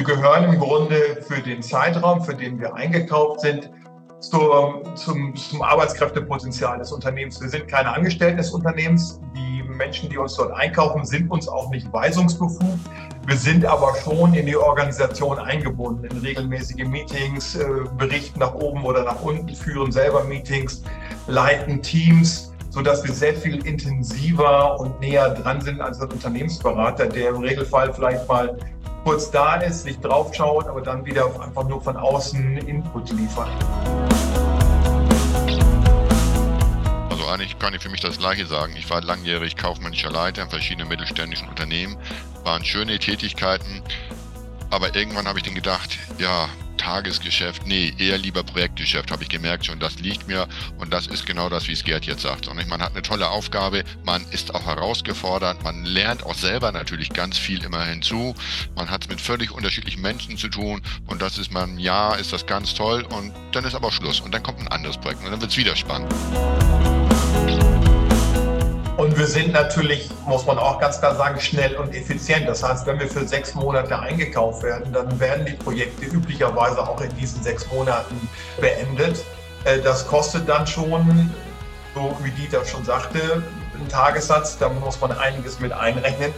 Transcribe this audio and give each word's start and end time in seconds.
Wir 0.00 0.16
gehören 0.16 0.44
im 0.44 0.58
Grunde 0.58 1.22
für 1.28 1.42
den 1.42 1.60
Zeitraum, 1.60 2.24
für 2.24 2.34
den 2.34 2.58
wir 2.58 2.74
eingekauft 2.74 3.40
sind, 3.40 3.70
zur, 4.20 4.82
zum, 4.94 5.36
zum 5.36 5.60
Arbeitskräftepotenzial 5.60 6.78
des 6.78 6.90
Unternehmens. 6.90 7.38
Wir 7.38 7.50
sind 7.50 7.68
keine 7.68 7.92
Angestellten 7.92 8.38
des 8.38 8.50
Unternehmens. 8.50 9.20
Die 9.36 9.62
Menschen, 9.62 10.08
die 10.08 10.16
uns 10.16 10.36
dort 10.36 10.52
einkaufen, 10.52 11.04
sind 11.04 11.30
uns 11.30 11.48
auch 11.48 11.68
nicht 11.68 11.92
weisungsbefugt. 11.92 12.78
Wir 13.26 13.36
sind 13.36 13.66
aber 13.66 13.94
schon 14.02 14.32
in 14.32 14.46
die 14.46 14.56
Organisation 14.56 15.38
eingebunden, 15.38 16.06
in 16.06 16.16
regelmäßige 16.16 16.86
Meetings, 16.86 17.56
äh, 17.56 17.66
berichten 17.98 18.38
nach 18.38 18.54
oben 18.54 18.82
oder 18.86 19.04
nach 19.04 19.20
unten, 19.20 19.54
führen 19.54 19.92
selber 19.92 20.24
Meetings, 20.24 20.82
leiten 21.26 21.82
Teams, 21.82 22.54
sodass 22.70 23.04
wir 23.04 23.12
sehr 23.12 23.34
viel 23.34 23.66
intensiver 23.66 24.80
und 24.80 24.98
näher 25.00 25.28
dran 25.34 25.60
sind 25.60 25.82
als 25.82 26.00
ein 26.00 26.10
Unternehmensberater, 26.10 27.06
der 27.06 27.30
im 27.30 27.42
Regelfall 27.42 27.92
vielleicht 27.92 28.26
mal 28.26 28.56
kurz 29.04 29.30
da 29.30 29.56
ist, 29.56 29.82
sich 29.82 29.98
draufschaut, 30.00 30.66
aber 30.68 30.80
dann 30.80 31.04
wieder 31.04 31.26
einfach 31.40 31.64
nur 31.64 31.80
von 31.80 31.96
außen 31.96 32.58
Input 32.58 33.10
liefert. 33.10 33.48
Also 37.08 37.26
eigentlich 37.26 37.58
kann 37.58 37.74
ich 37.74 37.82
für 37.82 37.88
mich 37.88 38.00
das 38.00 38.18
Gleiche 38.18 38.46
sagen. 38.46 38.74
Ich 38.76 38.88
war 38.90 39.02
langjährig 39.02 39.56
kaufmännischer 39.56 40.10
Leiter 40.10 40.42
in 40.42 40.50
verschiedenen 40.50 40.88
mittelständischen 40.88 41.48
Unternehmen, 41.48 41.96
waren 42.44 42.64
schöne 42.64 42.98
Tätigkeiten, 42.98 43.82
aber 44.70 44.94
irgendwann 44.94 45.26
habe 45.26 45.38
ich 45.38 45.44
dann 45.44 45.54
gedacht, 45.54 45.98
ja, 46.18 46.48
Tagesgeschäft, 46.80 47.66
nee, 47.66 47.92
eher 47.98 48.16
lieber 48.16 48.42
Projektgeschäft, 48.42 49.10
habe 49.10 49.22
ich 49.22 49.28
gemerkt 49.28 49.66
schon, 49.66 49.78
das 49.78 50.00
liegt 50.00 50.26
mir 50.28 50.48
und 50.78 50.92
das 50.94 51.08
ist 51.08 51.26
genau 51.26 51.50
das, 51.50 51.68
wie 51.68 51.72
es 51.72 51.84
Gerd 51.84 52.06
jetzt 52.06 52.22
sagt. 52.22 52.48
Und 52.48 52.66
man 52.68 52.80
hat 52.80 52.92
eine 52.92 53.02
tolle 53.02 53.28
Aufgabe, 53.28 53.84
man 54.04 54.24
ist 54.30 54.54
auch 54.54 54.64
herausgefordert, 54.64 55.62
man 55.62 55.84
lernt 55.84 56.24
auch 56.24 56.34
selber 56.34 56.72
natürlich 56.72 57.10
ganz 57.10 57.36
viel 57.36 57.62
immer 57.64 57.84
hinzu, 57.84 58.34
man 58.76 58.90
hat 58.90 59.02
es 59.02 59.10
mit 59.10 59.20
völlig 59.20 59.50
unterschiedlichen 59.50 60.00
Menschen 60.00 60.38
zu 60.38 60.48
tun 60.48 60.80
und 61.06 61.20
das 61.20 61.36
ist 61.36 61.52
man, 61.52 61.78
ja, 61.78 62.14
ist 62.14 62.32
das 62.32 62.46
ganz 62.46 62.72
toll 62.72 63.06
und 63.10 63.34
dann 63.52 63.64
ist 63.64 63.74
aber 63.74 63.92
Schluss 63.92 64.20
und 64.20 64.32
dann 64.32 64.42
kommt 64.42 64.60
ein 64.60 64.68
anderes 64.68 64.96
Projekt 64.96 65.22
und 65.22 65.30
dann 65.30 65.40
wird 65.40 65.50
es 65.50 65.58
wieder 65.58 65.76
spannend. 65.76 66.10
Wir 69.20 69.26
sind 69.26 69.52
natürlich, 69.52 70.08
muss 70.24 70.46
man 70.46 70.56
auch 70.56 70.80
ganz 70.80 70.98
klar 70.98 71.14
sagen, 71.14 71.38
schnell 71.38 71.76
und 71.76 71.94
effizient. 71.94 72.48
Das 72.48 72.62
heißt, 72.62 72.86
wenn 72.86 72.98
wir 72.98 73.06
für 73.06 73.28
sechs 73.28 73.54
Monate 73.54 73.98
eingekauft 73.98 74.62
werden, 74.62 74.94
dann 74.94 75.20
werden 75.20 75.44
die 75.44 75.52
Projekte 75.52 76.06
üblicherweise 76.06 76.80
auch 76.80 76.98
in 77.02 77.14
diesen 77.18 77.42
sechs 77.42 77.70
Monaten 77.70 78.16
beendet. 78.62 79.22
Äh, 79.64 79.80
das 79.80 80.06
kostet 80.06 80.48
dann 80.48 80.66
schon, 80.66 81.30
so 81.94 82.16
wie 82.22 82.30
Dieter 82.30 82.64
schon 82.64 82.82
sagte, 82.82 83.42
einen 83.74 83.88
Tagessatz. 83.90 84.56
Da 84.56 84.70
muss 84.70 84.98
man 85.02 85.12
einiges 85.12 85.60
mit 85.60 85.72
einrechnen. 85.72 86.32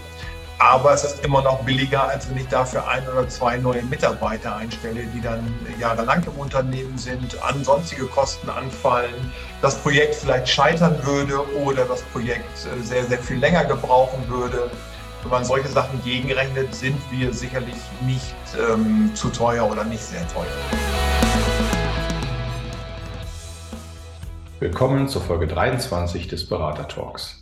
Aber 0.65 0.93
es 0.93 1.03
ist 1.03 1.25
immer 1.25 1.43
noch 1.43 1.65
billiger, 1.65 2.05
als 2.09 2.31
wenn 2.31 2.37
ich 2.37 2.47
dafür 2.47 2.87
ein 2.87 3.03
oder 3.09 3.29
zwei 3.29 3.57
neue 3.57 3.83
Mitarbeiter 3.83 4.55
einstelle, 4.55 5.03
die 5.13 5.21
dann 5.21 5.53
jahrelang 5.81 6.23
im 6.23 6.39
Unternehmen 6.39 6.97
sind, 6.97 7.43
an 7.43 7.65
sonstige 7.65 8.07
Kosten 8.07 8.49
anfallen, 8.49 9.33
das 9.61 9.77
Projekt 9.79 10.15
vielleicht 10.15 10.49
scheitern 10.49 11.05
würde 11.05 11.41
oder 11.57 11.85
das 11.85 12.03
Projekt 12.03 12.45
äh, 12.65 12.81
sehr, 12.81 13.03
sehr 13.03 13.19
viel 13.19 13.39
länger 13.39 13.65
gebrauchen 13.65 14.23
würde. 14.29 14.71
Wenn 15.23 15.33
man 15.33 15.45
solche 15.45 15.67
Sachen 15.67 16.01
gegenrechnet, 16.05 16.73
sind 16.73 17.01
wir 17.11 17.35
sicherlich 17.35 17.75
nicht 18.07 18.33
ähm, 18.57 19.11
zu 19.15 19.31
teuer 19.31 19.69
oder 19.69 19.83
nicht 19.83 20.05
sehr 20.05 20.27
teuer. 20.29 20.47
Willkommen 24.61 25.09
zur 25.09 25.23
Folge 25.23 25.49
23 25.49 26.29
des 26.29 26.49
Berater 26.49 26.87
Talks. 26.87 27.42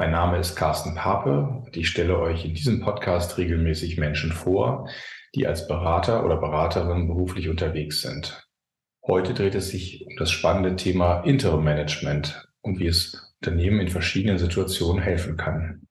Mein 0.00 0.12
Name 0.12 0.38
ist 0.38 0.56
Carsten 0.56 0.94
Pape 0.94 1.60
und 1.62 1.76
ich 1.76 1.86
stelle 1.86 2.18
euch 2.18 2.46
in 2.46 2.54
diesem 2.54 2.80
Podcast 2.80 3.36
regelmäßig 3.36 3.98
Menschen 3.98 4.32
vor, 4.32 4.88
die 5.34 5.46
als 5.46 5.68
Berater 5.68 6.24
oder 6.24 6.38
Beraterin 6.38 7.06
beruflich 7.06 7.50
unterwegs 7.50 8.00
sind. 8.00 8.48
Heute 9.06 9.34
dreht 9.34 9.54
es 9.54 9.68
sich 9.68 10.06
um 10.06 10.16
das 10.16 10.30
spannende 10.30 10.74
Thema 10.76 11.20
Interim 11.24 11.62
Management 11.64 12.48
und 12.62 12.78
wie 12.78 12.86
es 12.86 13.34
Unternehmen 13.42 13.78
in 13.78 13.88
verschiedenen 13.88 14.38
Situationen 14.38 15.02
helfen 15.02 15.36
kann. 15.36 15.86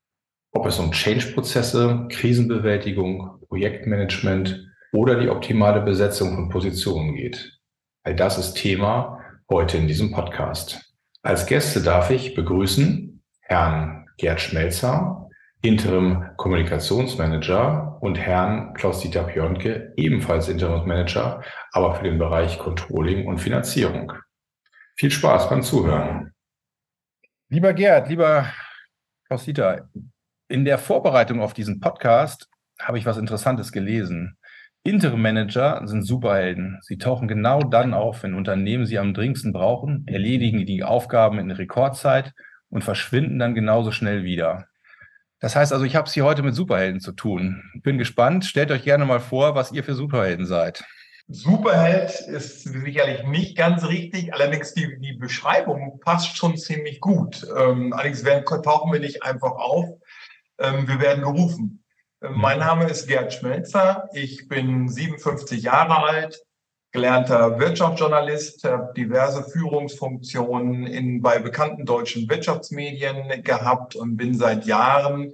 Ob 0.50 0.66
es 0.66 0.80
um 0.80 0.90
Change-Prozesse, 0.90 2.08
Krisenbewältigung, 2.10 3.38
Projektmanagement 3.46 4.72
oder 4.92 5.20
die 5.20 5.28
optimale 5.28 5.82
Besetzung 5.82 6.34
von 6.34 6.48
Positionen 6.48 7.14
geht. 7.14 7.60
All 8.02 8.16
das 8.16 8.38
ist 8.38 8.54
Thema 8.54 9.20
heute 9.48 9.76
in 9.76 9.86
diesem 9.86 10.10
Podcast. 10.10 10.96
Als 11.22 11.46
Gäste 11.46 11.80
darf 11.80 12.10
ich 12.10 12.34
begrüßen 12.34 13.22
Herrn 13.42 13.99
Gerd 14.20 14.42
Schmelzer, 14.42 15.30
Interim 15.62 16.26
Kommunikationsmanager 16.36 17.96
und 18.02 18.18
Herrn 18.18 18.74
Klaus-Dieter 18.74 19.24
Pionke, 19.24 19.94
ebenfalls 19.96 20.50
Interimsmanager, 20.50 21.42
aber 21.72 21.94
für 21.94 22.04
den 22.04 22.18
Bereich 22.18 22.58
Controlling 22.58 23.26
und 23.26 23.38
Finanzierung. 23.38 24.12
Viel 24.96 25.10
Spaß 25.10 25.48
beim 25.48 25.62
Zuhören. 25.62 26.34
Lieber 27.48 27.72
Gerd, 27.72 28.10
lieber 28.10 28.44
Klaus-Dieter, 29.26 29.88
in 30.48 30.66
der 30.66 30.76
Vorbereitung 30.76 31.40
auf 31.40 31.54
diesen 31.54 31.80
Podcast 31.80 32.46
habe 32.78 32.98
ich 32.98 33.06
was 33.06 33.16
Interessantes 33.16 33.72
gelesen. 33.72 34.36
Interim 34.82 35.22
Manager 35.22 35.80
sind 35.86 36.02
Superhelden. 36.02 36.78
Sie 36.82 36.98
tauchen 36.98 37.26
genau 37.26 37.62
dann 37.62 37.94
auf, 37.94 38.22
wenn 38.22 38.34
Unternehmen 38.34 38.84
sie 38.84 38.98
am 38.98 39.14
dringendsten 39.14 39.54
brauchen, 39.54 40.04
erledigen 40.06 40.66
die 40.66 40.84
Aufgaben 40.84 41.38
in 41.38 41.50
Rekordzeit 41.50 42.34
und 42.70 42.82
verschwinden 42.82 43.38
dann 43.38 43.54
genauso 43.54 43.92
schnell 43.92 44.24
wieder. 44.24 44.66
Das 45.40 45.56
heißt 45.56 45.72
also, 45.72 45.84
ich 45.84 45.96
habe 45.96 46.06
es 46.06 46.14
hier 46.14 46.24
heute 46.24 46.42
mit 46.42 46.54
Superhelden 46.54 47.00
zu 47.00 47.12
tun. 47.12 47.62
Bin 47.82 47.98
gespannt. 47.98 48.44
Stellt 48.44 48.70
euch 48.70 48.84
gerne 48.84 49.04
mal 49.06 49.20
vor, 49.20 49.54
was 49.54 49.72
ihr 49.72 49.82
für 49.84 49.94
Superhelden 49.94 50.46
seid. 50.46 50.84
Superheld 51.32 52.10
ist 52.20 52.64
sicherlich 52.64 53.22
nicht 53.24 53.56
ganz 53.56 53.84
richtig, 53.86 54.34
allerdings 54.34 54.74
die, 54.74 54.98
die 54.98 55.12
Beschreibung 55.12 56.00
passt 56.00 56.36
schon 56.36 56.56
ziemlich 56.56 57.00
gut. 57.00 57.46
Ähm, 57.56 57.92
allerdings 57.92 58.24
werden, 58.24 58.44
tauchen 58.44 58.92
wir 58.92 58.98
nicht 58.98 59.22
einfach 59.22 59.52
auf, 59.52 59.86
ähm, 60.58 60.88
wir 60.88 61.00
werden 61.00 61.22
gerufen. 61.22 61.84
Ähm, 62.20 62.32
mein 62.34 62.58
mhm. 62.58 62.64
Name 62.64 62.90
ist 62.90 63.06
Gerd 63.06 63.32
Schmelzer, 63.32 64.08
ich 64.12 64.48
bin 64.48 64.88
57 64.88 65.62
Jahre 65.62 66.02
alt, 66.02 66.42
gelernter 66.92 67.58
Wirtschaftsjournalist, 67.58 68.64
habe 68.64 68.92
diverse 68.96 69.44
Führungsfunktionen 69.44 70.86
in, 70.86 71.22
bei 71.22 71.38
bekannten 71.38 71.86
deutschen 71.86 72.28
Wirtschaftsmedien 72.28 73.42
gehabt 73.42 73.94
und 73.94 74.16
bin 74.16 74.34
seit 74.36 74.66
Jahren 74.66 75.32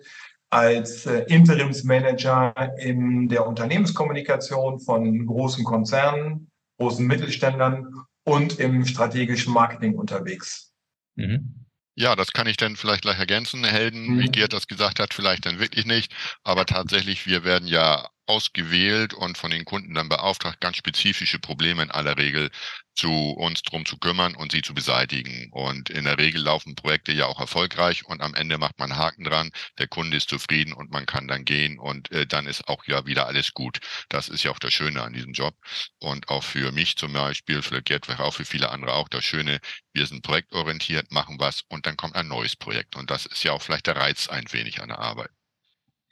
als 0.50 1.06
äh, 1.06 1.24
Interimsmanager 1.28 2.54
in 2.78 3.28
der 3.28 3.46
Unternehmenskommunikation 3.46 4.80
von 4.80 5.26
großen 5.26 5.64
Konzernen, 5.64 6.50
großen 6.78 7.06
Mittelständlern 7.06 8.04
und 8.24 8.58
im 8.58 8.84
strategischen 8.84 9.52
Marketing 9.52 9.94
unterwegs. 9.94 10.72
Mhm. 11.16 11.66
Ja, 11.98 12.14
das 12.14 12.32
kann 12.32 12.46
ich 12.46 12.58
dann 12.58 12.76
vielleicht 12.76 13.02
gleich 13.02 13.18
ergänzen. 13.18 13.64
Helden, 13.64 14.18
wie 14.18 14.26
mhm. 14.26 14.32
Gerd 14.32 14.52
das 14.52 14.66
gesagt 14.66 15.00
hat, 15.00 15.14
vielleicht 15.14 15.46
dann 15.46 15.58
wirklich 15.58 15.86
nicht. 15.86 16.14
Aber 16.44 16.66
tatsächlich, 16.66 17.26
wir 17.26 17.42
werden 17.42 17.66
ja 17.66 18.06
ausgewählt 18.26 19.14
und 19.14 19.38
von 19.38 19.50
den 19.50 19.64
Kunden 19.64 19.94
dann 19.94 20.08
beauftragt, 20.08 20.60
ganz 20.60 20.76
spezifische 20.76 21.38
Probleme 21.38 21.82
in 21.82 21.90
aller 21.90 22.18
Regel 22.18 22.50
zu 22.94 23.10
uns 23.32 23.62
drum 23.62 23.84
zu 23.84 23.98
kümmern 23.98 24.34
und 24.34 24.52
sie 24.52 24.62
zu 24.62 24.74
beseitigen. 24.74 25.48
Und 25.52 25.90
in 25.90 26.04
der 26.04 26.18
Regel 26.18 26.42
laufen 26.42 26.74
Projekte 26.74 27.12
ja 27.12 27.26
auch 27.26 27.38
erfolgreich 27.40 28.04
und 28.06 28.22
am 28.22 28.34
Ende 28.34 28.58
macht 28.58 28.78
man 28.78 28.96
Haken 28.96 29.24
dran, 29.24 29.50
der 29.78 29.86
Kunde 29.86 30.16
ist 30.16 30.30
zufrieden 30.30 30.72
und 30.72 30.90
man 30.90 31.06
kann 31.06 31.28
dann 31.28 31.44
gehen 31.44 31.78
und 31.78 32.10
äh, 32.10 32.26
dann 32.26 32.46
ist 32.46 32.68
auch 32.68 32.84
ja 32.86 33.06
wieder 33.06 33.26
alles 33.26 33.52
gut. 33.52 33.78
Das 34.08 34.28
ist 34.28 34.42
ja 34.42 34.50
auch 34.50 34.58
das 34.58 34.72
Schöne 34.72 35.02
an 35.02 35.12
diesem 35.12 35.32
Job. 35.32 35.54
Und 35.98 36.28
auch 36.28 36.42
für 36.42 36.72
mich 36.72 36.96
zum 36.96 37.12
Beispiel, 37.12 37.62
für 37.62 37.82
Gerd, 37.82 38.08
auch 38.18 38.34
für 38.34 38.44
viele 38.44 38.70
andere 38.70 38.94
auch 38.94 39.08
das 39.08 39.24
Schöne, 39.24 39.60
wir 39.92 40.06
sind 40.06 40.22
projektorientiert, 40.22 41.12
machen 41.12 41.38
was 41.38 41.62
und 41.68 41.86
dann 41.86 41.96
kommt 41.96 42.16
ein 42.16 42.28
neues 42.28 42.56
Projekt. 42.56 42.96
Und 42.96 43.10
das 43.10 43.26
ist 43.26 43.44
ja 43.44 43.52
auch 43.52 43.62
vielleicht 43.62 43.86
der 43.86 43.96
Reiz 43.96 44.28
ein 44.28 44.44
wenig 44.52 44.80
an 44.80 44.88
der 44.88 44.98
Arbeit. 44.98 45.30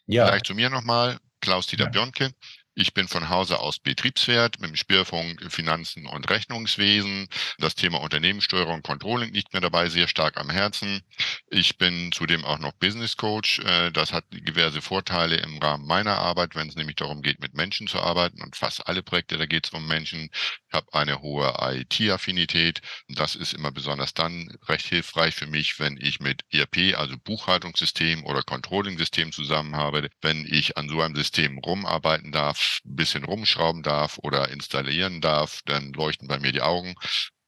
Ja. 0.07 0.27
Vielleicht 0.27 0.47
zu 0.47 0.55
mir 0.55 0.71
nochmal. 0.71 1.19
Klaus-Dieter 1.45 1.85
ja. 1.85 1.91
Björnke. 1.91 2.33
Ich 2.77 2.93
bin 2.93 3.07
von 3.07 3.29
Hause 3.29 3.61
aus 3.61 3.79
Betriebswert 3.79 4.61
mit 4.61 4.71
dem 4.71 4.77
Schwerpunkt 4.77 5.53
Finanzen 5.53 6.07
und 6.07 6.29
Rechnungswesen. 6.29 7.29
Das 7.59 7.77
Thema 7.77 8.01
Unternehmenssteuerung 8.01 8.75
und 8.75 8.83
Controlling 8.83 9.33
liegt 9.33 9.55
mir 9.55 9.61
dabei 9.61 9.89
sehr 9.89 10.09
stark 10.09 10.37
am 10.39 10.51
Herzen. 10.51 11.03
Ich 11.51 11.79
bin 11.79 12.11
zudem 12.11 12.45
auch 12.45 12.59
noch 12.59 12.73
Business 12.73 13.17
Coach. 13.17 13.61
Äh, 13.61 13.93
das 13.93 14.13
hat 14.13 14.25
diverse 14.33 14.83
Vorteile 14.83 15.37
im 15.37 15.59
Rahmen 15.59 15.87
meiner 15.87 16.19
Arbeit, 16.19 16.57
wenn 16.57 16.69
es 16.69 16.75
nämlich 16.75 16.97
darum 16.97 17.23
geht, 17.23 17.41
mit 17.41 17.55
Menschen 17.55 17.87
zu 17.87 18.01
arbeiten. 18.01 18.43
Und 18.43 18.57
fast 18.57 18.89
alle 18.89 19.05
Projekte, 19.05 19.39
da 19.39 19.47
geht 19.47 19.67
es 19.67 19.73
um 19.73 19.87
Menschen. 19.87 20.31
Habe 20.75 20.93
eine 20.93 21.23
hohe 21.23 21.55
IT-Affinität. 21.61 22.81
Das 23.09 23.37
ist 23.37 23.55
immer 23.55 23.71
besonders 23.71 24.13
dann 24.13 24.55
recht 24.69 24.87
hilfreich 24.87 25.35
für 25.35 25.47
mich, 25.47 25.79
wenn 25.79 25.97
ich 26.01 26.21
mit 26.21 26.43
ERP, 26.51 26.99
also 26.99 27.17
Buchhaltungssystem 27.17 28.25
oder 28.25 28.43
Controlling-System 28.43 29.33
zusammen 29.33 29.77
habe. 29.77 30.11
Wenn 30.21 30.45
ich 30.45 30.77
an 30.77 30.89
so 30.89 31.01
einem 31.01 31.15
System 31.15 31.59
rumarbeiten 31.59 32.33
darf, 32.33 32.81
ein 32.85 32.97
bisschen 32.97 33.25
rumschrauben 33.25 33.83
darf 33.83 34.19
oder 34.19 34.49
installieren 34.49 35.21
darf, 35.21 35.61
dann 35.65 35.93
leuchten 35.93 36.29
bei 36.29 36.41
mir 36.41 36.53
die 36.53 36.63
Augen. 36.63 36.95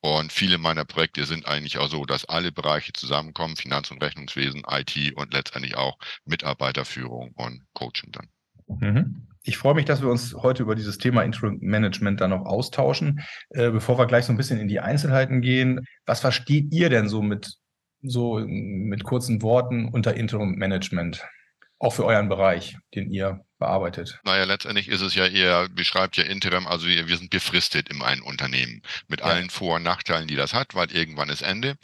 Und 0.00 0.32
viele 0.32 0.58
meiner 0.58 0.84
Projekte 0.84 1.24
sind 1.24 1.46
eigentlich 1.46 1.78
auch 1.78 1.88
so, 1.88 2.04
dass 2.04 2.26
alle 2.26 2.52
Bereiche 2.52 2.92
zusammenkommen, 2.92 3.56
Finanz- 3.56 3.90
und 3.90 4.00
Rechnungswesen, 4.00 4.62
IT 4.70 5.16
und 5.16 5.34
letztendlich 5.34 5.76
auch 5.76 5.98
Mitarbeiterführung 6.24 7.32
und 7.32 7.66
Coaching 7.72 8.12
dann. 8.12 8.28
Mhm. 8.68 9.25
Ich 9.48 9.58
freue 9.58 9.74
mich, 9.74 9.84
dass 9.84 10.02
wir 10.02 10.08
uns 10.08 10.34
heute 10.34 10.64
über 10.64 10.74
dieses 10.74 10.98
Thema 10.98 11.22
Interim 11.22 11.58
Management 11.60 12.20
dann 12.20 12.30
noch 12.30 12.44
austauschen. 12.44 13.20
Äh, 13.50 13.70
bevor 13.70 13.96
wir 13.96 14.06
gleich 14.06 14.24
so 14.24 14.32
ein 14.32 14.36
bisschen 14.36 14.58
in 14.58 14.66
die 14.66 14.80
Einzelheiten 14.80 15.40
gehen, 15.40 15.86
was 16.04 16.18
versteht 16.20 16.74
ihr 16.74 16.90
denn 16.90 17.08
so 17.08 17.22
mit 17.22 17.54
so 18.02 18.40
mit 18.44 19.04
kurzen 19.04 19.42
Worten 19.42 19.88
unter 19.88 20.14
Interim 20.14 20.56
Management? 20.56 21.24
Auch 21.78 21.92
für 21.92 22.04
euren 22.04 22.28
Bereich, 22.28 22.76
den 22.94 23.12
ihr 23.12 23.44
bearbeitet? 23.58 24.18
Naja, 24.24 24.44
letztendlich 24.44 24.88
ist 24.88 25.02
es 25.02 25.14
ja 25.14 25.26
eher, 25.26 25.68
beschreibt 25.68 26.16
ja 26.16 26.24
Interim, 26.24 26.66
also 26.66 26.86
wir, 26.86 27.06
wir 27.06 27.16
sind 27.16 27.30
befristet 27.30 27.88
in 27.88 28.02
einem 28.02 28.24
Unternehmen 28.24 28.82
mit 29.08 29.20
ja. 29.20 29.26
allen 29.26 29.50
Vor- 29.50 29.76
und 29.76 29.82
Nachteilen, 29.82 30.26
die 30.26 30.36
das 30.36 30.54
hat, 30.54 30.74
weil 30.74 30.90
irgendwann 30.90 31.28
ist 31.28 31.42
Ende. 31.42 31.76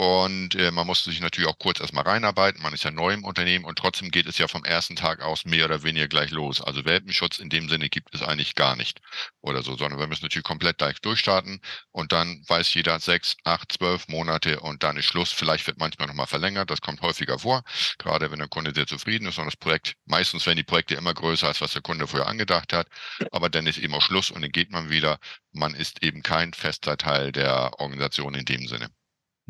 Und 0.00 0.54
äh, 0.54 0.70
man 0.70 0.86
musste 0.86 1.10
sich 1.10 1.20
natürlich 1.20 1.50
auch 1.50 1.58
kurz 1.58 1.78
erstmal 1.78 2.04
reinarbeiten. 2.04 2.62
Man 2.62 2.72
ist 2.72 2.84
ja 2.84 2.90
neu 2.90 3.12
im 3.12 3.22
Unternehmen 3.22 3.66
und 3.66 3.76
trotzdem 3.76 4.10
geht 4.10 4.24
es 4.24 4.38
ja 4.38 4.48
vom 4.48 4.64
ersten 4.64 4.96
Tag 4.96 5.20
aus 5.20 5.44
mehr 5.44 5.66
oder 5.66 5.82
weniger 5.82 6.08
gleich 6.08 6.30
los. 6.30 6.62
Also 6.62 6.86
Welpenschutz 6.86 7.38
in 7.38 7.50
dem 7.50 7.68
Sinne 7.68 7.90
gibt 7.90 8.14
es 8.14 8.22
eigentlich 8.22 8.54
gar 8.54 8.76
nicht 8.76 9.02
oder 9.42 9.62
so, 9.62 9.76
sondern 9.76 10.00
wir 10.00 10.06
müssen 10.06 10.24
natürlich 10.24 10.44
komplett 10.44 10.78
gleich 10.78 11.02
durchstarten 11.02 11.60
und 11.92 12.12
dann 12.12 12.42
weiß 12.48 12.72
jeder 12.72 12.98
sechs, 12.98 13.36
acht, 13.44 13.72
zwölf 13.72 14.08
Monate 14.08 14.60
und 14.60 14.82
dann 14.82 14.96
ist 14.96 15.04
Schluss. 15.04 15.32
Vielleicht 15.32 15.66
wird 15.66 15.78
manchmal 15.78 16.08
nochmal 16.08 16.26
verlängert. 16.26 16.70
Das 16.70 16.80
kommt 16.80 17.02
häufiger 17.02 17.38
vor, 17.38 17.62
gerade 17.98 18.30
wenn 18.30 18.38
der 18.38 18.48
Kunde 18.48 18.72
sehr 18.74 18.86
zufrieden 18.86 19.28
ist 19.28 19.38
und 19.38 19.44
das 19.44 19.56
Projekt, 19.56 19.96
meistens 20.06 20.46
werden 20.46 20.56
die 20.56 20.62
Projekte 20.62 20.94
immer 20.94 21.12
größer 21.12 21.46
als 21.48 21.60
was 21.60 21.72
der 21.72 21.82
Kunde 21.82 22.06
vorher 22.06 22.26
angedacht 22.28 22.72
hat. 22.72 22.88
Aber 23.32 23.50
dann 23.50 23.66
ist 23.66 23.76
eben 23.76 23.94
auch 23.94 24.00
Schluss 24.02 24.30
und 24.30 24.40
dann 24.40 24.50
geht 24.50 24.70
man 24.70 24.88
wieder. 24.88 25.18
Man 25.52 25.74
ist 25.74 26.02
eben 26.02 26.22
kein 26.22 26.54
fester 26.54 26.96
Teil 26.96 27.32
der 27.32 27.78
Organisation 27.80 28.32
in 28.32 28.46
dem 28.46 28.66
Sinne. 28.66 28.88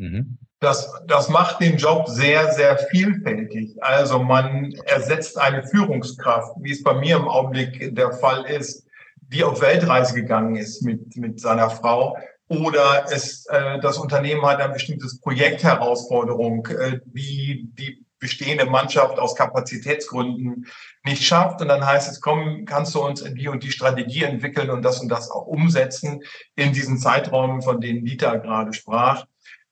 Mhm. 0.01 0.37
Das, 0.59 0.91
das 1.07 1.29
macht 1.29 1.61
den 1.61 1.77
Job 1.77 2.07
sehr, 2.07 2.51
sehr 2.53 2.77
vielfältig. 2.77 3.75
Also 3.83 4.19
man 4.19 4.73
ersetzt 4.85 5.37
eine 5.37 5.63
Führungskraft, 5.63 6.55
wie 6.59 6.71
es 6.71 6.83
bei 6.83 6.93
mir 6.93 7.17
im 7.17 7.27
Augenblick 7.27 7.95
der 7.95 8.11
Fall 8.13 8.45
ist, 8.45 8.85
die 9.21 9.43
auf 9.43 9.61
Weltreise 9.61 10.13
gegangen 10.13 10.55
ist 10.55 10.81
mit, 10.81 11.15
mit 11.17 11.39
seiner 11.39 11.69
Frau. 11.69 12.17
Oder 12.47 13.05
es, 13.11 13.45
äh, 13.47 13.79
das 13.79 13.97
Unternehmen 13.97 14.45
hat 14.45 14.59
ein 14.59 14.73
bestimmtes 14.73 15.19
Projektherausforderung, 15.21 16.67
äh, 16.67 16.99
die 17.05 17.69
die 17.73 18.03
bestehende 18.19 18.65
Mannschaft 18.65 19.19
aus 19.19 19.35
Kapazitätsgründen 19.35 20.67
nicht 21.03 21.23
schafft. 21.23 21.61
Und 21.61 21.67
dann 21.67 21.85
heißt 21.85 22.11
es, 22.11 22.21
komm, 22.21 22.65
kannst 22.65 22.93
du 22.95 23.03
uns 23.03 23.23
die 23.23 23.47
und 23.47 23.63
die 23.63 23.71
Strategie 23.71 24.23
entwickeln 24.23 24.69
und 24.69 24.83
das 24.83 24.99
und 24.99 25.09
das 25.09 25.29
auch 25.31 25.47
umsetzen 25.47 26.21
in 26.55 26.71
diesen 26.71 26.97
Zeiträumen, 26.97 27.61
von 27.61 27.81
denen 27.81 28.05
Dieter 28.05 28.39
gerade 28.39 28.73
sprach. 28.73 29.25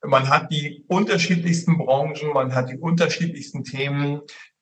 Man 0.06 0.30
hat 0.30 0.52
die 0.52 0.86
unterschiedlichsten 0.88 1.78
Branchen, 1.78 2.34
man 2.34 2.56
hat 2.56 2.70
die 2.70 2.78
unterschiedlichsten 2.78 3.64
Themen 3.64 4.22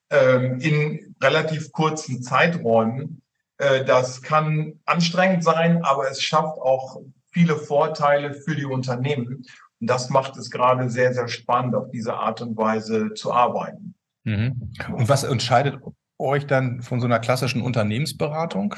ähm, 0.10 0.60
in 0.60 1.16
relativ 1.22 1.72
kurzen 1.72 2.22
Zeiträumen. 2.22 3.22
Äh, 3.58 3.86
das 3.86 4.22
kann 4.22 4.80
anstrengend 4.86 5.44
sein, 5.44 5.84
aber 5.84 6.10
es 6.10 6.22
schafft 6.22 6.58
auch 6.60 7.02
viele 7.32 7.56
Vorteile 7.56 8.34
für 8.34 8.56
die 8.56 8.66
Unternehmen. 8.66 9.46
Und 9.80 9.90
das 9.90 10.10
macht 10.10 10.38
es 10.38 10.50
gerade 10.50 10.90
sehr, 10.90 11.14
sehr 11.14 11.28
spannend, 11.28 11.76
auf 11.76 11.90
diese 11.92 12.16
Art 12.16 12.42
und 12.42 12.58
Weise 12.58 13.14
zu 13.14 13.32
arbeiten. 13.32 13.96
Mhm. 14.24 14.72
Und 14.94 15.08
was 15.08 15.24
entscheidet 15.24 15.80
euch 16.18 16.48
dann 16.48 16.82
von 16.82 17.00
so 17.00 17.06
einer 17.06 17.20
klassischen 17.20 17.62
Unternehmensberatung? 17.62 18.76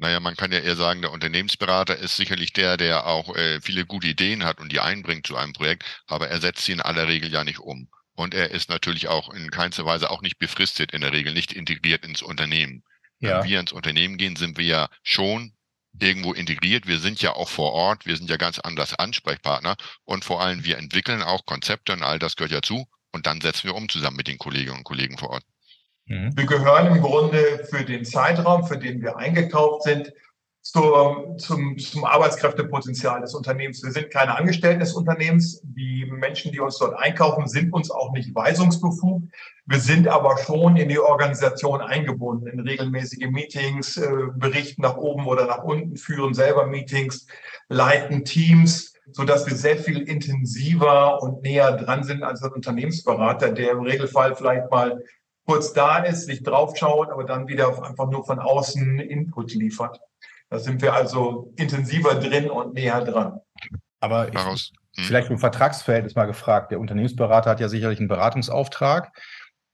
Naja, 0.00 0.18
man 0.18 0.34
kann 0.34 0.50
ja 0.50 0.60
eher 0.60 0.76
sagen, 0.76 1.02
der 1.02 1.12
Unternehmensberater 1.12 1.94
ist 1.94 2.16
sicherlich 2.16 2.54
der, 2.54 2.78
der 2.78 3.06
auch 3.06 3.36
äh, 3.36 3.60
viele 3.60 3.84
gute 3.84 4.06
Ideen 4.06 4.44
hat 4.44 4.58
und 4.58 4.72
die 4.72 4.80
einbringt 4.80 5.26
zu 5.26 5.36
einem 5.36 5.52
Projekt, 5.52 5.84
aber 6.06 6.28
er 6.28 6.40
setzt 6.40 6.64
sie 6.64 6.72
in 6.72 6.80
aller 6.80 7.06
Regel 7.06 7.30
ja 7.30 7.44
nicht 7.44 7.58
um. 7.58 7.90
Und 8.14 8.32
er 8.32 8.50
ist 8.50 8.70
natürlich 8.70 9.08
auch 9.08 9.28
in 9.28 9.50
keinster 9.50 9.84
Weise 9.84 10.10
auch 10.10 10.22
nicht 10.22 10.38
befristet, 10.38 10.92
in 10.92 11.02
der 11.02 11.12
Regel 11.12 11.34
nicht 11.34 11.52
integriert 11.52 12.06
ins 12.06 12.22
Unternehmen. 12.22 12.82
Ja. 13.18 13.40
Wenn 13.42 13.50
wir 13.50 13.60
ins 13.60 13.72
Unternehmen 13.72 14.16
gehen, 14.16 14.36
sind 14.36 14.56
wir 14.56 14.64
ja 14.64 14.88
schon 15.02 15.52
irgendwo 15.98 16.32
integriert. 16.32 16.86
Wir 16.86 16.98
sind 16.98 17.20
ja 17.20 17.34
auch 17.34 17.50
vor 17.50 17.72
Ort, 17.74 18.06
wir 18.06 18.16
sind 18.16 18.30
ja 18.30 18.38
ganz 18.38 18.58
anders 18.58 18.94
Ansprechpartner 18.94 19.76
und 20.04 20.24
vor 20.24 20.40
allem 20.40 20.64
wir 20.64 20.78
entwickeln 20.78 21.22
auch 21.22 21.44
Konzepte 21.44 21.92
und 21.92 22.02
all 22.02 22.18
das 22.18 22.36
gehört 22.36 22.52
ja 22.52 22.62
zu 22.62 22.88
und 23.12 23.26
dann 23.26 23.42
setzen 23.42 23.64
wir 23.64 23.74
um 23.74 23.86
zusammen 23.90 24.16
mit 24.16 24.28
den 24.28 24.38
Kolleginnen 24.38 24.78
und 24.78 24.84
Kollegen 24.84 25.18
vor 25.18 25.28
Ort. 25.28 25.44
Mhm. 26.10 26.36
Wir 26.36 26.46
gehören 26.46 26.88
im 26.88 27.00
Grunde 27.00 27.64
für 27.70 27.84
den 27.84 28.04
Zeitraum, 28.04 28.64
für 28.64 28.76
den 28.76 29.00
wir 29.00 29.16
eingekauft 29.16 29.84
sind, 29.84 30.12
zur, 30.62 31.36
zum, 31.38 31.78
zum 31.78 32.04
Arbeitskräftepotenzial 32.04 33.20
des 33.20 33.34
Unternehmens. 33.34 33.82
Wir 33.82 33.92
sind 33.92 34.10
keine 34.10 34.36
Angestellten 34.36 34.80
des 34.80 34.92
Unternehmens. 34.92 35.60
Die 35.62 36.04
Menschen, 36.10 36.52
die 36.52 36.60
uns 36.60 36.78
dort 36.78 36.98
einkaufen, 36.98 37.46
sind 37.46 37.72
uns 37.72 37.90
auch 37.90 38.12
nicht 38.12 38.34
weisungsbefugt. 38.34 39.32
Wir 39.66 39.78
sind 39.78 40.08
aber 40.08 40.36
schon 40.36 40.76
in 40.76 40.88
die 40.88 40.98
Organisation 40.98 41.80
eingebunden, 41.80 42.48
in 42.48 42.60
regelmäßige 42.60 43.30
Meetings, 43.30 43.96
äh, 43.96 44.10
berichten 44.34 44.82
nach 44.82 44.96
oben 44.96 45.26
oder 45.26 45.46
nach 45.46 45.62
unten, 45.62 45.96
führen 45.96 46.34
selber 46.34 46.66
Meetings, 46.66 47.26
leiten 47.68 48.24
Teams, 48.24 48.94
so 49.12 49.24
dass 49.24 49.46
wir 49.46 49.56
sehr 49.56 49.78
viel 49.78 50.02
intensiver 50.02 51.22
und 51.22 51.42
näher 51.42 51.72
dran 51.72 52.02
sind 52.02 52.22
als 52.22 52.42
ein 52.42 52.52
Unternehmensberater, 52.52 53.52
der 53.52 53.72
im 53.72 53.80
Regelfall 53.80 54.34
vielleicht 54.34 54.70
mal 54.70 55.02
kurz 55.46 55.72
da 55.72 55.98
ist, 55.98 56.26
sich 56.26 56.42
draufschaut, 56.42 57.10
aber 57.10 57.24
dann 57.24 57.48
wieder 57.48 57.68
einfach 57.68 58.10
nur 58.10 58.24
von 58.24 58.38
außen 58.38 59.00
Input 59.00 59.54
liefert. 59.54 60.00
Da 60.48 60.58
sind 60.58 60.82
wir 60.82 60.94
also 60.94 61.52
intensiver 61.56 62.14
drin 62.16 62.50
und 62.50 62.74
näher 62.74 63.04
dran. 63.04 63.40
Aber 64.00 64.28
ich, 64.28 64.72
hm. 64.96 65.04
vielleicht 65.04 65.30
im 65.30 65.38
Vertragsverhältnis 65.38 66.14
mal 66.14 66.26
gefragt. 66.26 66.72
Der 66.72 66.80
Unternehmensberater 66.80 67.50
hat 67.50 67.60
ja 67.60 67.68
sicherlich 67.68 67.98
einen 67.98 68.08
Beratungsauftrag. 68.08 69.12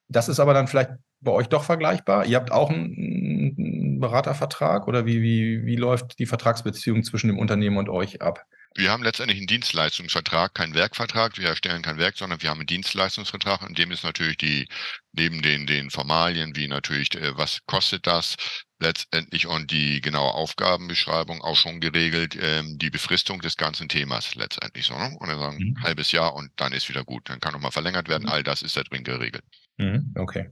Das 0.09 0.29
ist 0.29 0.41
aber 0.41 0.55
dann 0.55 0.69
vielleicht 0.69 0.91
bei 1.21 1.33
euch 1.33 1.49
doch 1.49 1.65
vergleichbar. 1.65 2.27
Ihr 2.27 2.37
habt 2.37 2.53
auch 2.53 2.71
einen 2.71 3.99
Beratervertrag 4.01 4.87
oder 4.87 5.07
wie, 5.07 5.23
wie, 5.23 5.65
wie 5.65 5.77
läuft 5.77 6.19
die 6.19 6.27
Vertragsbeziehung 6.27 7.03
zwischen 7.03 7.29
dem 7.29 7.39
Unternehmen 7.39 7.79
und 7.79 7.89
euch 7.89 8.21
ab? 8.21 8.45
Wir 8.77 8.91
haben 8.91 9.03
letztendlich 9.03 9.39
einen 9.39 9.47
Dienstleistungsvertrag, 9.47 10.55
keinen 10.55 10.75
Werkvertrag. 10.75 11.39
Wir 11.39 11.49
erstellen 11.49 11.83
kein 11.83 11.97
Werk, 11.97 12.17
sondern 12.19 12.43
wir 12.43 12.51
haben 12.51 12.61
einen 12.61 12.67
Dienstleistungsvertrag, 12.67 13.63
in 13.67 13.75
dem 13.75 13.91
ist 13.91 14.05
natürlich 14.05 14.37
die, 14.37 14.69
neben 15.13 15.41
den, 15.41 15.67
den 15.67 15.91
Formalien, 15.91 16.55
wie 16.57 16.69
natürlich, 16.69 17.15
äh, 17.15 17.37
was 17.37 17.61
kostet 17.67 18.07
das 18.07 18.37
letztendlich 18.79 19.47
und 19.47 19.71
die 19.71 20.03
genaue 20.03 20.35
Aufgabenbeschreibung 20.35 21.41
auch 21.41 21.57
schon 21.57 21.81
geregelt, 21.81 22.37
ähm, 22.39 22.77
die 22.77 22.91
Befristung 22.91 23.41
des 23.41 23.57
ganzen 23.57 23.89
Themas 23.89 24.35
letztendlich 24.35 24.85
so. 24.85 24.95
Ne? 24.95 25.17
Und 25.19 25.29
dann 25.29 25.39
sagen, 25.39 25.59
mhm. 25.59 25.83
halbes 25.83 26.13
Jahr 26.13 26.35
und 26.35 26.51
dann 26.57 26.73
ist 26.73 26.91
wieder 26.91 27.05
gut. 27.05 27.31
Dann 27.31 27.41
kann 27.41 27.55
nochmal 27.55 27.73
verlängert 27.73 28.09
werden. 28.09 28.25
Mhm. 28.25 28.29
All 28.29 28.43
das 28.43 28.61
ist 28.61 28.77
da 28.77 28.83
drin 28.83 29.05
geregelt. 29.05 29.45
Mhm. 29.79 30.13
Okay. 30.17 30.51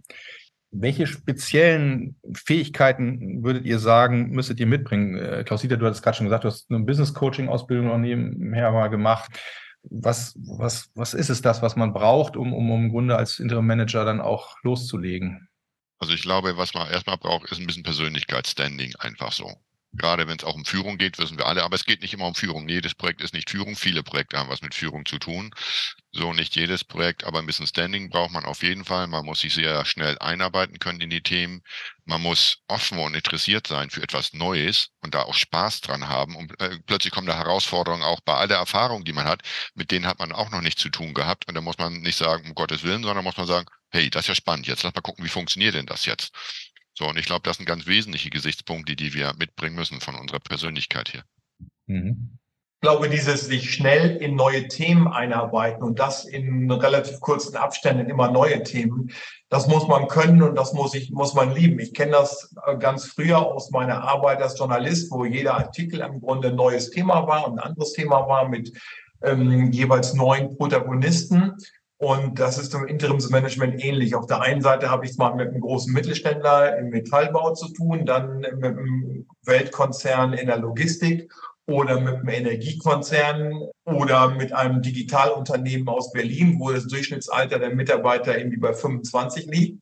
Welche 0.76 1.06
speziellen 1.06 2.17
Fähigkeiten 2.35 3.44
würdet 3.44 3.65
ihr 3.65 3.79
sagen, 3.79 4.31
müsstet 4.31 4.59
ihr 4.59 4.66
mitbringen? 4.66 5.16
Äh, 5.16 5.45
Klaus-Dieter, 5.45 5.76
du 5.76 5.87
hattest 5.87 6.02
gerade 6.02 6.16
schon 6.16 6.26
gesagt, 6.26 6.43
du 6.43 6.49
hast 6.49 6.69
eine 6.69 6.81
Business-Coaching-Ausbildung 6.81 7.87
noch 7.87 7.99
nebenher 7.99 8.73
mal 8.73 8.88
gemacht. 8.88 9.31
Was, 9.85 10.35
was, 10.37 10.90
was 10.95 11.14
ist 11.14 11.28
es 11.28 11.43
das, 11.43 11.62
was 11.62 11.76
man 11.76 11.93
braucht, 11.93 12.37
um, 12.37 12.52
um 12.52 12.71
im 12.73 12.90
Grunde 12.90 13.16
als 13.16 13.38
Interim-Manager 13.38 14.04
dann 14.04 14.21
auch 14.21 14.57
loszulegen? 14.62 15.49
Also 16.00 16.12
ich 16.12 16.23
glaube, 16.23 16.57
was 16.57 16.75
man 16.75 16.90
erstmal 16.90 17.19
braucht, 17.19 17.50
ist 17.52 17.61
ein 17.61 17.66
bisschen 17.66 17.85
Persönlichkeitsstanding, 17.85 18.95
einfach 18.99 19.31
so. 19.31 19.52
Gerade 19.96 20.26
wenn 20.26 20.38
es 20.38 20.44
auch 20.44 20.54
um 20.54 20.64
Führung 20.64 20.98
geht, 20.98 21.18
wissen 21.18 21.38
wir 21.38 21.46
alle, 21.46 21.62
aber 21.62 21.76
es 21.76 21.84
geht 21.84 22.02
nicht 22.02 22.14
immer 22.14 22.26
um 22.26 22.34
Führung. 22.34 22.68
Jedes 22.68 22.94
Projekt 22.94 23.22
ist 23.22 23.32
nicht 23.32 23.50
Führung. 23.50 23.76
Viele 23.76 24.02
Projekte 24.02 24.38
haben 24.38 24.48
was 24.48 24.62
mit 24.62 24.74
Führung 24.74 25.06
zu 25.06 25.18
tun. 25.18 25.52
So 26.12 26.32
nicht 26.32 26.56
jedes 26.56 26.84
Projekt, 26.84 27.24
aber 27.24 27.38
ein 27.38 27.46
bisschen 27.46 27.66
Standing 27.66 28.08
braucht 28.10 28.32
man 28.32 28.44
auf 28.44 28.62
jeden 28.62 28.84
Fall. 28.84 29.06
Man 29.06 29.24
muss 29.24 29.40
sich 29.40 29.54
sehr 29.54 29.84
schnell 29.84 30.18
einarbeiten 30.18 30.78
können 30.78 31.00
in 31.00 31.10
die 31.10 31.22
Themen. 31.22 31.62
Man 32.04 32.20
muss 32.22 32.58
offen 32.68 32.98
und 32.98 33.14
interessiert 33.14 33.66
sein 33.66 33.90
für 33.90 34.02
etwas 34.02 34.32
Neues 34.32 34.90
und 35.00 35.14
da 35.14 35.22
auch 35.22 35.34
Spaß 35.34 35.80
dran 35.80 36.08
haben. 36.08 36.36
Und 36.36 36.60
äh, 36.60 36.78
plötzlich 36.86 37.12
kommen 37.12 37.26
da 37.26 37.36
Herausforderungen 37.36 38.02
auch 38.02 38.20
bei 38.20 38.34
all 38.34 38.48
der 38.48 38.58
Erfahrung, 38.58 39.04
die 39.04 39.12
man 39.12 39.26
hat. 39.26 39.42
Mit 39.74 39.90
denen 39.90 40.06
hat 40.06 40.18
man 40.18 40.32
auch 40.32 40.50
noch 40.50 40.60
nichts 40.60 40.82
zu 40.82 40.90
tun 40.90 41.14
gehabt. 41.14 41.48
Und 41.48 41.54
da 41.54 41.60
muss 41.60 41.78
man 41.78 42.00
nicht 42.00 42.16
sagen, 42.18 42.46
um 42.48 42.54
Gottes 42.54 42.82
Willen, 42.82 43.02
sondern 43.02 43.24
muss 43.24 43.36
man 43.36 43.46
sagen, 43.46 43.66
hey, 43.90 44.10
das 44.10 44.22
ist 44.24 44.28
ja 44.28 44.34
spannend. 44.34 44.66
Jetzt 44.66 44.82
lass 44.82 44.94
mal 44.94 45.00
gucken, 45.00 45.24
wie 45.24 45.28
funktioniert 45.28 45.74
denn 45.74 45.86
das 45.86 46.04
jetzt? 46.06 46.32
So, 46.94 47.08
und 47.08 47.18
ich 47.18 47.26
glaube, 47.26 47.42
das 47.42 47.56
sind 47.56 47.66
ganz 47.66 47.86
wesentliche 47.86 48.30
Gesichtspunkte, 48.30 48.94
die 48.94 49.14
wir 49.14 49.34
mitbringen 49.36 49.74
müssen 49.74 50.00
von 50.00 50.14
unserer 50.14 50.38
Persönlichkeit 50.40 51.08
hier. 51.10 51.24
Mhm. 51.86 52.38
Ich 52.80 52.86
glaube, 52.86 53.08
dieses 53.08 53.46
sich 53.46 53.72
schnell 53.72 54.18
in 54.18 54.36
neue 54.36 54.68
Themen 54.68 55.08
einarbeiten 55.08 55.82
und 55.82 55.98
das 55.98 56.26
in 56.26 56.70
relativ 56.70 57.18
kurzen 57.20 57.56
Abständen 57.56 58.10
immer 58.10 58.30
neue 58.30 58.62
Themen, 58.62 59.10
das 59.48 59.66
muss 59.66 59.88
man 59.88 60.06
können 60.06 60.42
und 60.42 60.54
das 60.54 60.74
muss 60.74 60.94
ich, 60.94 61.10
muss 61.10 61.32
man 61.32 61.54
lieben. 61.54 61.78
Ich 61.78 61.94
kenne 61.94 62.12
das 62.12 62.54
äh, 62.66 62.76
ganz 62.76 63.06
früher 63.06 63.38
aus 63.38 63.70
meiner 63.70 64.02
Arbeit 64.02 64.42
als 64.42 64.58
Journalist, 64.58 65.10
wo 65.10 65.24
jeder 65.24 65.54
Artikel 65.54 66.00
im 66.00 66.20
Grunde 66.20 66.48
ein 66.48 66.56
neues 66.56 66.90
Thema 66.90 67.26
war 67.26 67.48
und 67.48 67.58
ein 67.58 67.70
anderes 67.70 67.94
Thema 67.94 68.28
war 68.28 68.48
mit 68.50 68.70
ähm, 69.22 69.72
jeweils 69.72 70.12
neuen 70.12 70.54
Protagonisten. 70.56 71.56
Und 71.98 72.40
das 72.40 72.58
ist 72.58 72.74
im 72.74 72.86
Interimsmanagement 72.86 73.82
ähnlich. 73.82 74.14
Auf 74.14 74.26
der 74.26 74.40
einen 74.40 74.60
Seite 74.60 74.90
habe 74.90 75.04
ich 75.04 75.12
es 75.12 75.16
mal 75.16 75.34
mit 75.34 75.48
einem 75.48 75.60
großen 75.60 75.92
Mittelständler 75.92 76.76
im 76.78 76.90
Metallbau 76.90 77.54
zu 77.54 77.72
tun, 77.72 78.04
dann 78.04 78.40
mit 78.40 78.64
einem 78.64 79.26
Weltkonzern 79.44 80.32
in 80.32 80.48
der 80.48 80.58
Logistik 80.58 81.32
oder 81.66 82.00
mit 82.00 82.16
einem 82.16 82.28
Energiekonzern 82.28 83.68
oder 83.84 84.30
mit 84.30 84.52
einem 84.52 84.82
Digitalunternehmen 84.82 85.88
aus 85.88 86.12
Berlin, 86.12 86.58
wo 86.58 86.70
das 86.70 86.86
Durchschnittsalter 86.86 87.58
der 87.58 87.74
Mitarbeiter 87.74 88.36
irgendwie 88.36 88.58
bei 88.58 88.74
25 88.74 89.46
liegt. 89.46 89.80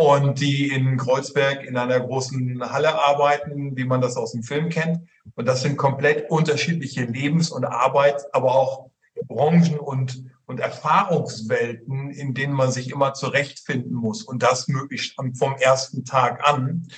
und 0.00 0.40
die 0.40 0.68
in 0.68 0.96
Kreuzberg 0.96 1.64
in 1.64 1.76
einer 1.76 1.98
großen 1.98 2.62
Halle 2.70 2.94
arbeiten, 3.04 3.76
wie 3.76 3.84
man 3.84 4.00
das 4.00 4.16
aus 4.16 4.30
dem 4.30 4.44
Film 4.44 4.68
kennt. 4.68 5.00
Und 5.34 5.48
das 5.48 5.62
sind 5.62 5.76
komplett 5.76 6.30
unterschiedliche 6.30 7.02
Lebens- 7.04 7.50
und 7.50 7.64
Arbeits-, 7.64 8.32
aber 8.32 8.54
auch 8.54 8.90
Branchen 9.26 9.76
und, 9.76 10.24
und 10.48 10.60
Erfahrungswelten, 10.60 12.10
in 12.10 12.32
denen 12.32 12.54
man 12.54 12.72
sich 12.72 12.90
immer 12.90 13.12
zurechtfinden 13.12 13.94
muss. 13.94 14.22
Und 14.22 14.42
das 14.42 14.66
möglichst 14.66 15.14
vom 15.14 15.54
ersten 15.56 16.06
Tag 16.06 16.48
an. 16.48 16.88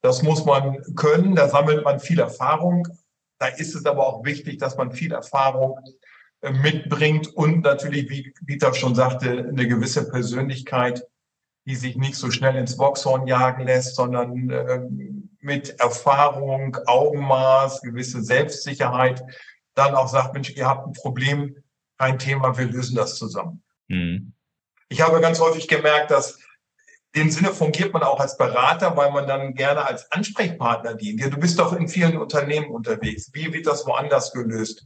Das 0.00 0.22
muss 0.22 0.44
man 0.44 0.80
können, 0.94 1.34
da 1.34 1.48
sammelt 1.48 1.84
man 1.84 1.98
viel 1.98 2.20
Erfahrung. 2.20 2.86
Da 3.40 3.48
ist 3.48 3.74
es 3.74 3.84
aber 3.84 4.06
auch 4.06 4.24
wichtig, 4.24 4.58
dass 4.58 4.76
man 4.76 4.92
viel 4.92 5.12
Erfahrung 5.12 5.80
äh, 6.40 6.52
mitbringt 6.52 7.26
und 7.34 7.62
natürlich, 7.62 8.08
wie 8.08 8.32
Dieter 8.42 8.72
schon 8.74 8.94
sagte, 8.94 9.48
eine 9.48 9.66
gewisse 9.66 10.08
Persönlichkeit, 10.08 11.04
die 11.66 11.74
sich 11.74 11.96
nicht 11.96 12.14
so 12.14 12.30
schnell 12.30 12.54
ins 12.54 12.76
Boxhorn 12.76 13.26
jagen 13.26 13.66
lässt, 13.66 13.96
sondern 13.96 14.50
äh, 14.50 14.82
mit 15.40 15.80
Erfahrung, 15.80 16.76
Augenmaß, 16.86 17.82
gewisse 17.82 18.22
Selbstsicherheit 18.22 19.24
dann 19.74 19.96
auch 19.96 20.08
sagt, 20.08 20.34
Mensch, 20.34 20.50
ihr 20.50 20.68
habt 20.68 20.86
ein 20.86 20.92
Problem, 20.92 21.56
kein 22.00 22.18
Thema, 22.18 22.56
wir 22.56 22.64
lösen 22.64 22.96
das 22.96 23.16
zusammen. 23.16 23.62
Mhm. 23.88 24.32
Ich 24.88 25.02
habe 25.02 25.20
ganz 25.20 25.38
häufig 25.38 25.68
gemerkt, 25.68 26.10
dass 26.10 26.38
in 27.12 27.24
dem 27.24 27.30
Sinne 27.30 27.52
fungiert 27.52 27.92
man 27.92 28.02
auch 28.02 28.20
als 28.20 28.38
Berater, 28.38 28.96
weil 28.96 29.10
man 29.10 29.26
dann 29.26 29.52
gerne 29.54 29.84
als 29.84 30.10
Ansprechpartner 30.10 30.94
dient. 30.94 31.20
Ja, 31.20 31.28
du 31.28 31.36
bist 31.36 31.58
doch 31.58 31.74
in 31.74 31.88
vielen 31.88 32.16
Unternehmen 32.16 32.70
unterwegs. 32.70 33.28
Wie 33.34 33.52
wird 33.52 33.66
das 33.66 33.86
woanders 33.86 34.32
gelöst? 34.32 34.82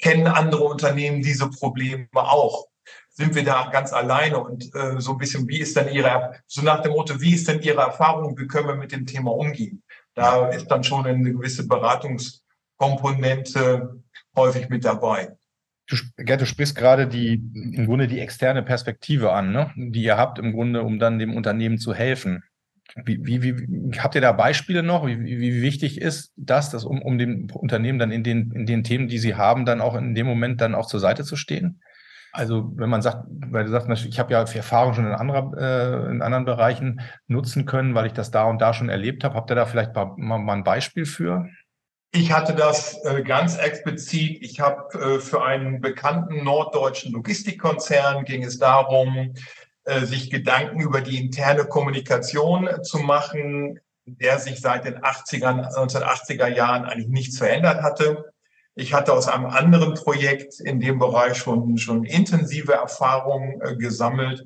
Kennen 0.00 0.26
andere 0.26 0.64
Unternehmen 0.64 1.22
diese 1.22 1.48
Probleme 1.48 2.08
auch? 2.14 2.66
sind 3.10 3.34
wir 3.34 3.44
da 3.44 3.70
ganz 3.70 3.92
alleine 3.94 4.38
und 4.38 4.74
äh, 4.74 5.00
so 5.00 5.12
ein 5.12 5.18
bisschen, 5.18 5.48
wie 5.48 5.60
ist 5.60 5.74
denn 5.74 5.88
Ihre, 5.88 6.34
so 6.46 6.60
nach 6.60 6.82
dem 6.82 6.92
Motto, 6.92 7.18
wie 7.18 7.32
ist 7.34 7.48
denn 7.48 7.62
Ihre 7.62 7.80
Erfahrung, 7.80 8.38
wie 8.38 8.46
können 8.46 8.68
wir 8.68 8.74
mit 8.74 8.92
dem 8.92 9.06
Thema 9.06 9.32
umgehen? 9.32 9.82
Da 10.14 10.50
ist 10.50 10.66
dann 10.66 10.84
schon 10.84 11.06
eine 11.06 11.32
gewisse 11.32 11.66
Beratungskomponente 11.66 14.02
häufig 14.36 14.68
mit 14.68 14.84
dabei. 14.84 15.34
Du, 15.88 15.96
Gerd, 16.16 16.40
du 16.40 16.46
sprichst 16.46 16.74
gerade 16.74 17.06
die, 17.06 17.34
im 17.34 17.86
Grunde 17.86 18.08
die 18.08 18.18
externe 18.18 18.62
Perspektive 18.62 19.32
an, 19.32 19.52
ne? 19.52 19.70
die 19.76 20.02
ihr 20.02 20.16
habt 20.16 20.38
im 20.38 20.52
Grunde, 20.52 20.82
um 20.82 20.98
dann 20.98 21.18
dem 21.18 21.34
Unternehmen 21.34 21.78
zu 21.78 21.94
helfen. 21.94 22.42
Wie, 23.04 23.24
wie, 23.24 23.42
wie, 23.42 23.98
habt 23.98 24.14
ihr 24.14 24.20
da 24.20 24.32
Beispiele 24.32 24.82
noch? 24.82 25.06
Wie, 25.06 25.18
wie 25.24 25.62
wichtig 25.62 26.00
ist 26.00 26.32
das, 26.36 26.70
das 26.70 26.84
um, 26.84 27.02
um 27.02 27.18
dem 27.18 27.48
Unternehmen 27.52 27.98
dann 27.98 28.10
in 28.10 28.22
den, 28.22 28.52
in 28.52 28.66
den 28.66 28.84
Themen, 28.84 29.08
die 29.08 29.18
sie 29.18 29.34
haben, 29.34 29.64
dann 29.64 29.80
auch 29.80 29.94
in 29.94 30.14
dem 30.14 30.26
Moment 30.26 30.60
dann 30.60 30.74
auch 30.74 30.86
zur 30.86 31.00
Seite 31.00 31.24
zu 31.24 31.36
stehen? 31.36 31.80
Also 32.32 32.70
wenn 32.76 32.90
man 32.90 33.02
sagt, 33.02 33.24
weil 33.28 33.64
du 33.64 33.70
sagst, 33.70 33.88
ich 34.04 34.18
habe 34.18 34.32
ja 34.32 34.40
Erfahrung 34.40 34.94
schon 34.94 35.06
in, 35.06 35.12
anderer, 35.12 35.52
äh, 35.56 36.10
in 36.10 36.20
anderen 36.20 36.44
Bereichen 36.44 37.00
nutzen 37.26 37.64
können, 37.64 37.94
weil 37.94 38.06
ich 38.06 38.12
das 38.12 38.30
da 38.30 38.44
und 38.44 38.60
da 38.60 38.74
schon 38.74 38.88
erlebt 38.88 39.24
habe. 39.24 39.34
Habt 39.34 39.50
ihr 39.50 39.56
da 39.56 39.64
vielleicht 39.64 39.94
mal, 39.94 40.16
mal 40.16 40.54
ein 40.54 40.64
Beispiel 40.64 41.06
für? 41.06 41.48
Ich 42.18 42.32
hatte 42.32 42.54
das 42.54 43.04
äh, 43.04 43.22
ganz 43.22 43.58
explizit. 43.58 44.38
Ich 44.40 44.58
habe 44.58 44.98
äh, 44.98 45.20
für 45.20 45.44
einen 45.44 45.82
bekannten 45.82 46.44
norddeutschen 46.44 47.12
Logistikkonzern 47.12 48.24
ging 48.24 48.42
es 48.42 48.58
darum, 48.58 49.34
äh, 49.84 50.00
sich 50.00 50.30
Gedanken 50.30 50.80
über 50.80 51.02
die 51.02 51.18
interne 51.18 51.66
Kommunikation 51.66 52.70
zu 52.82 53.00
machen, 53.00 53.80
der 54.06 54.38
sich 54.38 54.62
seit 54.62 54.86
den 54.86 54.96
80ern, 54.96 55.70
1980er 55.76 56.48
Jahren 56.48 56.86
eigentlich 56.86 57.08
nichts 57.08 57.36
verändert 57.36 57.82
hatte. 57.82 58.32
Ich 58.74 58.94
hatte 58.94 59.12
aus 59.12 59.28
einem 59.28 59.46
anderen 59.46 59.92
Projekt 59.92 60.58
in 60.60 60.80
dem 60.80 60.98
Bereich 60.98 61.36
schon, 61.36 61.76
schon 61.76 62.04
intensive 62.04 62.72
Erfahrungen 62.72 63.60
gesammelt 63.78 64.42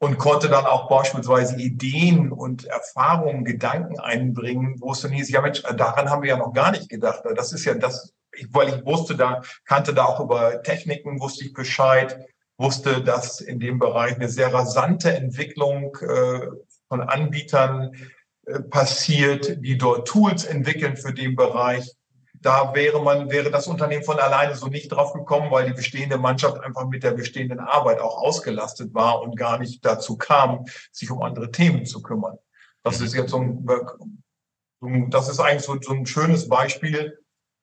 und 0.00 0.16
konnte 0.16 0.48
dann 0.48 0.64
auch 0.64 0.88
beispielsweise 0.88 1.56
Ideen 1.56 2.32
und 2.32 2.64
Erfahrungen, 2.64 3.44
Gedanken 3.44 4.00
einbringen, 4.00 4.76
wo 4.80 4.92
es 4.92 5.02
dann 5.02 5.12
hieß, 5.12 5.28
ja 5.28 5.42
Mensch, 5.42 5.62
daran 5.76 6.08
haben 6.08 6.22
wir 6.22 6.30
ja 6.30 6.38
noch 6.38 6.54
gar 6.54 6.70
nicht 6.70 6.88
gedacht. 6.88 7.22
Das 7.36 7.52
ist 7.52 7.66
ja 7.66 7.74
das, 7.74 8.14
weil 8.50 8.70
ich 8.70 8.86
wusste 8.86 9.14
da, 9.14 9.42
kannte 9.66 9.92
da 9.92 10.06
auch 10.06 10.18
über 10.18 10.62
Techniken, 10.62 11.20
wusste 11.20 11.44
ich 11.44 11.52
Bescheid, 11.52 12.18
wusste, 12.56 13.02
dass 13.02 13.42
in 13.42 13.60
dem 13.60 13.78
Bereich 13.78 14.14
eine 14.14 14.30
sehr 14.30 14.52
rasante 14.54 15.12
Entwicklung 15.12 15.94
äh, 16.00 16.46
von 16.88 17.02
Anbietern 17.02 17.92
äh, 18.46 18.60
passiert, 18.60 19.62
die 19.62 19.76
dort 19.76 20.08
Tools 20.08 20.44
entwickeln 20.44 20.96
für 20.96 21.12
den 21.12 21.36
Bereich 21.36 21.92
da 22.40 22.74
wäre 22.74 23.02
man, 23.02 23.30
wäre 23.30 23.50
das 23.50 23.66
Unternehmen 23.66 24.02
von 24.02 24.18
alleine 24.18 24.54
so 24.54 24.66
nicht 24.66 24.88
drauf 24.88 25.12
gekommen, 25.12 25.50
weil 25.50 25.66
die 25.66 25.74
bestehende 25.74 26.16
Mannschaft 26.16 26.58
einfach 26.60 26.86
mit 26.86 27.02
der 27.02 27.12
bestehenden 27.12 27.60
Arbeit 27.60 28.00
auch 28.00 28.16
ausgelastet 28.16 28.94
war 28.94 29.20
und 29.20 29.36
gar 29.36 29.58
nicht 29.58 29.84
dazu 29.84 30.16
kam, 30.16 30.64
sich 30.90 31.10
um 31.10 31.22
andere 31.22 31.50
Themen 31.50 31.84
zu 31.84 32.02
kümmern. 32.02 32.38
Das 32.82 33.00
ist 33.02 33.14
jetzt 33.14 33.30
so 33.30 33.38
ein, 33.38 33.66
das 35.10 35.28
ist 35.28 35.38
eigentlich 35.38 35.64
so, 35.64 35.76
so 35.80 35.92
ein 35.92 36.06
schönes 36.06 36.48
Beispiel, 36.48 37.18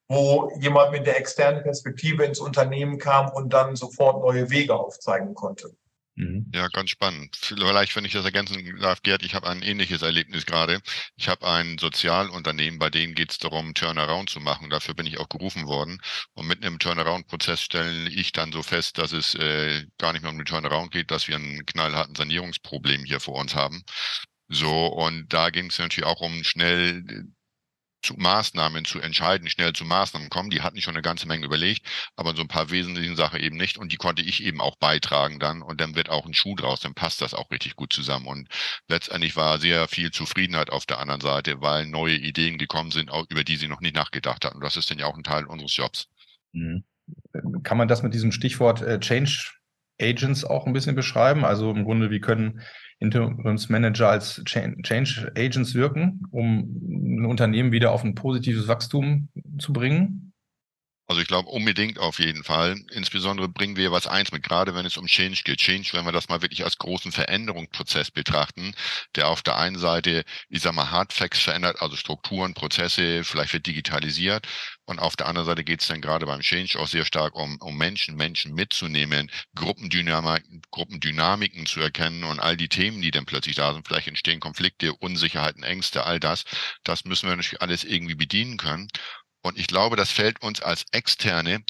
wo 0.07 0.51
jemand 0.59 0.91
mit 0.91 1.07
der 1.07 1.17
externen 1.17 1.63
Perspektive 1.63 2.23
ins 2.23 2.39
Unternehmen 2.39 2.99
kam 2.99 3.29
und 3.31 3.51
dann 3.51 3.75
sofort 3.75 4.21
neue 4.21 4.49
Wege 4.51 4.75
aufzeigen 4.75 5.33
konnte. 5.33 5.75
Mhm. 6.17 6.51
Ja, 6.53 6.67
ganz 6.69 6.89
spannend. 6.89 7.35
Vielleicht, 7.39 7.95
wenn 7.95 8.03
ich 8.03 8.13
das 8.13 8.25
ergänzen 8.25 8.79
darf, 8.81 9.03
Gerd, 9.03 9.21
ich 9.21 9.35
habe 9.35 9.47
ein 9.47 9.61
ähnliches 9.61 10.01
Erlebnis 10.01 10.47
gerade. 10.47 10.81
Ich 11.15 11.27
habe 11.27 11.47
ein 11.47 11.77
Sozialunternehmen, 11.77 12.79
bei 12.79 12.89
dem 12.89 13.13
geht 13.13 13.31
es 13.31 13.37
darum, 13.37 13.75
Turnaround 13.75 14.27
zu 14.31 14.39
machen. 14.39 14.71
Dafür 14.71 14.95
bin 14.95 15.05
ich 15.05 15.19
auch 15.19 15.29
gerufen 15.29 15.67
worden. 15.67 15.99
Und 16.33 16.47
mitten 16.47 16.63
im 16.63 16.79
Turnaround-Prozess 16.79 17.61
stelle 17.61 18.09
ich 18.09 18.31
dann 18.31 18.51
so 18.51 18.63
fest, 18.63 18.97
dass 18.97 19.11
es 19.11 19.35
äh, 19.35 19.85
gar 19.99 20.11
nicht 20.11 20.23
mehr 20.23 20.31
um 20.31 20.39
den 20.39 20.45
Turnaround 20.47 20.91
geht, 20.91 21.11
dass 21.11 21.27
wir 21.27 21.35
einen 21.35 21.63
knallharten 21.67 22.15
Sanierungsproblem 22.15 23.05
hier 23.05 23.19
vor 23.19 23.35
uns 23.35 23.53
haben. 23.53 23.83
So, 24.49 24.87
und 24.87 25.31
da 25.33 25.49
ging 25.51 25.67
es 25.69 25.77
natürlich 25.77 26.07
auch 26.07 26.21
um 26.21 26.43
schnell 26.43 27.03
zu 28.07 28.15
Maßnahmen 28.15 28.85
zu 28.85 28.99
entscheiden, 28.99 29.49
schnell 29.49 29.73
zu 29.73 29.83
Maßnahmen 29.83 30.29
kommen. 30.29 30.49
Die 30.49 30.61
hatten 30.61 30.81
schon 30.81 30.95
eine 30.95 31.01
ganze 31.01 31.27
Menge 31.27 31.45
überlegt, 31.45 31.85
aber 32.15 32.35
so 32.35 32.41
ein 32.41 32.47
paar 32.47 32.69
wesentlichen 32.69 33.17
Sachen 33.17 33.39
eben 33.39 33.57
nicht. 33.57 33.77
Und 33.77 33.91
die 33.91 33.97
konnte 33.97 34.21
ich 34.21 34.41
eben 34.41 34.61
auch 34.61 34.77
beitragen 34.77 35.39
dann. 35.39 35.61
Und 35.61 35.81
dann 35.81 35.95
wird 35.95 36.09
auch 36.09 36.25
ein 36.25 36.33
Schuh 36.33 36.55
draus, 36.55 36.79
dann 36.79 36.93
passt 36.93 37.21
das 37.21 37.33
auch 37.33 37.51
richtig 37.51 37.75
gut 37.75 37.91
zusammen. 37.91 38.27
Und 38.27 38.47
letztendlich 38.87 39.35
war 39.35 39.59
sehr 39.59 39.87
viel 39.89 40.11
Zufriedenheit 40.11 40.69
auf 40.69 40.85
der 40.85 40.99
anderen 40.99 41.21
Seite, 41.21 41.61
weil 41.61 41.85
neue 41.85 42.15
Ideen 42.15 42.57
gekommen 42.57 42.91
sind, 42.91 43.11
über 43.29 43.43
die 43.43 43.57
sie 43.57 43.67
noch 43.67 43.81
nicht 43.81 43.95
nachgedacht 43.95 44.45
hatten. 44.45 44.57
Und 44.57 44.63
das 44.63 44.77
ist 44.77 44.89
dann 44.89 44.99
ja 44.99 45.05
auch 45.05 45.17
ein 45.17 45.23
Teil 45.23 45.45
unseres 45.45 45.75
Jobs. 45.75 46.07
Mhm. 46.53 46.85
Kann 47.63 47.77
man 47.77 47.89
das 47.89 48.03
mit 48.03 48.13
diesem 48.13 48.31
Stichwort 48.31 48.81
äh, 48.81 48.99
Change 48.99 49.51
Agents 49.99 50.45
auch 50.45 50.65
ein 50.65 50.73
bisschen 50.73 50.95
beschreiben? 50.95 51.43
Also 51.43 51.71
im 51.71 51.83
Grunde, 51.83 52.09
wie 52.09 52.19
können 52.19 52.61
Interimsmanager 52.99 54.09
als 54.09 54.43
Change 54.45 55.31
Agents 55.35 55.75
wirken, 55.75 56.23
um 56.31 57.19
ein 57.19 57.25
Unternehmen 57.25 57.71
wieder 57.71 57.91
auf 57.91 58.03
ein 58.03 58.15
positives 58.15 58.67
Wachstum 58.67 59.29
zu 59.59 59.73
bringen? 59.73 60.26
Also 61.09 61.21
ich 61.21 61.27
glaube 61.29 61.47
unbedingt 61.49 61.99
auf 61.99 62.19
jeden 62.19 62.43
Fall. 62.43 62.75
Insbesondere 62.91 63.47
bringen 63.47 63.77
wir 63.77 63.93
was 63.93 64.07
eins 64.07 64.33
mit, 64.33 64.43
gerade 64.43 64.75
wenn 64.75 64.85
es 64.85 64.97
um 64.97 65.07
Change 65.07 65.41
geht. 65.45 65.59
Change, 65.59 65.91
wenn 65.93 66.03
wir 66.03 66.11
das 66.11 66.27
mal 66.27 66.41
wirklich 66.41 66.65
als 66.65 66.77
großen 66.77 67.13
Veränderungsprozess 67.13 68.11
betrachten, 68.11 68.73
der 69.15 69.29
auf 69.29 69.41
der 69.41 69.55
einen 69.55 69.77
Seite, 69.79 70.25
ich 70.49 70.61
sag 70.61 70.73
mal, 70.73 70.91
Hardfacts 70.91 71.39
verändert, 71.39 71.81
also 71.81 71.95
Strukturen, 71.95 72.53
Prozesse, 72.53 73.23
vielleicht 73.23 73.53
wird 73.53 73.67
digitalisiert. 73.67 74.47
Und 74.85 74.99
auf 74.99 75.15
der 75.15 75.27
anderen 75.27 75.45
Seite 75.45 75.63
geht 75.63 75.81
es 75.81 75.87
dann 75.87 76.01
gerade 76.01 76.25
beim 76.25 76.41
Change 76.41 76.77
auch 76.77 76.87
sehr 76.87 77.05
stark 77.05 77.35
um, 77.35 77.57
um 77.61 77.77
Menschen, 77.77 78.15
Menschen 78.15 78.53
mitzunehmen, 78.53 79.31
Gruppendynamiken, 79.55 80.61
Gruppendynamiken 80.71 81.65
zu 81.67 81.79
erkennen 81.79 82.25
und 82.25 82.39
all 82.41 82.57
die 82.57 82.69
Themen, 82.69 83.01
die 83.01 83.11
dann 83.11 83.25
plötzlich 83.25 83.55
da 83.55 83.73
sind. 83.73 83.87
Vielleicht 83.87 84.09
entstehen 84.09 84.41
Konflikte, 84.41 84.93
Unsicherheiten, 84.93 85.63
Ängste, 85.63 86.03
all 86.05 86.19
das. 86.19 86.43
Das 86.83 87.05
müssen 87.05 87.29
wir 87.29 87.35
natürlich 87.37 87.61
alles 87.61 87.85
irgendwie 87.85 88.15
bedienen 88.15 88.57
können. 88.57 88.89
Und 89.41 89.57
ich 89.57 89.67
glaube, 89.67 89.95
das 89.95 90.11
fällt 90.11 90.41
uns 90.41 90.61
als 90.61 90.85
Externe 90.91 91.63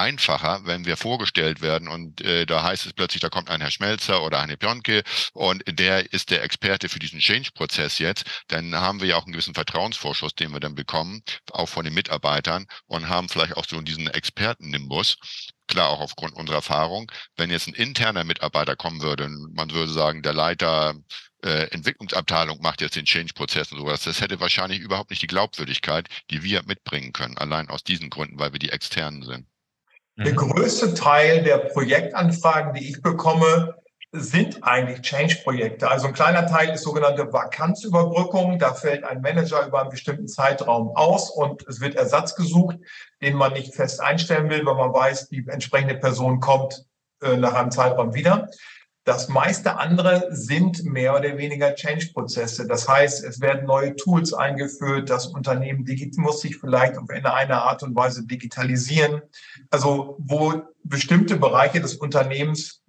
einfacher, 0.00 0.62
wenn 0.64 0.86
wir 0.86 0.96
vorgestellt 0.96 1.60
werden 1.60 1.88
und 1.88 2.20
äh, 2.22 2.46
da 2.46 2.62
heißt 2.62 2.86
es 2.86 2.92
plötzlich, 2.92 3.20
da 3.20 3.28
kommt 3.28 3.50
ein 3.50 3.60
Herr 3.60 3.70
Schmelzer 3.70 4.22
oder 4.22 4.40
eine 4.40 4.56
Pionke 4.56 5.02
und 5.34 5.62
der 5.66 6.12
ist 6.12 6.30
der 6.30 6.42
Experte 6.42 6.88
für 6.88 6.98
diesen 6.98 7.20
Change-Prozess 7.20 7.98
jetzt, 7.98 8.24
dann 8.48 8.74
haben 8.74 9.00
wir 9.00 9.08
ja 9.08 9.16
auch 9.16 9.24
einen 9.24 9.32
gewissen 9.32 9.54
Vertrauensvorschuss, 9.54 10.34
den 10.34 10.52
wir 10.52 10.60
dann 10.60 10.74
bekommen, 10.74 11.22
auch 11.52 11.68
von 11.68 11.84
den 11.84 11.94
Mitarbeitern 11.94 12.66
und 12.86 13.08
haben 13.08 13.28
vielleicht 13.28 13.56
auch 13.56 13.66
so 13.68 13.80
diesen 13.80 14.08
Experten-Nimbus. 14.08 15.16
Klar, 15.70 15.88
auch 15.88 16.00
aufgrund 16.00 16.34
unserer 16.34 16.56
Erfahrung. 16.56 17.12
Wenn 17.36 17.48
jetzt 17.48 17.68
ein 17.68 17.74
interner 17.74 18.24
Mitarbeiter 18.24 18.74
kommen 18.74 19.02
würde, 19.02 19.28
man 19.28 19.70
würde 19.70 19.92
sagen, 19.92 20.20
der 20.20 20.32
Leiter 20.32 20.94
äh, 21.44 21.68
Entwicklungsabteilung 21.70 22.60
macht 22.60 22.80
jetzt 22.80 22.96
den 22.96 23.04
Change-Prozess 23.04 23.70
und 23.70 23.78
sowas, 23.78 24.02
das 24.02 24.20
hätte 24.20 24.40
wahrscheinlich 24.40 24.80
überhaupt 24.80 25.10
nicht 25.10 25.22
die 25.22 25.28
Glaubwürdigkeit, 25.28 26.08
die 26.28 26.42
wir 26.42 26.64
mitbringen 26.64 27.12
können, 27.12 27.38
allein 27.38 27.70
aus 27.70 27.84
diesen 27.84 28.10
Gründen, 28.10 28.40
weil 28.40 28.52
wir 28.52 28.58
die 28.58 28.70
Externen 28.70 29.22
sind. 29.22 29.46
Der 30.16 30.32
größte 30.32 30.92
Teil 30.94 31.44
der 31.44 31.58
Projektanfragen, 31.58 32.74
die 32.74 32.90
ich 32.90 33.00
bekomme, 33.00 33.79
sind 34.12 34.64
eigentlich 34.64 35.02
Change-Projekte. 35.02 35.88
Also 35.88 36.08
ein 36.08 36.14
kleiner 36.14 36.46
Teil 36.46 36.70
ist 36.70 36.82
sogenannte 36.82 37.32
Vakanzüberbrückung. 37.32 38.58
Da 38.58 38.74
fällt 38.74 39.04
ein 39.04 39.20
Manager 39.20 39.66
über 39.66 39.80
einen 39.80 39.90
bestimmten 39.90 40.26
Zeitraum 40.26 40.96
aus 40.96 41.30
und 41.30 41.66
es 41.68 41.80
wird 41.80 41.94
Ersatz 41.94 42.34
gesucht, 42.34 42.78
den 43.22 43.36
man 43.36 43.52
nicht 43.52 43.74
fest 43.74 44.00
einstellen 44.00 44.50
will, 44.50 44.66
weil 44.66 44.74
man 44.74 44.92
weiß, 44.92 45.28
die 45.28 45.44
entsprechende 45.46 45.94
Person 45.94 46.40
kommt 46.40 46.84
äh, 47.22 47.36
nach 47.36 47.54
einem 47.54 47.70
Zeitraum 47.70 48.14
wieder. 48.14 48.48
Das 49.04 49.28
meiste 49.28 49.78
andere 49.78 50.28
sind 50.30 50.84
mehr 50.84 51.16
oder 51.16 51.38
weniger 51.38 51.74
Change-Prozesse. 51.74 52.66
Das 52.66 52.86
heißt, 52.86 53.24
es 53.24 53.40
werden 53.40 53.64
neue 53.66 53.96
Tools 53.96 54.34
eingeführt. 54.34 55.08
Das 55.08 55.26
Unternehmen 55.26 55.86
muss 56.16 56.40
sich 56.40 56.58
vielleicht 56.58 56.98
auf 56.98 57.08
eine 57.08 57.62
Art 57.62 57.82
und 57.82 57.96
Weise 57.96 58.26
digitalisieren. 58.26 59.22
Also 59.70 60.16
wo 60.18 60.62
bestimmte 60.84 61.36
Bereiche 61.36 61.80
des 61.80 61.94
Unternehmens 61.94 62.79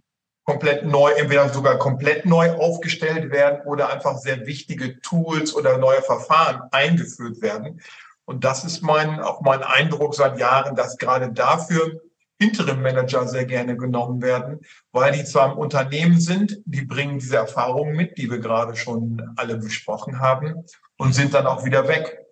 komplett 0.44 0.86
neu, 0.86 1.12
entweder 1.12 1.50
sogar 1.50 1.78
komplett 1.78 2.26
neu 2.26 2.52
aufgestellt 2.54 3.32
werden 3.32 3.62
oder 3.66 3.92
einfach 3.92 4.18
sehr 4.18 4.46
wichtige 4.46 5.00
Tools 5.02 5.56
oder 5.56 5.78
neue 5.78 6.02
Verfahren 6.02 6.62
eingeführt 6.72 7.42
werden. 7.42 7.82
Und 8.26 8.44
das 8.44 8.64
ist 8.64 8.82
mein, 8.82 9.20
auch 9.20 9.42
mein 9.42 9.64
Eindruck 9.64 10.16
seit 10.16 10.40
Jahren, 10.40 10.76
dass 10.76 10.98
gerade 10.98 11.32
dafür 11.32 12.02
Interim-Manager 12.42 13.28
sehr 13.28 13.46
gerne 13.46 13.78
genommen 13.78 14.22
werden, 14.22 14.62
weil 14.92 15.12
die 15.12 15.24
zwar 15.24 15.52
im 15.52 15.60
Unternehmen 15.60 16.20
sind, 16.20 16.60
die 16.66 16.82
bringen 16.82 17.20
diese 17.20 17.38
Erfahrungen 17.38 17.96
mit, 17.96 18.18
die 18.18 18.32
wir 18.32 18.40
gerade 18.40 18.76
schon 18.76 19.34
alle 19.36 19.58
besprochen 19.58 20.20
haben, 20.20 20.66
und 20.98 21.14
sind 21.14 21.34
dann 21.34 21.46
auch 21.46 21.66
wieder 21.66 21.88
weg. 21.88 22.26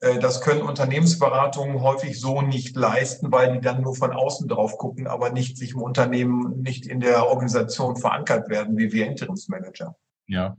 Äh, 0.00 0.18
das 0.18 0.40
können 0.40 0.62
Unternehmensberatungen 0.62 1.80
häufig 1.80 2.20
so 2.20 2.42
nicht 2.42 2.76
leisten, 2.76 3.30
weil 3.30 3.52
die 3.52 3.60
dann 3.60 3.82
nur 3.82 3.94
von 3.94 4.12
außen 4.12 4.48
drauf 4.48 4.78
gucken, 4.78 5.06
aber 5.06 5.30
nicht 5.30 5.56
sich 5.56 5.72
im 5.72 5.82
Unternehmen, 5.82 6.60
nicht 6.62 6.86
in 6.86 7.00
der 7.00 7.26
Organisation 7.26 7.96
verankert 7.96 8.48
werden, 8.48 8.76
wie 8.76 8.92
wir 8.92 9.06
Interimsmanager. 9.06 9.94
Ja. 10.26 10.56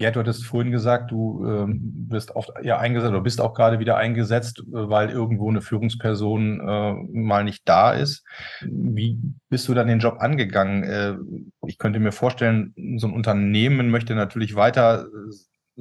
Ja, 0.00 0.10
du 0.10 0.20
hattest 0.20 0.46
vorhin 0.46 0.72
gesagt, 0.72 1.10
du 1.10 1.44
ähm, 1.46 1.78
bist 2.08 2.34
oft 2.34 2.50
ja 2.62 2.78
eingesetzt 2.78 3.10
oder 3.10 3.20
bist 3.20 3.38
auch 3.38 3.52
gerade 3.52 3.80
wieder 3.80 3.98
eingesetzt, 3.98 4.60
äh, 4.60 4.64
weil 4.72 5.10
irgendwo 5.10 5.50
eine 5.50 5.60
Führungsperson 5.60 6.60
äh, 6.60 6.92
mal 7.12 7.44
nicht 7.44 7.68
da 7.68 7.92
ist. 7.92 8.24
Wie 8.62 9.18
bist 9.50 9.68
du 9.68 9.74
dann 9.74 9.88
den 9.88 9.98
Job 9.98 10.16
angegangen? 10.18 10.84
Äh, 10.84 11.16
ich 11.66 11.76
könnte 11.76 12.00
mir 12.00 12.12
vorstellen, 12.12 12.72
so 12.96 13.08
ein 13.08 13.12
Unternehmen 13.12 13.90
möchte 13.90 14.14
natürlich 14.14 14.54
weiter 14.54 15.04
äh, 15.04 15.34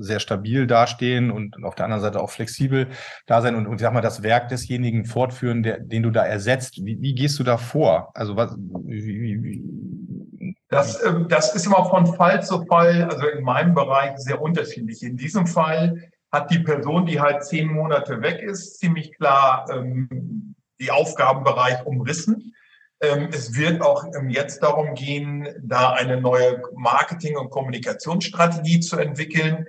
sehr 0.03 0.19
stabil 0.19 0.67
dastehen 0.67 1.31
und 1.31 1.63
auf 1.63 1.75
der 1.75 1.85
anderen 1.85 2.01
Seite 2.01 2.21
auch 2.21 2.31
flexibel 2.31 2.87
da 3.25 3.41
sein 3.41 3.55
und, 3.55 3.67
und 3.67 3.79
sag 3.79 3.93
mal, 3.93 4.01
das 4.01 4.23
Werk 4.23 4.49
desjenigen 4.49 5.05
fortführen, 5.05 5.63
der, 5.63 5.79
den 5.79 6.03
du 6.03 6.11
da 6.11 6.25
ersetzt. 6.25 6.83
Wie, 6.85 7.01
wie 7.01 7.15
gehst 7.15 7.39
du 7.39 7.43
da 7.43 7.57
vor? 7.57 8.11
Also 8.13 8.35
was, 8.35 8.55
wie, 8.57 9.43
wie, 9.43 10.55
das, 10.69 11.03
ähm, 11.03 11.27
das 11.27 11.55
ist 11.55 11.65
immer 11.65 11.85
von 11.89 12.05
Fall 12.05 12.43
zu 12.43 12.65
Fall, 12.65 13.03
also 13.03 13.27
in 13.27 13.43
meinem 13.43 13.73
Bereich 13.73 14.17
sehr 14.17 14.41
unterschiedlich. 14.41 15.03
In 15.03 15.17
diesem 15.17 15.47
Fall 15.47 16.09
hat 16.31 16.51
die 16.51 16.59
Person, 16.59 17.05
die 17.05 17.19
halt 17.19 17.43
zehn 17.43 17.67
Monate 17.67 18.21
weg 18.21 18.41
ist, 18.41 18.79
ziemlich 18.79 19.15
klar 19.15 19.65
ähm, 19.71 20.55
die 20.79 20.91
Aufgabenbereich 20.91 21.85
umrissen. 21.85 22.53
Ähm, 23.01 23.29
es 23.31 23.55
wird 23.57 23.81
auch 23.81 24.05
ähm, 24.15 24.29
jetzt 24.29 24.61
darum 24.61 24.93
gehen, 24.93 25.47
da 25.63 25.91
eine 25.93 26.21
neue 26.21 26.61
Marketing- 26.75 27.37
und 27.37 27.49
Kommunikationsstrategie 27.49 28.79
zu 28.81 28.97
entwickeln. 28.97 29.65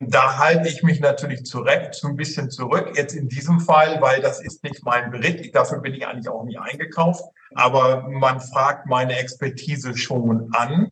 Da 0.00 0.38
halte 0.38 0.68
ich 0.68 0.82
mich 0.82 1.00
natürlich 1.00 1.44
zurück, 1.44 1.88
so 1.92 2.08
ein 2.08 2.16
bisschen 2.16 2.50
zurück, 2.50 2.92
jetzt 2.96 3.14
in 3.14 3.28
diesem 3.28 3.60
Fall, 3.60 4.00
weil 4.00 4.20
das 4.20 4.40
ist 4.40 4.62
nicht 4.64 4.84
mein 4.84 5.10
Bericht. 5.10 5.54
Dafür 5.54 5.80
bin 5.80 5.94
ich 5.94 6.06
eigentlich 6.06 6.28
auch 6.28 6.44
nie 6.44 6.58
eingekauft. 6.58 7.24
Aber 7.54 8.08
man 8.08 8.40
fragt 8.40 8.86
meine 8.86 9.16
Expertise 9.16 9.96
schon 9.96 10.50
an. 10.52 10.88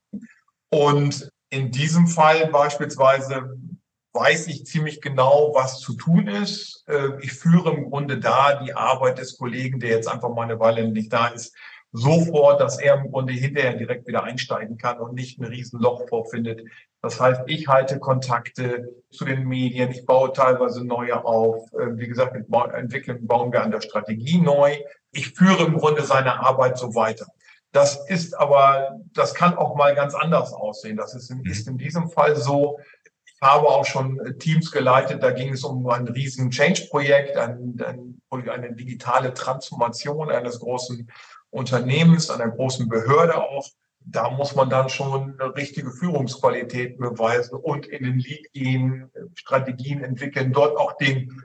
Und 0.71 1.31
in 1.51 1.71
diesem 1.71 2.07
Fall 2.07 2.47
beispielsweise 2.47 3.57
weiß 4.15 4.47
ich 4.49 4.67
ziemlich 4.67 5.01
genau, 5.01 5.53
was 5.55 5.81
zu 5.81 5.95
tun 5.95 6.29
ist. 6.29 6.85
Äh, 6.87 7.09
ich 7.21 7.33
führe 7.33 7.75
im 7.75 7.91
Grunde 7.91 8.19
da 8.19 8.63
die 8.63 8.75
Arbeit 8.75 9.19
des 9.19 9.39
Kollegen, 9.39 9.81
der 9.81 9.91
jetzt 9.91 10.09
einfach 10.09 10.31
mal 10.31 10.43
eine 10.43 10.61
Weile 10.61 10.89
nicht 10.89 11.13
da 11.13 11.29
ist, 11.29 11.55
so 11.93 12.25
vor, 12.25 12.57
dass 12.57 12.79
er 12.79 12.95
im 12.95 13.11
Grunde 13.11 13.35
hinterher 13.35 13.75
direkt 13.75 14.07
wieder 14.07 14.25
einsteigen 14.25 14.79
kann 14.79 14.99
und 14.99 15.15
nicht 15.15 15.39
ein 15.39 15.45
Riesenloch 15.45 16.09
vorfindet. 16.09 16.63
Das 17.03 17.21
heißt, 17.21 17.43
ich 17.47 17.69
halte 17.69 17.99
Kontakte 17.99 18.89
zu 19.11 19.27
den 19.27 19.47
Medien, 19.47 19.91
ich 19.91 20.07
baue 20.07 20.33
teilweise 20.33 20.85
neue 20.85 21.23
auf. 21.25 21.71
Äh, 21.75 21.99
wie 21.99 22.07
gesagt, 22.07 22.35
mit 22.35 22.47
entwickeln, 22.75 23.27
bauen 23.27 23.53
wir 23.53 23.63
an 23.63 23.71
der 23.71 23.83
Strategie 23.83 24.41
neu. 24.41 24.79
Ich 25.13 25.33
führe 25.33 25.65
im 25.65 25.77
Grunde 25.77 26.03
seine 26.03 26.41
Arbeit 26.41 26.79
so 26.79 26.95
weiter. 26.95 27.27
Das 27.73 28.09
ist 28.09 28.39
aber, 28.39 29.01
das 29.15 29.35
kann 29.35 29.57
auch 29.57 29.77
mal 29.77 29.95
ganz 29.95 30.15
anders 30.15 30.53
aussehen. 30.53 30.97
Das 30.97 31.15
ist 31.15 31.31
in, 31.31 31.39
mhm. 31.39 31.51
ist 31.51 31.69
in 31.69 31.79
diesem 31.79 32.09
Fall 32.09 32.37
so. 32.37 32.79
Ich 33.25 33.35
habe 33.43 33.69
auch 33.69 33.85
schon 33.85 34.21
Teams 34.39 34.71
geleitet, 34.71 35.23
da 35.23 35.33
ging 35.33 35.53
es 35.53 35.65
um 35.65 35.87
ein 35.89 36.07
riesen 36.07 36.51
Change-Projekt, 36.51 37.37
ein, 37.37 37.77
ein, 37.85 38.49
eine 38.49 38.73
digitale 38.73 39.35
Transformation 39.35 40.31
eines 40.31 40.61
großen 40.61 41.11
Unternehmens, 41.53 42.31
einer 42.31 42.49
großen 42.49 42.89
Behörde 42.89 43.37
auch. 43.37 43.69
Da 44.01 44.31
muss 44.31 44.57
man 44.57 44.69
dann 44.69 44.89
schon 44.89 45.39
eine 45.39 45.55
richtige 45.55 45.93
Führungsqualität 45.93 46.99
beweisen 46.99 47.55
und 47.55 47.87
in 47.87 48.03
den 48.03 48.19
Lead 48.19 48.53
gehen, 48.53 49.11
Strategien 49.35 50.03
entwickeln, 50.03 50.53
dort 50.53 50.77
auch 50.77 50.97
den 50.97 51.43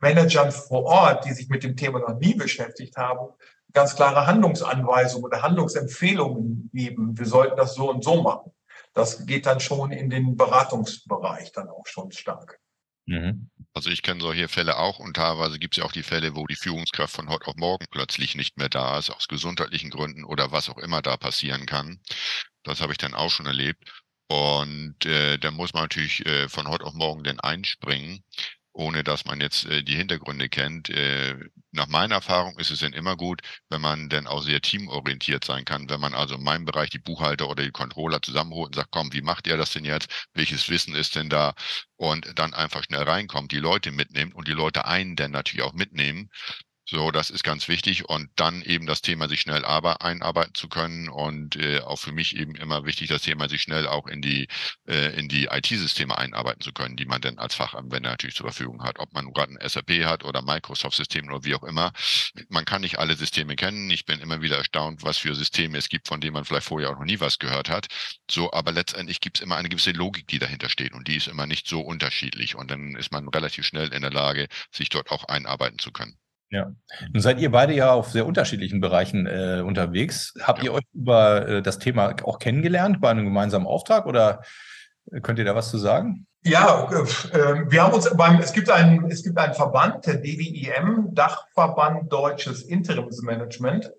Managern 0.00 0.50
vor 0.50 0.84
Ort, 0.84 1.24
die 1.24 1.32
sich 1.32 1.48
mit 1.48 1.62
dem 1.62 1.76
Thema 1.76 2.00
noch 2.00 2.18
nie 2.18 2.34
beschäftigt 2.34 2.96
haben, 2.96 3.32
ganz 3.72 3.94
klare 3.94 4.26
Handlungsanweisungen 4.26 5.26
oder 5.26 5.42
Handlungsempfehlungen 5.42 6.70
geben. 6.72 7.16
Wir 7.16 7.26
sollten 7.26 7.56
das 7.56 7.74
so 7.74 7.90
und 7.90 8.02
so 8.02 8.22
machen. 8.22 8.50
Das 8.94 9.26
geht 9.26 9.46
dann 9.46 9.60
schon 9.60 9.92
in 9.92 10.10
den 10.10 10.36
Beratungsbereich 10.36 11.52
dann 11.52 11.68
auch 11.68 11.86
schon 11.86 12.10
stark. 12.10 12.58
Mhm. 13.06 13.50
Also 13.72 13.90
ich 13.90 14.02
kenne 14.02 14.20
solche 14.20 14.48
Fälle 14.48 14.78
auch 14.78 14.98
und 14.98 15.14
teilweise 15.14 15.58
gibt 15.58 15.74
es 15.74 15.78
ja 15.78 15.84
auch 15.84 15.92
die 15.92 16.02
Fälle, 16.02 16.34
wo 16.34 16.46
die 16.46 16.56
Führungskraft 16.56 17.14
von 17.14 17.28
heute 17.28 17.46
auf 17.46 17.56
morgen 17.56 17.86
plötzlich 17.90 18.34
nicht 18.34 18.56
mehr 18.58 18.68
da 18.68 18.98
ist, 18.98 19.10
aus 19.10 19.28
gesundheitlichen 19.28 19.90
Gründen 19.90 20.24
oder 20.24 20.50
was 20.50 20.68
auch 20.68 20.78
immer 20.78 21.02
da 21.02 21.16
passieren 21.16 21.66
kann. 21.66 22.00
Das 22.64 22.80
habe 22.80 22.92
ich 22.92 22.98
dann 22.98 23.14
auch 23.14 23.30
schon 23.30 23.46
erlebt. 23.46 24.02
Und 24.28 25.04
äh, 25.06 25.38
da 25.38 25.50
muss 25.50 25.72
man 25.72 25.84
natürlich 25.84 26.24
äh, 26.26 26.48
von 26.48 26.68
heute 26.68 26.84
auf 26.84 26.94
morgen 26.94 27.24
dann 27.24 27.40
einspringen 27.40 28.24
ohne 28.72 29.04
dass 29.04 29.24
man 29.24 29.40
jetzt 29.40 29.64
äh, 29.66 29.82
die 29.82 29.96
Hintergründe 29.96 30.48
kennt. 30.48 30.88
Äh, 30.90 31.36
nach 31.72 31.86
meiner 31.88 32.16
Erfahrung 32.16 32.58
ist 32.58 32.70
es 32.70 32.80
denn 32.80 32.92
immer 32.92 33.16
gut, 33.16 33.42
wenn 33.68 33.80
man 33.80 34.08
dann 34.08 34.26
auch 34.26 34.42
sehr 34.42 34.60
teamorientiert 34.60 35.44
sein 35.44 35.64
kann. 35.64 35.88
Wenn 35.88 36.00
man 36.00 36.14
also 36.14 36.34
in 36.36 36.42
meinem 36.42 36.64
Bereich 36.64 36.90
die 36.90 36.98
Buchhalter 36.98 37.48
oder 37.48 37.64
die 37.64 37.70
Controller 37.70 38.22
zusammenholt 38.22 38.68
und 38.68 38.74
sagt, 38.76 38.90
komm, 38.90 39.12
wie 39.12 39.22
macht 39.22 39.46
ihr 39.46 39.56
das 39.56 39.72
denn 39.72 39.84
jetzt? 39.84 40.28
Welches 40.34 40.68
Wissen 40.68 40.94
ist 40.94 41.16
denn 41.16 41.28
da? 41.28 41.54
Und 41.96 42.38
dann 42.38 42.54
einfach 42.54 42.82
schnell 42.84 43.02
reinkommt, 43.02 43.52
die 43.52 43.58
Leute 43.58 43.92
mitnimmt 43.92 44.34
und 44.34 44.48
die 44.48 44.52
Leute 44.52 44.86
einen 44.86 45.16
dann 45.16 45.30
natürlich 45.32 45.64
auch 45.64 45.74
mitnehmen, 45.74 46.30
so, 46.90 47.12
das 47.12 47.30
ist 47.30 47.44
ganz 47.44 47.68
wichtig 47.68 48.08
und 48.08 48.30
dann 48.34 48.62
eben 48.62 48.84
das 48.84 49.00
Thema 49.00 49.28
sich 49.28 49.42
schnell 49.42 49.64
aber 49.64 50.02
einarbeiten 50.02 50.54
zu 50.54 50.68
können 50.68 51.08
und 51.08 51.54
äh, 51.54 51.78
auch 51.82 52.00
für 52.00 52.10
mich 52.10 52.34
eben 52.34 52.56
immer 52.56 52.84
wichtig 52.84 53.08
das 53.08 53.22
Thema 53.22 53.48
sich 53.48 53.62
schnell 53.62 53.86
auch 53.86 54.08
in 54.08 54.20
die 54.20 54.48
äh, 54.88 55.16
in 55.16 55.28
die 55.28 55.44
IT-Systeme 55.44 56.18
einarbeiten 56.18 56.60
zu 56.62 56.72
können, 56.72 56.96
die 56.96 57.06
man 57.06 57.20
dann 57.20 57.38
als 57.38 57.54
Fachanwender 57.54 58.10
natürlich 58.10 58.34
zur 58.34 58.46
Verfügung 58.46 58.82
hat, 58.82 58.98
ob 58.98 59.12
man 59.12 59.32
gerade 59.32 59.52
ein 59.52 59.68
SAP 59.68 60.04
hat 60.04 60.24
oder 60.24 60.42
Microsoft-System 60.42 61.28
oder 61.28 61.44
wie 61.44 61.54
auch 61.54 61.62
immer. 61.62 61.92
Man 62.48 62.64
kann 62.64 62.80
nicht 62.80 62.98
alle 62.98 63.14
Systeme 63.14 63.54
kennen. 63.54 63.88
Ich 63.90 64.04
bin 64.04 64.18
immer 64.18 64.42
wieder 64.42 64.56
erstaunt, 64.56 65.04
was 65.04 65.18
für 65.18 65.36
Systeme 65.36 65.78
es 65.78 65.88
gibt, 65.88 66.08
von 66.08 66.20
denen 66.20 66.34
man 66.34 66.44
vielleicht 66.44 66.66
vorher 66.66 66.90
auch 66.90 66.98
noch 66.98 67.04
nie 67.04 67.20
was 67.20 67.38
gehört 67.38 67.68
hat. 67.68 67.86
So, 68.28 68.52
aber 68.52 68.72
letztendlich 68.72 69.20
gibt 69.20 69.38
es 69.38 69.42
immer 69.42 69.56
eine 69.56 69.68
gewisse 69.68 69.92
Logik, 69.92 70.26
die 70.26 70.40
dahinter 70.40 70.68
steht 70.68 70.92
und 70.94 71.06
die 71.06 71.16
ist 71.18 71.28
immer 71.28 71.46
nicht 71.46 71.68
so 71.68 71.80
unterschiedlich 71.82 72.56
und 72.56 72.68
dann 72.68 72.96
ist 72.96 73.12
man 73.12 73.28
relativ 73.28 73.64
schnell 73.64 73.92
in 73.92 74.02
der 74.02 74.10
Lage, 74.10 74.48
sich 74.72 74.88
dort 74.88 75.12
auch 75.12 75.22
einarbeiten 75.26 75.78
zu 75.78 75.92
können. 75.92 76.18
Ja. 76.50 76.72
Nun 77.12 77.22
seid 77.22 77.38
ihr 77.38 77.50
beide 77.50 77.74
ja 77.74 77.92
auf 77.92 78.10
sehr 78.10 78.26
unterschiedlichen 78.26 78.80
Bereichen 78.80 79.26
äh, 79.26 79.62
unterwegs. 79.64 80.34
Habt 80.42 80.62
ihr 80.64 80.72
euch 80.72 80.84
über 80.92 81.46
äh, 81.46 81.62
das 81.62 81.78
Thema 81.78 82.14
auch 82.24 82.40
kennengelernt 82.40 83.00
bei 83.00 83.10
einem 83.10 83.24
gemeinsamen 83.24 83.66
Auftrag 83.66 84.06
oder 84.06 84.42
äh, 85.12 85.20
könnt 85.20 85.38
ihr 85.38 85.44
da 85.44 85.54
was 85.54 85.70
zu 85.70 85.78
sagen? 85.78 86.26
Ja, 86.42 86.90
äh, 86.90 87.70
wir 87.70 87.82
haben 87.82 87.94
uns 87.94 88.10
beim, 88.16 88.40
es 88.40 88.52
gibt 88.52 88.68
einen, 88.70 89.10
es 89.10 89.22
gibt 89.22 89.38
einen 89.38 89.54
Verband, 89.54 90.06
der 90.06 90.16
DWIM, 90.16 91.14
Dachverband 91.14 92.12
Deutsches 92.12 92.62
Interimsmanagement. 92.62 93.92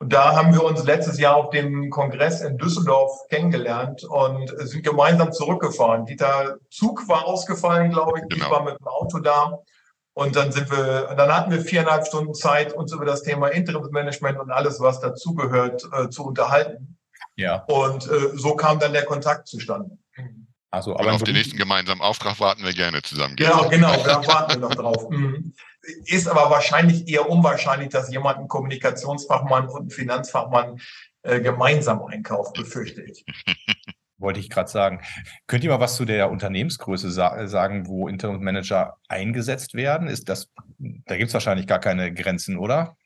Und 0.00 0.12
da 0.12 0.34
haben 0.34 0.52
wir 0.52 0.64
uns 0.64 0.82
letztes 0.82 1.20
Jahr 1.20 1.36
auf 1.36 1.50
dem 1.50 1.88
Kongress 1.90 2.40
in 2.40 2.58
Düsseldorf 2.58 3.12
kennengelernt 3.28 4.02
und 4.02 4.52
sind 4.66 4.82
gemeinsam 4.82 5.30
zurückgefahren. 5.30 6.06
Dieter 6.06 6.56
Zug 6.70 7.06
war 7.08 7.26
ausgefallen, 7.26 7.92
glaube 7.92 8.18
ich. 8.18 8.28
Genau. 8.28 8.44
Ich 8.44 8.50
war 8.50 8.64
mit 8.64 8.80
dem 8.80 8.86
Auto 8.88 9.20
da. 9.20 9.60
Und 10.14 10.36
dann 10.36 10.52
sind 10.52 10.70
wir, 10.70 11.14
dann 11.16 11.34
hatten 11.34 11.50
wir 11.50 11.62
viereinhalb 11.62 12.06
Stunden 12.06 12.34
Zeit, 12.34 12.74
uns 12.74 12.92
über 12.92 13.06
das 13.06 13.22
Thema 13.22 13.48
Interimsmanagement 13.48 14.38
und 14.38 14.50
alles, 14.50 14.78
was 14.80 15.00
dazugehört, 15.00 15.88
äh, 15.92 16.10
zu 16.10 16.24
unterhalten. 16.24 16.98
Ja. 17.36 17.64
Und 17.64 18.06
äh, 18.06 18.36
so 18.36 18.54
kam 18.54 18.78
dann 18.78 18.92
der 18.92 19.04
Kontakt 19.04 19.48
zustande. 19.48 19.96
Also, 20.70 20.96
aber 20.96 21.12
auf 21.12 21.22
den 21.22 21.34
nächsten 21.34 21.56
gemeinsamen 21.56 22.00
Auftrag 22.00 22.40
warten 22.40 22.64
wir 22.64 22.72
gerne 22.72 23.02
zusammen. 23.02 23.36
Genau, 23.36 23.68
genau, 23.68 23.94
da 24.04 24.26
warten 24.26 24.52
wir 24.54 24.68
noch 24.68 24.74
drauf. 24.74 25.08
Mhm. 25.10 25.54
Ist 26.06 26.28
aber 26.28 26.50
wahrscheinlich 26.50 27.08
eher 27.08 27.28
unwahrscheinlich, 27.28 27.90
dass 27.90 28.10
jemand 28.10 28.38
einen 28.38 28.48
Kommunikationsfachmann 28.48 29.68
und 29.68 29.80
einen 29.80 29.90
Finanzfachmann 29.90 30.80
äh, 31.22 31.40
gemeinsam 31.40 32.02
einkauft, 32.04 32.54
befürchte 32.54 33.02
ich. 33.02 33.24
wollte 34.22 34.40
ich 34.40 34.48
gerade 34.48 34.70
sagen. 34.70 35.02
Könnt 35.46 35.64
ihr 35.64 35.70
mal 35.70 35.80
was 35.80 35.96
zu 35.96 36.04
der 36.04 36.30
Unternehmensgröße 36.30 37.10
sa 37.10 37.46
sagen, 37.46 37.86
wo 37.86 38.08
Interimsmanager 38.08 38.96
eingesetzt 39.08 39.74
werden? 39.74 40.08
Ist 40.08 40.28
das, 40.28 40.48
da 40.78 41.16
gibt 41.16 41.28
es 41.28 41.34
wahrscheinlich 41.34 41.66
gar 41.66 41.80
keine 41.80 42.12
Grenzen, 42.12 42.56
oder? 42.56 42.96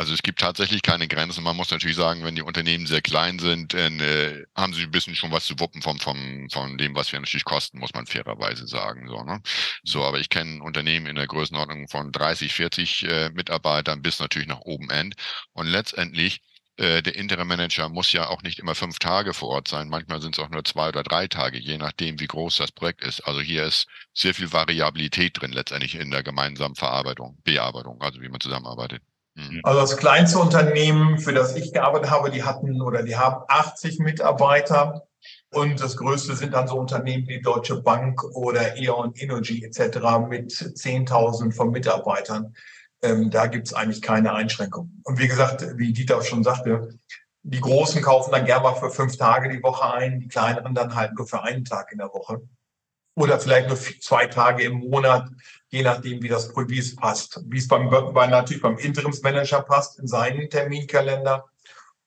Also 0.00 0.14
es 0.14 0.22
gibt 0.22 0.40
tatsächlich 0.40 0.80
keine 0.80 1.08
Grenzen. 1.08 1.44
Man 1.44 1.56
muss 1.56 1.70
natürlich 1.70 1.98
sagen, 1.98 2.24
wenn 2.24 2.34
die 2.34 2.40
Unternehmen 2.40 2.86
sehr 2.86 3.02
klein 3.02 3.38
sind, 3.38 3.74
dann 3.74 4.00
äh, 4.00 4.46
haben 4.56 4.72
sie 4.72 4.84
ein 4.84 4.90
bisschen 4.90 5.14
schon 5.14 5.30
was 5.30 5.44
zu 5.44 5.60
wuppen 5.60 5.82
vom, 5.82 5.98
vom, 5.98 6.48
von 6.50 6.78
dem, 6.78 6.94
was 6.94 7.12
wir 7.12 7.20
natürlich 7.20 7.44
kosten, 7.44 7.78
muss 7.78 7.92
man 7.92 8.06
fairerweise 8.06 8.66
sagen. 8.66 9.08
So, 9.08 9.22
ne? 9.22 9.42
so 9.84 10.02
aber 10.02 10.18
ich 10.18 10.30
kenne 10.30 10.62
Unternehmen 10.62 11.04
in 11.04 11.16
der 11.16 11.26
Größenordnung 11.26 11.86
von 11.88 12.12
30, 12.12 12.54
40 12.54 13.02
äh, 13.02 13.30
Mitarbeitern 13.34 14.00
bis 14.00 14.20
natürlich 14.20 14.48
nach 14.48 14.62
oben 14.62 14.88
End. 14.88 15.16
Und 15.52 15.66
letztendlich 15.66 16.40
äh, 16.80 17.02
der 17.02 17.14
Interim 17.14 17.46
Manager 17.46 17.90
muss 17.90 18.10
ja 18.12 18.28
auch 18.28 18.42
nicht 18.42 18.58
immer 18.58 18.74
fünf 18.74 18.98
Tage 18.98 19.34
vor 19.34 19.50
Ort 19.50 19.68
sein. 19.68 19.90
Manchmal 19.90 20.22
sind 20.22 20.38
es 20.38 20.42
auch 20.42 20.48
nur 20.48 20.64
zwei 20.64 20.88
oder 20.88 21.02
drei 21.02 21.26
Tage, 21.26 21.58
je 21.58 21.76
nachdem, 21.76 22.18
wie 22.20 22.26
groß 22.26 22.56
das 22.56 22.72
Projekt 22.72 23.04
ist. 23.04 23.20
Also 23.20 23.40
hier 23.40 23.64
ist 23.64 23.86
sehr 24.14 24.32
viel 24.32 24.50
Variabilität 24.50 25.38
drin 25.38 25.52
letztendlich 25.52 25.94
in 25.94 26.10
der 26.10 26.22
gemeinsamen 26.22 26.76
Verarbeitung, 26.76 27.36
Bearbeitung, 27.44 28.00
also 28.00 28.22
wie 28.22 28.30
man 28.30 28.40
zusammenarbeitet. 28.40 29.02
Mhm. 29.34 29.60
Also 29.62 29.80
das 29.80 29.96
kleinste 29.98 30.38
Unternehmen, 30.38 31.18
für 31.18 31.34
das 31.34 31.54
ich 31.54 31.70
gearbeitet 31.74 32.10
habe, 32.10 32.30
die 32.30 32.44
hatten 32.44 32.80
oder 32.80 33.02
die 33.02 33.16
haben 33.16 33.44
80 33.48 33.98
Mitarbeiter. 33.98 35.02
Und 35.50 35.80
das 35.80 35.98
größte 35.98 36.34
sind 36.34 36.54
dann 36.54 36.66
so 36.66 36.76
Unternehmen 36.76 37.28
wie 37.28 37.42
Deutsche 37.42 37.82
Bank 37.82 38.24
oder 38.34 38.78
E.ON 38.78 39.12
Energy 39.16 39.62
etc. 39.62 39.98
mit 40.26 40.50
10.000 40.50 41.54
von 41.54 41.72
Mitarbeitern. 41.72 42.54
Ähm, 43.02 43.30
da 43.30 43.46
gibt 43.46 43.66
es 43.66 43.74
eigentlich 43.74 44.02
keine 44.02 44.34
Einschränkungen. 44.34 45.00
Und 45.04 45.18
wie 45.18 45.28
gesagt, 45.28 45.66
wie 45.76 45.92
Dieter 45.92 46.22
schon 46.22 46.44
sagte, 46.44 46.98
die 47.42 47.60
Großen 47.60 48.02
kaufen 48.02 48.32
dann 48.32 48.44
gerne 48.44 48.64
mal 48.64 48.74
für 48.74 48.90
fünf 48.90 49.16
Tage 49.16 49.48
die 49.48 49.62
Woche 49.62 49.92
ein, 49.92 50.20
die 50.20 50.28
kleineren 50.28 50.74
dann 50.74 50.94
halt 50.94 51.14
nur 51.16 51.26
für 51.26 51.42
einen 51.42 51.64
Tag 51.64 51.90
in 51.92 51.98
der 51.98 52.12
Woche. 52.12 52.42
Oder 53.16 53.40
vielleicht 53.40 53.68
nur 53.68 53.78
zwei 53.78 54.26
Tage 54.26 54.62
im 54.62 54.78
Monat, 54.78 55.28
je 55.68 55.82
nachdem, 55.82 56.22
wie 56.22 56.28
das 56.28 56.54
wie 56.54 56.78
es 56.78 56.94
passt. 56.96 57.40
Wie 57.46 57.58
es 57.58 57.68
beim, 57.68 57.90
bei, 57.90 58.26
natürlich 58.26 58.62
beim 58.62 58.78
Interimsmanager 58.78 59.62
passt 59.62 59.98
in 59.98 60.06
seinen 60.06 60.48
Terminkalender 60.48 61.46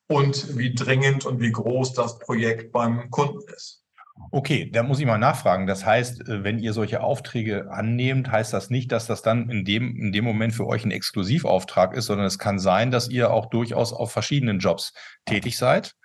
und 0.07 0.57
wie 0.57 0.73
dringend 0.73 1.25
und 1.25 1.39
wie 1.39 1.51
groß 1.51 1.93
das 1.93 2.19
Projekt 2.19 2.71
beim 2.71 3.09
Kunden 3.09 3.41
ist. 3.53 3.82
Okay, 4.31 4.69
da 4.71 4.83
muss 4.83 4.99
ich 4.99 5.05
mal 5.05 5.17
nachfragen. 5.17 5.67
Das 5.67 5.85
heißt, 5.85 6.27
äh, 6.27 6.43
wenn 6.43 6.59
ihr 6.59 6.73
solche 6.73 7.01
Aufträge 7.01 7.71
annehmt, 7.71 8.31
heißt 8.31 8.53
das 8.53 8.69
nicht, 8.69 8.91
dass 8.91 9.07
das 9.07 9.21
dann 9.21 9.49
in 9.49 9.65
dem, 9.65 9.95
in 9.95 10.11
dem 10.11 10.23
Moment 10.23 10.53
für 10.53 10.67
euch 10.67 10.85
ein 10.85 10.91
Exklusivauftrag 10.91 11.93
ist, 11.93 12.05
sondern 12.05 12.27
es 12.27 12.37
kann 12.37 12.59
sein, 12.59 12.91
dass 12.91 13.09
ihr 13.09 13.31
auch 13.31 13.47
durchaus 13.47 13.91
auf 13.91 14.11
verschiedenen 14.11 14.59
Jobs 14.59 14.93
tätig 15.25 15.57
seid, 15.57 15.95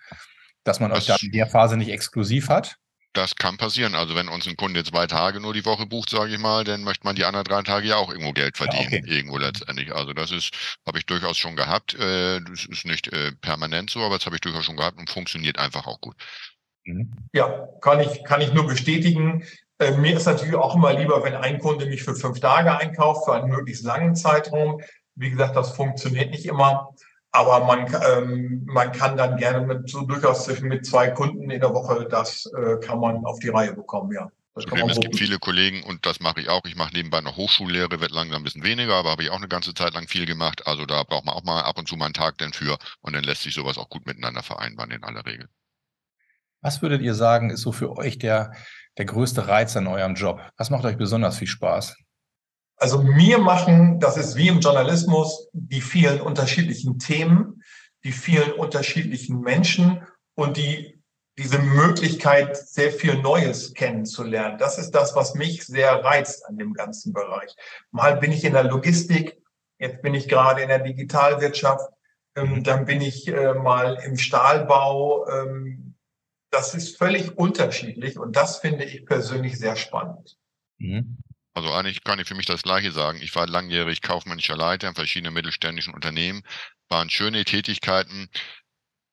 dass 0.64 0.80
man 0.80 0.90
das 0.90 1.00
euch 1.00 1.06
dann 1.06 1.18
in 1.22 1.32
der 1.32 1.46
Phase 1.46 1.76
nicht 1.76 1.90
exklusiv 1.90 2.48
hat. 2.48 2.76
Das 3.14 3.36
kann 3.36 3.56
passieren. 3.56 3.94
Also 3.94 4.14
wenn 4.14 4.28
uns 4.28 4.46
ein 4.46 4.56
Kunde 4.56 4.84
zwei 4.84 5.06
Tage 5.06 5.40
nur 5.40 5.54
die 5.54 5.64
Woche 5.64 5.86
bucht, 5.86 6.10
sage 6.10 6.32
ich 6.32 6.38
mal, 6.38 6.64
dann 6.64 6.84
möchte 6.84 7.04
man 7.04 7.16
die 7.16 7.24
anderen 7.24 7.44
drei 7.44 7.62
Tage 7.62 7.88
ja 7.88 7.96
auch 7.96 8.10
irgendwo 8.10 8.32
Geld 8.32 8.56
verdienen, 8.56 8.92
ja, 8.92 8.98
okay. 8.98 9.10
irgendwo 9.10 9.38
letztendlich. 9.38 9.94
Also 9.94 10.12
das 10.12 10.30
ist, 10.30 10.50
habe 10.86 10.98
ich 10.98 11.06
durchaus 11.06 11.36
schon 11.36 11.56
gehabt. 11.56 11.94
Äh, 11.94 12.40
das 12.42 12.66
ist 12.66 12.84
nicht 12.84 13.08
äh, 13.08 13.32
permanent 13.32 13.90
so, 13.90 14.04
aber 14.04 14.18
das 14.18 14.26
habe 14.26 14.36
ich 14.36 14.40
durchaus 14.42 14.66
schon 14.66 14.76
gehabt 14.76 14.98
und 14.98 15.10
funktioniert 15.10 15.58
einfach 15.58 15.86
auch 15.86 16.00
gut. 16.00 16.16
Mhm. 16.88 17.12
Ja, 17.32 17.68
kann 17.80 18.00
ich, 18.00 18.24
kann 18.24 18.40
ich 18.40 18.52
nur 18.52 18.66
bestätigen. 18.66 19.44
Äh, 19.78 19.92
mir 19.92 20.16
ist 20.16 20.26
natürlich 20.26 20.54
auch 20.54 20.74
immer 20.74 20.92
lieber, 20.92 21.22
wenn 21.22 21.34
ein 21.34 21.58
Kunde 21.58 21.86
mich 21.86 22.02
für 22.02 22.14
fünf 22.14 22.40
Tage 22.40 22.76
einkauft, 22.76 23.24
für 23.24 23.34
einen 23.34 23.50
möglichst 23.50 23.84
langen 23.84 24.16
Zeitraum. 24.16 24.80
Wie 25.14 25.30
gesagt, 25.30 25.56
das 25.56 25.72
funktioniert 25.72 26.30
nicht 26.30 26.46
immer. 26.46 26.94
Aber 27.30 27.64
man, 27.66 27.86
ähm, 28.10 28.62
man 28.66 28.90
kann 28.92 29.16
dann 29.16 29.36
gerne 29.36 29.66
mit, 29.66 29.88
so 29.90 30.02
durchaus 30.02 30.48
mit 30.60 30.86
zwei 30.86 31.08
Kunden 31.08 31.50
in 31.50 31.60
der 31.60 31.74
Woche, 31.74 32.06
das 32.08 32.50
äh, 32.56 32.78
kann 32.80 33.00
man 33.00 33.24
auf 33.26 33.38
die 33.38 33.50
Reihe 33.50 33.74
bekommen, 33.74 34.12
ja. 34.12 34.30
Problem, 34.66 34.88
es 34.88 34.98
gibt 34.98 35.16
viele 35.16 35.38
Kollegen 35.38 35.84
und 35.84 36.04
das 36.04 36.18
mache 36.18 36.40
ich 36.40 36.48
auch. 36.48 36.64
Ich 36.64 36.74
mache 36.74 36.92
nebenbei 36.92 37.20
noch 37.20 37.36
Hochschullehre, 37.36 38.00
wird 38.00 38.10
langsam 38.10 38.40
ein 38.40 38.44
bisschen 38.44 38.64
weniger, 38.64 38.94
aber 38.94 39.10
habe 39.10 39.22
ich 39.22 39.30
auch 39.30 39.36
eine 39.36 39.46
ganze 39.46 39.72
Zeit 39.72 39.94
lang 39.94 40.08
viel 40.08 40.26
gemacht. 40.26 40.66
Also 40.66 40.84
da 40.84 41.04
braucht 41.04 41.24
man 41.26 41.36
auch 41.36 41.44
mal 41.44 41.62
ab 41.62 41.78
und 41.78 41.88
zu 41.88 41.96
mal 41.96 42.06
einen 42.06 42.14
Tag 42.14 42.38
denn 42.38 42.52
für 42.52 42.76
und 43.00 43.12
dann 43.12 43.22
lässt 43.22 43.42
sich 43.42 43.54
sowas 43.54 43.78
auch 43.78 43.88
gut 43.88 44.04
miteinander 44.04 44.42
vereinbaren 44.42 44.90
in 44.90 45.04
aller 45.04 45.24
Regel. 45.24 45.48
Was 46.60 46.82
würdet 46.82 47.02
ihr 47.02 47.14
sagen, 47.14 47.50
ist 47.50 47.60
so 47.60 47.72
für 47.72 47.96
euch 47.96 48.18
der, 48.18 48.52
der 48.96 49.04
größte 49.04 49.48
Reiz 49.48 49.76
an 49.76 49.86
eurem 49.86 50.14
Job? 50.14 50.40
Was 50.56 50.70
macht 50.70 50.84
euch 50.84 50.96
besonders 50.96 51.38
viel 51.38 51.46
Spaß? 51.46 51.96
Also 52.76 53.02
mir 53.02 53.38
machen, 53.38 53.98
das 53.98 54.16
ist 54.16 54.36
wie 54.36 54.48
im 54.48 54.60
Journalismus, 54.60 55.48
die 55.52 55.80
vielen 55.80 56.20
unterschiedlichen 56.20 56.98
Themen, 56.98 57.62
die 58.04 58.12
vielen 58.12 58.52
unterschiedlichen 58.52 59.40
Menschen 59.40 60.06
und 60.34 60.56
die, 60.56 61.02
diese 61.36 61.58
Möglichkeit, 61.58 62.56
sehr 62.56 62.92
viel 62.92 63.20
Neues 63.20 63.74
kennenzulernen. 63.74 64.58
Das 64.58 64.78
ist 64.78 64.92
das, 64.92 65.16
was 65.16 65.34
mich 65.34 65.66
sehr 65.66 66.04
reizt 66.04 66.46
an 66.46 66.56
dem 66.56 66.72
ganzen 66.72 67.12
Bereich. 67.12 67.54
Mal 67.90 68.16
bin 68.16 68.30
ich 68.30 68.44
in 68.44 68.52
der 68.52 68.64
Logistik, 68.64 69.40
jetzt 69.78 70.02
bin 70.02 70.14
ich 70.14 70.28
gerade 70.28 70.62
in 70.62 70.68
der 70.68 70.78
Digitalwirtschaft, 70.78 71.88
ähm, 72.36 72.50
mhm. 72.50 72.64
dann 72.64 72.84
bin 72.84 73.00
ich 73.00 73.26
äh, 73.26 73.54
mal 73.54 73.98
im 74.04 74.16
Stahlbau, 74.16 75.26
ähm, 75.28 75.87
das 76.50 76.74
ist 76.74 76.96
völlig 76.96 77.36
unterschiedlich 77.36 78.18
und 78.18 78.36
das 78.36 78.58
finde 78.58 78.84
ich 78.84 79.04
persönlich 79.04 79.58
sehr 79.58 79.76
spannend. 79.76 80.36
Mhm. 80.78 81.18
Also 81.54 81.72
eigentlich 81.72 82.04
kann 82.04 82.20
ich 82.20 82.28
für 82.28 82.34
mich 82.34 82.46
das 82.46 82.62
Gleiche 82.62 82.92
sagen. 82.92 83.20
Ich 83.20 83.34
war 83.34 83.46
langjährig 83.46 84.00
kaufmännischer 84.00 84.56
Leiter 84.56 84.88
in 84.88 84.94
verschiedenen 84.94 85.34
mittelständischen 85.34 85.92
Unternehmen, 85.92 86.42
waren 86.88 87.10
schöne 87.10 87.44
Tätigkeiten, 87.44 88.28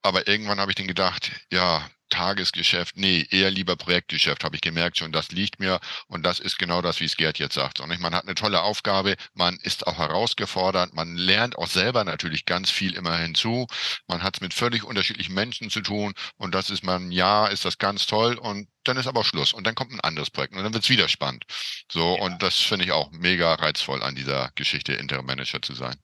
aber 0.05 0.27
irgendwann 0.27 0.59
habe 0.59 0.71
ich 0.71 0.75
dann 0.75 0.87
gedacht, 0.87 1.31
ja, 1.51 1.83
Tagesgeschäft, 2.09 2.95
nee, 2.97 3.25
eher 3.31 3.49
lieber 3.49 3.75
Projektgeschäft, 3.75 4.43
habe 4.43 4.55
ich 4.55 4.61
gemerkt 4.61 4.97
schon, 4.99 5.11
das 5.11 5.31
liegt 5.31 5.59
mir 5.59 5.79
und 6.07 6.23
das 6.23 6.39
ist 6.39 6.59
genau 6.59 6.83
das, 6.83 6.99
wie 6.99 7.05
es 7.05 7.17
Gerd 7.17 7.39
jetzt 7.39 7.55
sagt. 7.55 7.79
Und 7.79 7.99
man 7.99 8.13
hat 8.13 8.25
eine 8.25 8.35
tolle 8.35 8.61
Aufgabe, 8.61 9.15
man 9.33 9.57
ist 9.63 9.87
auch 9.87 9.97
herausgefordert, 9.97 10.93
man 10.93 11.15
lernt 11.15 11.57
auch 11.57 11.67
selber 11.67 12.03
natürlich 12.03 12.45
ganz 12.45 12.69
viel 12.69 12.93
immer 12.95 13.17
hinzu, 13.17 13.65
man 14.07 14.21
hat 14.21 14.37
es 14.37 14.41
mit 14.41 14.53
völlig 14.53 14.83
unterschiedlichen 14.83 15.33
Menschen 15.33 15.71
zu 15.71 15.81
tun 15.81 16.13
und 16.37 16.53
das 16.53 16.69
ist 16.69 16.83
man, 16.83 17.11
ja, 17.11 17.47
ist 17.47 17.65
das 17.65 17.79
ganz 17.79 18.05
toll 18.05 18.35
und 18.37 18.67
dann 18.83 18.97
ist 18.97 19.07
aber 19.07 19.23
Schluss 19.23 19.53
und 19.53 19.65
dann 19.65 19.73
kommt 19.75 19.91
ein 19.91 20.01
anderes 20.01 20.29
Projekt 20.29 20.53
und 20.53 20.63
dann 20.63 20.73
wird 20.73 20.83
es 20.83 20.89
wieder 20.91 21.09
spannend. 21.09 21.45
So, 21.91 22.15
ja. 22.15 22.21
und 22.21 22.43
das 22.43 22.59
finde 22.59 22.85
ich 22.85 22.91
auch 22.91 23.09
mega 23.11 23.55
reizvoll 23.55 24.03
an 24.03 24.13
dieser 24.15 24.51
Geschichte, 24.53 24.93
Interim 24.93 25.25
Manager 25.25 25.61
zu 25.63 25.73
sein. 25.73 25.95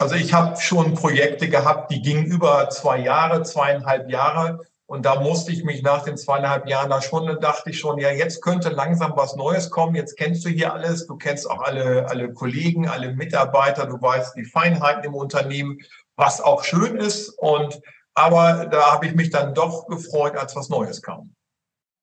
Also 0.00 0.14
ich 0.14 0.32
habe 0.32 0.58
schon 0.58 0.94
Projekte 0.94 1.50
gehabt, 1.50 1.90
die 1.90 2.00
gingen 2.00 2.24
über 2.24 2.70
zwei 2.70 3.00
Jahre, 3.00 3.42
zweieinhalb 3.42 4.08
Jahre 4.08 4.60
und 4.86 5.04
da 5.04 5.20
musste 5.20 5.52
ich 5.52 5.62
mich 5.62 5.82
nach 5.82 6.04
den 6.04 6.16
zweieinhalb 6.16 6.66
Jahren 6.66 6.88
da 6.88 7.02
schon, 7.02 7.38
dachte 7.38 7.68
ich 7.68 7.78
schon, 7.78 7.98
ja, 7.98 8.10
jetzt 8.10 8.40
könnte 8.40 8.70
langsam 8.70 9.12
was 9.14 9.36
Neues 9.36 9.68
kommen. 9.68 9.94
Jetzt 9.94 10.16
kennst 10.16 10.42
du 10.46 10.48
hier 10.48 10.72
alles. 10.72 11.06
Du 11.06 11.16
kennst 11.16 11.48
auch 11.50 11.60
alle, 11.60 12.08
alle 12.08 12.32
Kollegen, 12.32 12.88
alle 12.88 13.12
Mitarbeiter. 13.12 13.84
Du 13.84 14.00
weißt 14.00 14.36
die 14.36 14.46
Feinheiten 14.46 15.04
im 15.04 15.14
Unternehmen, 15.14 15.78
was 16.16 16.40
auch 16.40 16.64
schön 16.64 16.96
ist. 16.96 17.28
Und, 17.38 17.82
aber 18.14 18.68
da 18.68 18.92
habe 18.92 19.04
ich 19.06 19.14
mich 19.14 19.28
dann 19.28 19.54
doch 19.54 19.86
gefreut, 19.86 20.34
als 20.34 20.56
was 20.56 20.70
Neues 20.70 21.02
kam. 21.02 21.34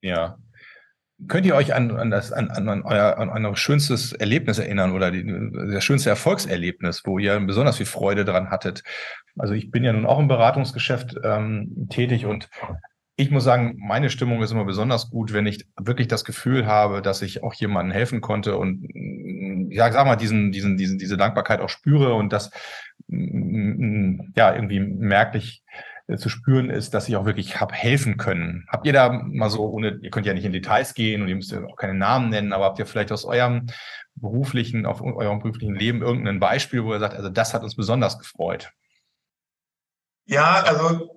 Ja. 0.04 0.38
Könnt 1.28 1.48
ihr 1.48 1.56
euch 1.56 1.74
an, 1.74 1.92
an, 1.98 2.12
das, 2.12 2.32
an, 2.32 2.50
an, 2.52 2.84
euer, 2.84 3.18
an 3.18 3.46
euer 3.46 3.56
schönstes 3.56 4.14
Erlebnis 4.14 4.60
erinnern 4.60 4.92
oder 4.92 5.10
die, 5.10 5.26
das 5.72 5.84
schönste 5.84 6.12
Erfolgserlebnis, 6.12 7.04
wo 7.06 7.18
ihr 7.18 7.40
besonders 7.40 7.78
viel 7.78 7.88
Freude 7.88 8.24
dran 8.24 8.52
hattet? 8.52 8.84
Also 9.36 9.56
ich 9.56 9.72
bin 9.72 9.84
ja 9.84 9.94
nun 9.94 10.06
auch 10.06 10.20
im 10.20 10.28
Beratungsgeschäft 10.28 11.16
ähm, 11.24 11.88
tätig 11.90 12.28
und 12.28 12.50
ich 13.16 13.32
muss 13.32 13.44
sagen, 13.44 13.78
meine 13.80 14.12
Stimmung 14.12 14.44
ist 14.44 14.52
immer 14.52 14.66
besonders 14.66 15.10
gut, 15.10 15.34
wenn 15.34 15.48
ich 15.48 15.68
wirklich 15.76 16.08
das 16.08 16.24
Gefühl 16.24 16.68
habe, 16.68 17.02
dass 17.02 17.24
ich 17.24 17.42
auch 17.42 17.56
jemandem 17.56 17.94
helfen 17.94 18.22
konnte 18.22 18.56
und 18.58 18.88
ja, 19.72 19.92
sag 19.92 20.06
mal, 20.06 20.18
diesen, 20.18 20.52
diesen, 20.52 20.78
diesen, 20.78 21.00
diese 21.00 21.18
Dankbarkeit 21.18 21.60
auch 21.62 21.70
spüre 21.70 22.14
und 22.14 22.32
das 22.32 22.52
ja 23.08 24.54
irgendwie 24.54 24.80
merklich 24.80 25.64
zu 26.16 26.30
spüren 26.30 26.70
ist, 26.70 26.94
dass 26.94 27.10
ich 27.10 27.18
auch 27.18 27.26
wirklich 27.26 27.60
habe 27.60 27.74
helfen 27.74 28.16
können. 28.16 28.66
Habt 28.70 28.88
ihr 28.88 28.94
da 28.94 29.10
mal 29.10 29.50
so, 29.50 29.68
ohne, 29.70 30.00
ihr 30.02 30.10
könnt 30.10 30.26
ja 30.26 30.34
nicht 30.34 30.46
in 30.46 30.54
Details 30.54 30.94
gehen 30.94 31.22
und 31.22 31.28
ihr 31.28 31.36
müsst 31.36 31.52
ja 31.52 31.62
auch 31.66 31.76
keine 31.76 31.96
Namen 31.96 32.30
nennen, 32.30 32.54
aber 32.54 32.64
habt 32.66 32.80
ihr 32.80 32.86
vielleicht 32.86 33.12
aus 33.12 33.26
eurem 33.26 33.68
beruflichen, 34.16 34.86
auf 34.86 35.02
eurem 35.02 35.40
beruflichen 35.40 35.76
Leben 35.76 36.02
irgendein 36.02 36.40
Beispiel, 36.40 36.84
wo 36.86 36.94
ihr 36.94 37.00
sagt, 37.00 37.16
also 37.16 37.30
das 37.30 37.54
hat 37.54 37.64
uns 37.64 37.76
besonders 37.76 38.18
gefreut? 38.18 38.72
Ja, 40.26 40.64
also 40.64 41.10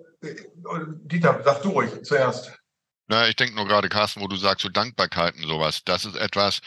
Dieter, 1.05 1.40
sag 1.44 1.62
du 1.62 1.70
ruhig 1.70 2.03
zuerst. 2.03 2.59
Na, 3.09 3.29
ich 3.29 3.37
denke 3.37 3.57
nur 3.57 3.66
gerade, 3.66 3.88
Carsten, 3.88 4.20
wo 4.20 4.29
du 4.29 4.37
sagst, 4.37 4.62
so 4.62 4.68
Dankbarkeiten, 4.68 5.42
sowas, 5.42 5.83
das 5.85 6.05
ist 6.05 6.16
etwas, 6.16 6.61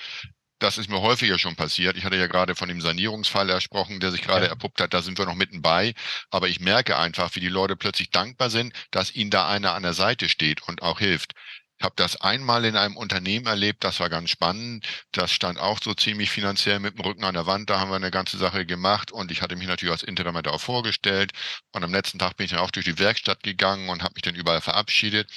das 0.64 0.78
ist 0.78 0.90
mir 0.90 1.02
häufiger 1.02 1.38
schon 1.38 1.56
passiert. 1.56 1.98
Ich 1.98 2.06
hatte 2.06 2.16
ja 2.16 2.28
gerade 2.28 2.56
von 2.56 2.70
dem 2.70 2.82
Sanierungsfall 2.82 3.50
ersprochen, 3.50 4.00
der 4.00 4.12
sich 4.12 4.22
gerade 4.22 4.46
ja. 4.46 4.52
erpuppt 4.52 4.82
hat. 4.82 4.94
Da 4.94 5.02
sind 5.02 5.18
wir 5.18 5.26
noch 5.26 5.36
mitten 5.36 5.62
bei. 5.62 5.94
Aber 6.32 6.48
ich 6.48 6.60
merke 6.60 6.98
einfach, 6.98 7.36
wie 7.36 7.42
die 7.42 7.50
Leute 7.50 7.76
plötzlich 7.76 8.10
dankbar 8.12 8.50
sind, 8.50 8.74
dass 8.92 9.14
ihnen 9.14 9.30
da 9.30 9.48
einer 9.48 9.74
an 9.74 9.84
der 9.84 9.94
Seite 9.94 10.30
steht 10.30 10.68
und 10.68 10.82
auch 10.82 11.00
hilft. 11.00 11.34
Ich 11.80 11.86
habe 11.86 11.96
das 11.98 12.16
einmal 12.22 12.64
in 12.64 12.78
einem 12.78 12.96
Unternehmen 12.96 13.46
erlebt, 13.46 13.84
das 13.84 14.00
war 14.00 14.10
ganz 14.10 14.30
spannend. 14.30 14.88
Das 15.12 15.34
stand 15.34 15.60
auch 15.60 15.80
so 15.84 15.94
ziemlich 15.94 16.30
finanziell 16.30 16.80
mit 16.80 16.96
dem 16.98 17.02
Rücken 17.02 17.26
an 17.26 17.34
der 17.34 17.46
Wand. 17.46 17.70
Da 17.70 17.80
haben 17.80 17.92
wir 17.92 17.98
eine 17.98 18.12
ganze 18.12 18.38
Sache 18.38 18.66
gemacht 18.66 19.12
und 19.12 19.32
ich 19.32 19.42
hatte 19.42 19.58
mich 19.58 19.68
natürlich 19.68 19.92
als 19.92 20.04
Interimenter 20.04 20.54
auch 20.54 20.62
vorgestellt. 20.62 21.34
Und 21.74 21.84
am 21.84 21.92
letzten 21.92 22.20
Tag 22.20 22.38
bin 22.38 22.46
ich 22.46 22.52
dann 22.52 22.62
auch 22.62 22.72
durch 22.72 22.86
die 22.86 23.00
Werkstatt 23.00 23.44
gegangen 23.44 23.90
und 23.90 24.02
habe 24.02 24.14
mich 24.16 24.22
dann 24.22 24.36
überall 24.36 24.62
verabschiedet. 24.62 25.30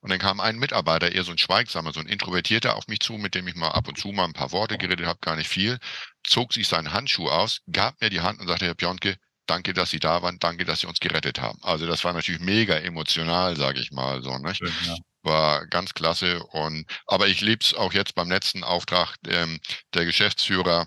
Und 0.00 0.10
dann 0.10 0.18
kam 0.18 0.40
ein 0.40 0.58
Mitarbeiter, 0.58 1.12
eher 1.12 1.24
so 1.24 1.32
ein 1.32 1.38
Schweigsamer, 1.38 1.92
so 1.92 2.00
ein 2.00 2.06
Introvertierter 2.06 2.76
auf 2.76 2.86
mich 2.86 3.00
zu, 3.00 3.14
mit 3.14 3.34
dem 3.34 3.48
ich 3.48 3.56
mal 3.56 3.70
ab 3.70 3.88
und 3.88 3.98
zu 3.98 4.08
mal 4.08 4.24
ein 4.24 4.32
paar 4.32 4.52
Worte 4.52 4.78
geredet 4.78 5.06
habe, 5.06 5.18
gar 5.20 5.36
nicht 5.36 5.48
viel, 5.48 5.78
zog 6.24 6.52
sich 6.52 6.68
seinen 6.68 6.92
Handschuh 6.92 7.28
aus, 7.28 7.60
gab 7.72 8.00
mir 8.00 8.10
die 8.10 8.20
Hand 8.20 8.40
und 8.40 8.46
sagte, 8.46 8.66
Herr 8.66 8.74
Pionke, 8.74 9.16
danke, 9.46 9.72
dass 9.72 9.90
Sie 9.90 9.98
da 9.98 10.22
waren, 10.22 10.38
danke, 10.38 10.64
dass 10.64 10.80
Sie 10.80 10.86
uns 10.86 11.00
gerettet 11.00 11.40
haben. 11.40 11.58
Also 11.62 11.86
das 11.86 12.04
war 12.04 12.12
natürlich 12.12 12.40
mega 12.40 12.76
emotional, 12.76 13.56
sage 13.56 13.80
ich 13.80 13.90
mal 13.90 14.22
so. 14.22 14.36
Nicht? 14.38 14.58
Schön, 14.58 14.72
ja. 14.84 14.96
War 15.22 15.66
ganz 15.66 15.94
klasse. 15.94 16.42
Und 16.44 16.86
aber 17.06 17.26
ich 17.26 17.40
liebe 17.40 17.64
es 17.64 17.74
auch 17.74 17.92
jetzt 17.92 18.14
beim 18.14 18.30
letzten 18.30 18.62
Auftrag. 18.62 19.16
Ähm, 19.26 19.58
der 19.94 20.04
Geschäftsführer 20.04 20.86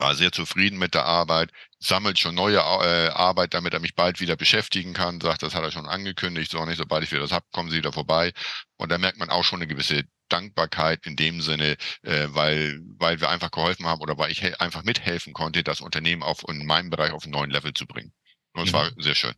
war 0.00 0.14
sehr 0.14 0.32
zufrieden 0.32 0.78
mit 0.78 0.94
der 0.94 1.04
Arbeit, 1.04 1.50
sammelt 1.78 2.18
schon 2.18 2.34
neue 2.34 2.56
äh, 2.56 3.08
Arbeit, 3.08 3.54
damit 3.54 3.74
er 3.74 3.80
mich 3.80 3.94
bald 3.94 4.20
wieder 4.20 4.36
beschäftigen 4.36 4.94
kann, 4.94 5.20
sagt, 5.20 5.42
das 5.42 5.54
hat 5.54 5.62
er 5.62 5.70
schon 5.70 5.86
angekündigt, 5.86 6.50
so 6.50 6.64
nicht, 6.64 6.78
sobald 6.78 7.04
ich 7.04 7.12
wieder 7.12 7.22
das 7.22 7.32
habe, 7.32 7.46
kommen 7.52 7.70
Sie 7.70 7.76
wieder 7.76 7.92
vorbei. 7.92 8.32
Und 8.76 8.90
da 8.90 8.98
merkt 8.98 9.18
man 9.18 9.30
auch 9.30 9.44
schon 9.44 9.60
eine 9.60 9.66
gewisse 9.66 10.04
Dankbarkeit 10.28 11.06
in 11.06 11.16
dem 11.16 11.42
Sinne, 11.42 11.76
äh, 12.02 12.28
weil, 12.28 12.80
weil 12.98 13.20
wir 13.20 13.28
einfach 13.28 13.50
geholfen 13.50 13.86
haben 13.86 14.00
oder 14.00 14.16
weil 14.16 14.30
ich 14.30 14.60
einfach 14.60 14.84
mithelfen 14.84 15.32
konnte, 15.32 15.62
das 15.62 15.80
Unternehmen 15.80 16.22
auf 16.22 16.44
in 16.48 16.64
meinem 16.64 16.90
Bereich 16.90 17.12
auf 17.12 17.24
einen 17.24 17.32
neuen 17.32 17.50
Level 17.50 17.74
zu 17.74 17.86
bringen. 17.86 18.12
Und 18.54 18.66
es 18.66 18.72
mhm. 18.72 18.76
war 18.76 18.90
sehr 18.98 19.14
schön. 19.14 19.34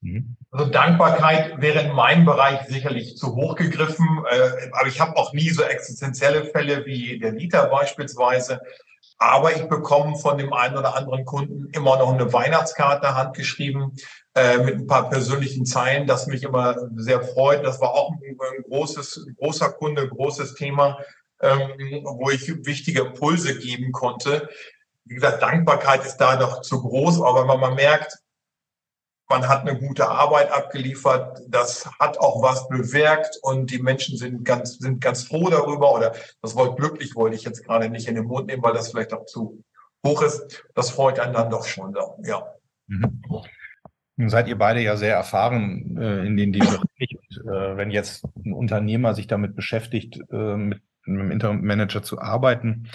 Mhm. 0.00 0.36
Also 0.50 0.66
Dankbarkeit 0.66 1.60
wäre 1.60 1.80
in 1.82 1.92
meinem 1.92 2.24
Bereich 2.24 2.62
sicherlich 2.68 3.16
zu 3.16 3.34
hoch 3.34 3.54
gegriffen, 3.54 4.24
äh, 4.30 4.70
aber 4.72 4.88
ich 4.88 5.00
habe 5.00 5.16
auch 5.16 5.32
nie 5.32 5.50
so 5.50 5.62
existenzielle 5.62 6.46
Fälle 6.46 6.84
wie 6.86 7.18
der 7.18 7.32
Liter 7.32 7.66
beispielsweise. 7.68 8.60
Aber 9.22 9.54
ich 9.54 9.68
bekomme 9.68 10.16
von 10.16 10.38
dem 10.38 10.54
einen 10.54 10.78
oder 10.78 10.96
anderen 10.96 11.26
Kunden 11.26 11.68
immer 11.72 11.98
noch 11.98 12.14
eine 12.14 12.32
Weihnachtskarte 12.32 13.14
handgeschrieben 13.14 13.92
äh, 14.34 14.56
mit 14.58 14.76
ein 14.76 14.86
paar 14.86 15.10
persönlichen 15.10 15.66
Zeilen, 15.66 16.06
das 16.06 16.26
mich 16.26 16.42
immer 16.42 16.74
sehr 16.96 17.20
freut. 17.20 17.62
Das 17.62 17.82
war 17.82 17.90
auch 17.90 18.12
ein, 18.12 18.18
ein 18.22 18.62
großes, 18.62 19.26
großer 19.36 19.72
Kunde, 19.72 20.08
großes 20.08 20.54
Thema, 20.54 20.98
ähm, 21.42 21.68
wo 22.02 22.30
ich 22.30 22.48
wichtige 22.64 23.02
Impulse 23.02 23.58
geben 23.58 23.92
konnte. 23.92 24.48
Wie 25.04 25.16
gesagt, 25.16 25.42
Dankbarkeit 25.42 26.02
ist 26.02 26.16
da 26.16 26.36
noch 26.36 26.62
zu 26.62 26.80
groß, 26.80 27.20
aber 27.20 27.46
wenn 27.46 27.60
man 27.60 27.74
merkt, 27.74 28.16
man 29.30 29.48
hat 29.48 29.60
eine 29.60 29.78
gute 29.78 30.08
Arbeit 30.08 30.50
abgeliefert, 30.50 31.40
das 31.48 31.88
hat 32.00 32.18
auch 32.18 32.42
was 32.42 32.68
bewirkt 32.68 33.38
und 33.42 33.70
die 33.70 33.80
Menschen 33.80 34.18
sind 34.18 34.44
ganz, 34.44 34.78
sind 34.78 35.00
ganz 35.00 35.22
froh 35.22 35.48
darüber 35.48 35.94
oder 35.94 36.14
das 36.42 36.56
Wort 36.56 36.76
glücklich 36.76 37.14
wollte 37.14 37.36
ich 37.36 37.44
jetzt 37.44 37.64
gerade 37.64 37.88
nicht 37.88 38.08
in 38.08 38.16
den 38.16 38.24
Mund 38.24 38.48
nehmen, 38.48 38.62
weil 38.62 38.74
das 38.74 38.90
vielleicht 38.90 39.14
auch 39.14 39.24
zu 39.26 39.62
hoch 40.04 40.22
ist. 40.22 40.64
Das 40.74 40.90
freut 40.90 41.20
einen 41.20 41.32
dann 41.32 41.48
doch 41.48 41.64
schon 41.64 41.92
da, 41.92 42.14
ja. 42.24 42.44
Mhm. 42.88 43.22
Nun 44.16 44.28
seid 44.28 44.48
ihr 44.48 44.58
beide 44.58 44.80
ja 44.80 44.96
sehr 44.96 45.14
erfahren 45.14 45.96
äh, 45.96 46.26
in 46.26 46.36
den 46.36 46.52
Bereich. 46.52 46.76
Und, 47.00 47.48
äh, 47.48 47.76
wenn 47.76 47.90
jetzt 47.90 48.24
ein 48.44 48.52
Unternehmer 48.52 49.14
sich 49.14 49.28
damit 49.28 49.54
beschäftigt, 49.54 50.20
äh, 50.30 50.56
mit 50.56 50.82
einem 51.06 51.30
Interim 51.30 51.64
Manager 51.64 52.02
zu 52.02 52.20
arbeiten, 52.20 52.88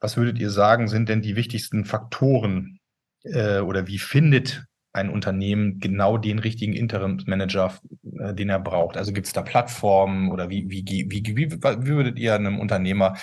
was 0.00 0.16
würdet 0.16 0.38
ihr 0.38 0.50
sagen, 0.50 0.86
sind 0.86 1.08
denn 1.08 1.20
die 1.20 1.36
wichtigsten 1.36 1.84
Faktoren 1.84 2.78
äh, 3.24 3.58
oder 3.58 3.86
wie 3.88 3.98
findet 3.98 4.64
ein 4.94 5.10
Unternehmen 5.10 5.80
genau 5.80 6.16
den 6.16 6.38
richtigen 6.38 6.72
Interimsmanager, 6.72 7.74
äh, 8.20 8.32
den 8.32 8.48
er 8.48 8.60
braucht? 8.60 8.96
Also 8.96 9.12
gibt 9.12 9.26
es 9.26 9.32
da 9.32 9.42
Plattformen 9.42 10.30
oder 10.30 10.48
wie, 10.48 10.70
wie, 10.70 10.84
wie, 10.86 11.36
wie, 11.36 11.62
würdet 11.62 12.18
ihr 12.18 12.34
einem 12.34 12.58
Unternehmer 12.58 13.14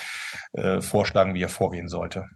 äh, 0.52 0.80
vorschlagen, 0.80 1.34
wie 1.34 1.42
er 1.42 1.48
vorgehen 1.48 1.88
sollte? 1.88 2.26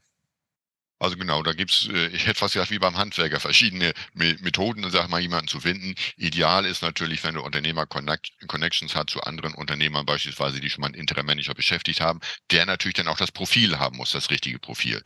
Also 0.98 1.16
genau, 1.18 1.42
da 1.42 1.52
gibt's, 1.52 1.88
äh, 1.92 2.06
ich 2.08 2.26
hätte 2.26 2.38
fast 2.38 2.54
gesagt, 2.54 2.70
wie 2.70 2.78
beim 2.78 2.96
Handwerker, 2.96 3.38
verschiedene 3.38 3.92
Methoden, 4.14 4.88
sag 4.90 5.10
mal, 5.10 5.20
jemanden 5.20 5.48
zu 5.48 5.60
finden. 5.60 5.94
Ideal 6.16 6.64
ist 6.64 6.80
natürlich, 6.80 7.22
wenn 7.22 7.34
du 7.34 7.42
Unternehmer 7.42 7.86
Connections 7.86 8.94
hat 8.94 9.10
zu 9.10 9.20
anderen 9.20 9.54
Unternehmern, 9.54 10.06
beispielsweise, 10.06 10.58
die 10.58 10.70
schon 10.70 10.80
mal 10.80 10.86
einen 10.86 10.94
Interim-Manager 10.94 11.52
beschäftigt 11.54 12.00
haben, 12.00 12.20
der 12.50 12.64
natürlich 12.64 12.94
dann 12.94 13.08
auch 13.08 13.18
das 13.18 13.30
Profil 13.30 13.78
haben 13.78 13.98
muss, 13.98 14.12
das 14.12 14.30
richtige 14.30 14.58
Profil. 14.58 15.02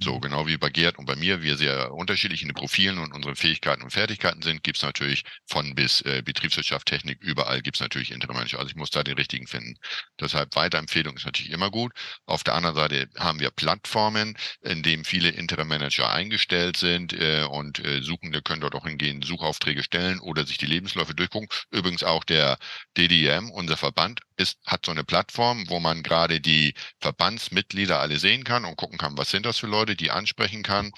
So, 0.00 0.16
mhm. 0.16 0.20
genau 0.22 0.46
wie 0.46 0.56
bei 0.56 0.70
Gerd 0.70 0.98
und 0.98 1.04
bei 1.04 1.16
mir, 1.16 1.42
wir 1.42 1.58
sehr 1.58 1.92
unterschiedlich 1.92 2.40
in 2.40 2.48
den 2.48 2.54
Profilen 2.54 2.98
und 2.98 3.12
unseren 3.12 3.36
Fähigkeiten 3.36 3.82
und 3.82 3.90
Fertigkeiten 3.90 4.40
sind, 4.40 4.62
gibt's 4.62 4.82
natürlich 4.82 5.24
von 5.46 5.74
bis 5.74 6.00
äh, 6.02 6.22
Betriebswirtschaft, 6.24 6.86
Technik, 6.86 7.20
überall 7.20 7.60
gibt's 7.60 7.80
natürlich 7.80 8.12
Interim-Manager. 8.12 8.58
Also 8.58 8.70
ich 8.70 8.76
muss 8.76 8.90
da 8.90 9.02
den 9.04 9.16
richtigen 9.16 9.46
finden. 9.46 9.74
Deshalb 10.18 10.56
Weiterempfehlung 10.56 11.16
ist 11.16 11.26
natürlich 11.26 11.52
immer 11.52 11.70
gut. 11.70 11.92
Auf 12.24 12.44
der 12.44 12.54
anderen 12.54 12.76
Seite 12.76 13.10
haben 13.18 13.40
wir 13.40 13.50
Plattformen, 13.50 14.36
in 14.62 14.82
denen 14.82 15.04
viele 15.04 15.33
Interim-Manager 15.34 16.10
eingestellt 16.10 16.76
sind 16.76 17.12
äh, 17.12 17.44
und 17.50 17.84
äh, 17.84 18.02
Suchende 18.02 18.42
können 18.42 18.60
dort 18.60 18.74
auch 18.74 18.86
hingehen, 18.86 19.22
Suchaufträge 19.22 19.82
stellen 19.82 20.20
oder 20.20 20.46
sich 20.46 20.58
die 20.58 20.66
Lebensläufe 20.66 21.14
durchgucken. 21.14 21.48
Übrigens 21.70 22.02
auch 22.04 22.24
der 22.24 22.58
DDM, 22.96 23.50
unser 23.50 23.76
Verband, 23.76 24.20
ist, 24.36 24.58
hat 24.66 24.86
so 24.86 24.92
eine 24.92 25.04
Plattform, 25.04 25.68
wo 25.68 25.80
man 25.80 26.02
gerade 26.02 26.40
die 26.40 26.74
Verbandsmitglieder 27.00 28.00
alle 28.00 28.18
sehen 28.18 28.44
kann 28.44 28.64
und 28.64 28.76
gucken 28.76 28.98
kann, 28.98 29.18
was 29.18 29.30
sind 29.30 29.46
das 29.46 29.58
für 29.58 29.66
Leute, 29.66 29.96
die 29.96 30.10
ansprechen 30.10 30.62
kann. 30.62 30.92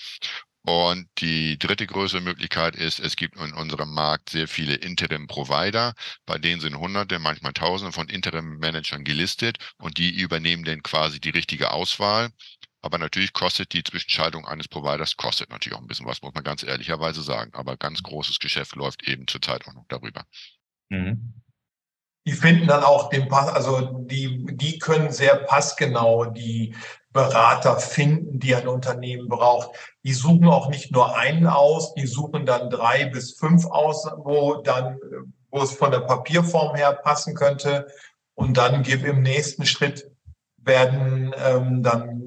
Und 0.69 1.09
die 1.19 1.59
dritte 1.61 1.87
größere 1.87 2.21
Möglichkeit 2.21 2.75
ist, 2.75 2.99
es 2.99 3.15
gibt 3.15 3.37
in 3.37 3.53
unserem 3.53 3.95
Markt 3.95 4.31
sehr 4.31 4.49
viele 4.49 4.75
Interim-Provider, 4.75 5.95
bei 6.27 6.39
denen 6.39 6.61
sind 6.61 6.77
Hunderte, 6.77 7.21
manchmal 7.21 7.53
Tausende 7.53 7.93
von 7.93 8.09
Interim-Managern 8.09 9.05
gelistet 9.05 9.59
und 9.79 9.99
die 9.99 10.11
übernehmen 10.11 10.65
dann 10.65 10.83
quasi 10.83 11.21
die 11.21 11.31
richtige 11.31 11.71
Auswahl 11.71 12.31
aber 12.87 12.99
natürlich 12.99 13.33
kostet 13.33 13.73
die 13.73 13.83
Zwischenschaltung 13.83 14.47
eines 14.47 14.69
Providers, 14.69 15.17
kostet 15.17 15.51
natürlich 15.51 15.77
auch 15.77 15.83
ein 15.83 15.89
bisschen 15.89 16.07
was, 16.07 16.23
muss 16.23 16.35
man 16.35 16.45
ganz 16.45 16.63
ehrlicherweise 16.63 17.21
sagen. 17.21 17.51
Aber 17.53 17.77
ganz 17.77 18.03
großes 18.03 18.39
Geschäft 18.39 18.77
läuft 18.77 19.07
eben 19.09 19.27
zurzeit 19.27 19.67
auch 19.67 19.75
noch 19.75 19.85
darüber. 19.89 20.25
Mhm. 20.89 21.35
Die 22.27 22.33
finden 22.33 22.67
dann 22.67 22.83
auch 22.83 23.11
den 23.11 23.29
Pass, 23.29 23.49
also 23.49 24.05
die, 24.05 24.47
die 24.53 24.79
können 24.79 25.13
sehr 25.13 25.37
passgenau 25.37 26.27
die 26.27 26.75
Berater 27.13 27.79
finden, 27.79 28.39
die 28.39 28.55
ein 28.55 28.69
Unternehmen 28.69 29.29
braucht. 29.29 29.71
Die 30.05 30.13
suchen 30.13 30.47
auch 30.47 30.69
nicht 30.69 30.93
nur 30.93 31.17
einen 31.17 31.47
aus, 31.47 31.95
die 31.95 32.07
suchen 32.07 32.47
dann 32.47 32.71
drei 32.71 33.07
bis 33.07 33.33
fünf 33.33 33.65
aus, 33.67 34.07
wo 34.19 34.57
dann, 34.63 34.99
wo 35.51 35.63
es 35.63 35.73
von 35.73 35.91
der 35.91 36.01
Papierform 36.01 36.77
her 36.77 36.93
passen 36.93 37.35
könnte. 37.35 37.89
Und 38.35 38.57
dann 38.57 38.83
gibt 38.83 39.05
im 39.05 39.23
nächsten 39.23 39.67
Schritt 39.67 40.11
werden 40.59 41.35
ähm, 41.39 41.83
dann 41.83 42.26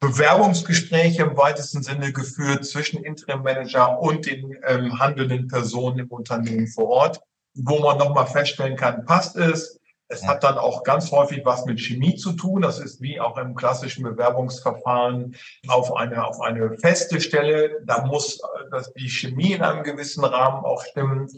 Bewerbungsgespräche 0.00 1.22
im 1.22 1.36
weitesten 1.36 1.82
Sinne 1.82 2.12
geführt 2.12 2.66
zwischen 2.66 3.02
Interim 3.02 3.42
Manager 3.42 3.98
und 3.98 4.26
den 4.26 4.56
ähm, 4.66 4.98
handelnden 4.98 5.48
Personen 5.48 6.00
im 6.00 6.08
Unternehmen 6.08 6.66
vor 6.66 6.88
Ort, 6.88 7.20
wo 7.54 7.78
man 7.78 7.96
nochmal 7.98 8.26
feststellen 8.26 8.76
kann, 8.76 9.04
passt 9.06 9.36
es. 9.36 9.80
Es 10.08 10.24
hat 10.24 10.44
dann 10.44 10.56
auch 10.58 10.84
ganz 10.84 11.10
häufig 11.10 11.44
was 11.44 11.64
mit 11.64 11.80
Chemie 11.80 12.14
zu 12.14 12.32
tun. 12.32 12.62
Das 12.62 12.78
ist 12.78 13.00
wie 13.00 13.18
auch 13.18 13.36
im 13.38 13.56
klassischen 13.56 14.04
Bewerbungsverfahren 14.04 15.34
auf 15.66 15.96
eine, 15.96 16.24
auf 16.24 16.40
eine 16.40 16.78
feste 16.78 17.20
Stelle. 17.20 17.82
Da 17.84 18.04
muss 18.04 18.36
äh, 18.36 18.70
das, 18.70 18.92
die 18.92 19.08
Chemie 19.08 19.52
in 19.54 19.62
einem 19.62 19.82
gewissen 19.82 20.24
Rahmen 20.24 20.64
auch 20.64 20.84
stimmen. 20.84 21.28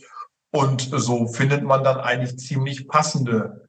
Und 0.51 0.90
so 0.92 1.29
findet 1.29 1.62
man 1.62 1.85
dann 1.85 1.99
eigentlich 1.99 2.38
ziemlich 2.38 2.88
passende 2.88 3.66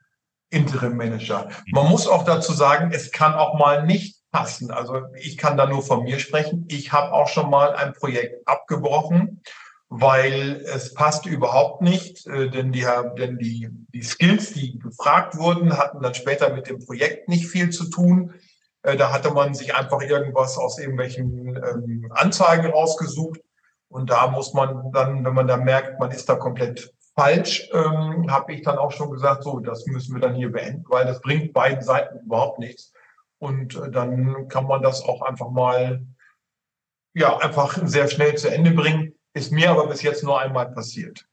Interim 0.50 0.98
Manager. 0.98 1.50
Man 1.72 1.88
muss 1.88 2.08
auch 2.08 2.24
dazu 2.26 2.54
sagen, 2.54 2.92
es 2.92 3.12
kann 3.12 3.34
auch 3.34 3.58
mal 3.58 3.86
nicht 3.86 4.19
passen. 4.32 4.72
Also 4.72 5.02
ich 5.18 5.38
kann 5.38 5.58
da 5.58 5.66
nur 5.66 5.82
von 5.82 6.04
mir 6.04 6.20
sprechen. 6.20 6.66
Ich 6.70 6.92
habe 6.92 7.14
auch 7.14 7.28
schon 7.28 7.50
mal 7.50 7.76
ein 7.76 7.94
Projekt 7.94 8.48
abgebrochen, 8.48 9.42
weil 9.90 10.64
es 10.66 10.94
passt 10.94 11.26
überhaupt 11.26 11.82
nicht, 11.82 12.28
äh, 12.28 12.50
denn 12.50 12.72
die, 12.72 12.86
denn 13.18 13.38
die, 13.40 13.70
die 13.94 14.04
Skills, 14.04 14.54
die 14.54 14.78
gefragt 14.78 15.36
wurden, 15.38 15.78
hatten 15.78 16.02
dann 16.02 16.14
später 16.14 16.54
mit 16.54 16.70
dem 16.70 16.86
Projekt 16.86 17.28
nicht 17.28 17.48
viel 17.48 17.72
zu 17.72 17.90
tun. 17.90 18.34
Äh, 18.84 18.98
da 18.98 19.12
hatte 19.12 19.32
man 19.32 19.56
sich 19.56 19.76
einfach 19.76 20.02
irgendwas 20.02 20.58
aus 20.58 20.78
irgendwelchen 20.78 21.56
ähm, 21.56 22.12
Anzeigen 22.14 22.68
rausgesucht. 22.68 23.42
Und 23.88 24.12
da 24.12 24.28
muss 24.28 24.54
man 24.54 24.92
dann, 24.92 25.26
wenn 25.26 25.34
man 25.34 25.48
da 25.48 25.58
merkt, 25.58 26.00
man 26.00 26.12
ist 26.12 26.30
da 26.30 26.36
komplett 26.36 26.94
falsch, 27.16 27.68
ähm, 27.74 28.32
habe 28.32 28.54
ich 28.54 28.62
dann 28.62 28.78
auch 28.78 28.92
schon 28.92 29.10
gesagt, 29.10 29.44
so, 29.44 29.60
das 29.60 29.88
müssen 29.88 30.14
wir 30.14 30.22
dann 30.22 30.36
hier 30.36 30.52
beenden, 30.52 30.86
weil 30.88 31.06
das 31.06 31.20
bringt 31.22 31.54
beiden 31.54 31.82
Seiten 31.82 32.20
überhaupt 32.20 32.60
nichts. 32.60 32.94
Und 33.40 33.76
äh, 33.76 33.90
dann 33.90 34.48
kann 34.48 34.68
man 34.68 34.82
das 34.82 35.02
auch 35.02 35.22
einfach 35.22 35.50
mal, 35.50 36.06
ja, 37.14 37.38
einfach 37.38 37.80
sehr 37.86 38.08
schnell 38.08 38.36
zu 38.36 38.50
Ende 38.54 38.72
bringen. 38.72 39.14
Ist 39.34 39.52
mir 39.52 39.72
aber 39.72 39.88
bis 39.88 40.02
jetzt 40.02 40.24
nur 40.24 40.40
einmal 40.40 40.72
passiert. 40.72 41.26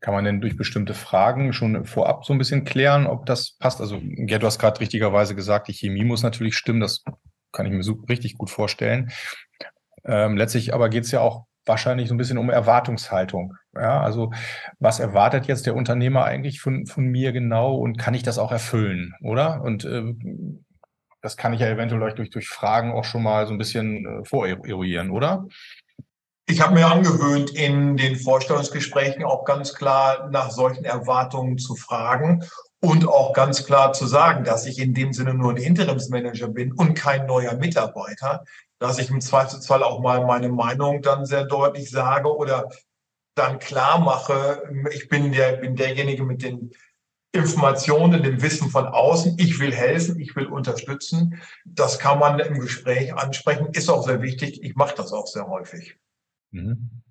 Kann 0.00 0.14
man 0.14 0.24
denn 0.24 0.40
durch 0.40 0.56
bestimmte 0.56 0.94
Fragen 0.94 1.52
schon 1.52 1.84
vorab 1.84 2.24
so 2.24 2.32
ein 2.32 2.38
bisschen 2.38 2.64
klären, 2.64 3.06
ob 3.06 3.26
das 3.26 3.56
passt? 3.58 3.80
Also, 3.80 4.00
ja, 4.02 4.38
du 4.38 4.46
hast 4.46 4.58
gerade 4.58 4.80
richtigerweise 4.80 5.34
gesagt, 5.34 5.68
die 5.68 5.74
Chemie 5.74 6.04
muss 6.04 6.22
natürlich 6.22 6.56
stimmen. 6.56 6.80
Das 6.80 7.04
kann 7.52 7.66
ich 7.66 7.72
mir 7.72 7.82
so 7.82 7.92
richtig 8.08 8.38
gut 8.38 8.50
vorstellen. 8.50 9.10
Ähm, 10.04 10.36
letztlich 10.36 10.72
aber 10.72 10.88
geht 10.88 11.04
es 11.04 11.10
ja 11.10 11.20
auch 11.20 11.44
wahrscheinlich 11.66 12.08
so 12.08 12.14
ein 12.14 12.18
bisschen 12.18 12.38
um 12.38 12.50
Erwartungshaltung. 12.50 13.54
Ja, 13.74 14.00
also 14.00 14.32
was 14.78 15.00
erwartet 15.00 15.46
jetzt 15.46 15.66
der 15.66 15.76
Unternehmer 15.76 16.24
eigentlich 16.24 16.60
von, 16.60 16.86
von 16.86 17.04
mir 17.04 17.32
genau 17.32 17.76
und 17.76 17.98
kann 17.98 18.14
ich 18.14 18.22
das 18.22 18.38
auch 18.38 18.52
erfüllen, 18.52 19.14
oder? 19.22 19.62
Und 19.62 19.84
äh, 19.84 20.14
das 21.22 21.36
kann 21.36 21.52
ich 21.52 21.60
ja 21.60 21.68
eventuell 21.68 22.12
durch, 22.14 22.30
durch 22.30 22.48
Fragen 22.48 22.92
auch 22.92 23.04
schon 23.04 23.22
mal 23.22 23.46
so 23.46 23.52
ein 23.52 23.58
bisschen 23.58 24.06
äh, 24.06 24.24
voreruieren, 24.24 25.10
oder? 25.10 25.46
Ich 26.46 26.60
habe 26.60 26.74
mir 26.74 26.86
angewöhnt, 26.86 27.50
in 27.50 27.96
den 27.96 28.16
Vorstellungsgesprächen 28.16 29.22
auch 29.22 29.44
ganz 29.44 29.74
klar 29.74 30.28
nach 30.30 30.50
solchen 30.50 30.84
Erwartungen 30.84 31.58
zu 31.58 31.76
fragen 31.76 32.44
Und 32.82 33.06
auch 33.06 33.34
ganz 33.34 33.66
klar 33.66 33.92
zu 33.92 34.06
sagen, 34.06 34.42
dass 34.42 34.64
ich 34.64 34.78
in 34.78 34.94
dem 34.94 35.12
Sinne 35.12 35.34
nur 35.34 35.52
ein 35.52 35.58
Interimsmanager 35.58 36.48
bin 36.48 36.72
und 36.72 36.94
kein 36.94 37.26
neuer 37.26 37.54
Mitarbeiter, 37.54 38.44
dass 38.78 38.98
ich 38.98 39.10
im 39.10 39.20
Zweifelsfall 39.20 39.82
auch 39.82 40.00
mal 40.00 40.24
meine 40.24 40.48
Meinung 40.48 41.02
dann 41.02 41.26
sehr 41.26 41.44
deutlich 41.44 41.90
sage 41.90 42.34
oder 42.34 42.70
dann 43.34 43.58
klar 43.58 44.00
mache, 44.00 44.62
ich 44.92 45.08
bin 45.08 45.30
der, 45.32 45.58
bin 45.58 45.76
derjenige 45.76 46.24
mit 46.24 46.42
den 46.42 46.70
Informationen, 47.32 48.22
dem 48.22 48.42
Wissen 48.42 48.70
von 48.70 48.86
außen. 48.86 49.36
Ich 49.38 49.60
will 49.60 49.72
helfen, 49.72 50.18
ich 50.18 50.34
will 50.34 50.46
unterstützen. 50.46 51.40
Das 51.64 51.98
kann 51.98 52.18
man 52.18 52.40
im 52.40 52.58
Gespräch 52.58 53.14
ansprechen, 53.14 53.68
ist 53.72 53.88
auch 53.88 54.04
sehr 54.04 54.20
wichtig. 54.20 54.62
Ich 54.62 54.74
mache 54.74 54.96
das 54.96 55.12
auch 55.12 55.26
sehr 55.26 55.46
häufig. 55.46 55.96
Mhm. 56.50 57.02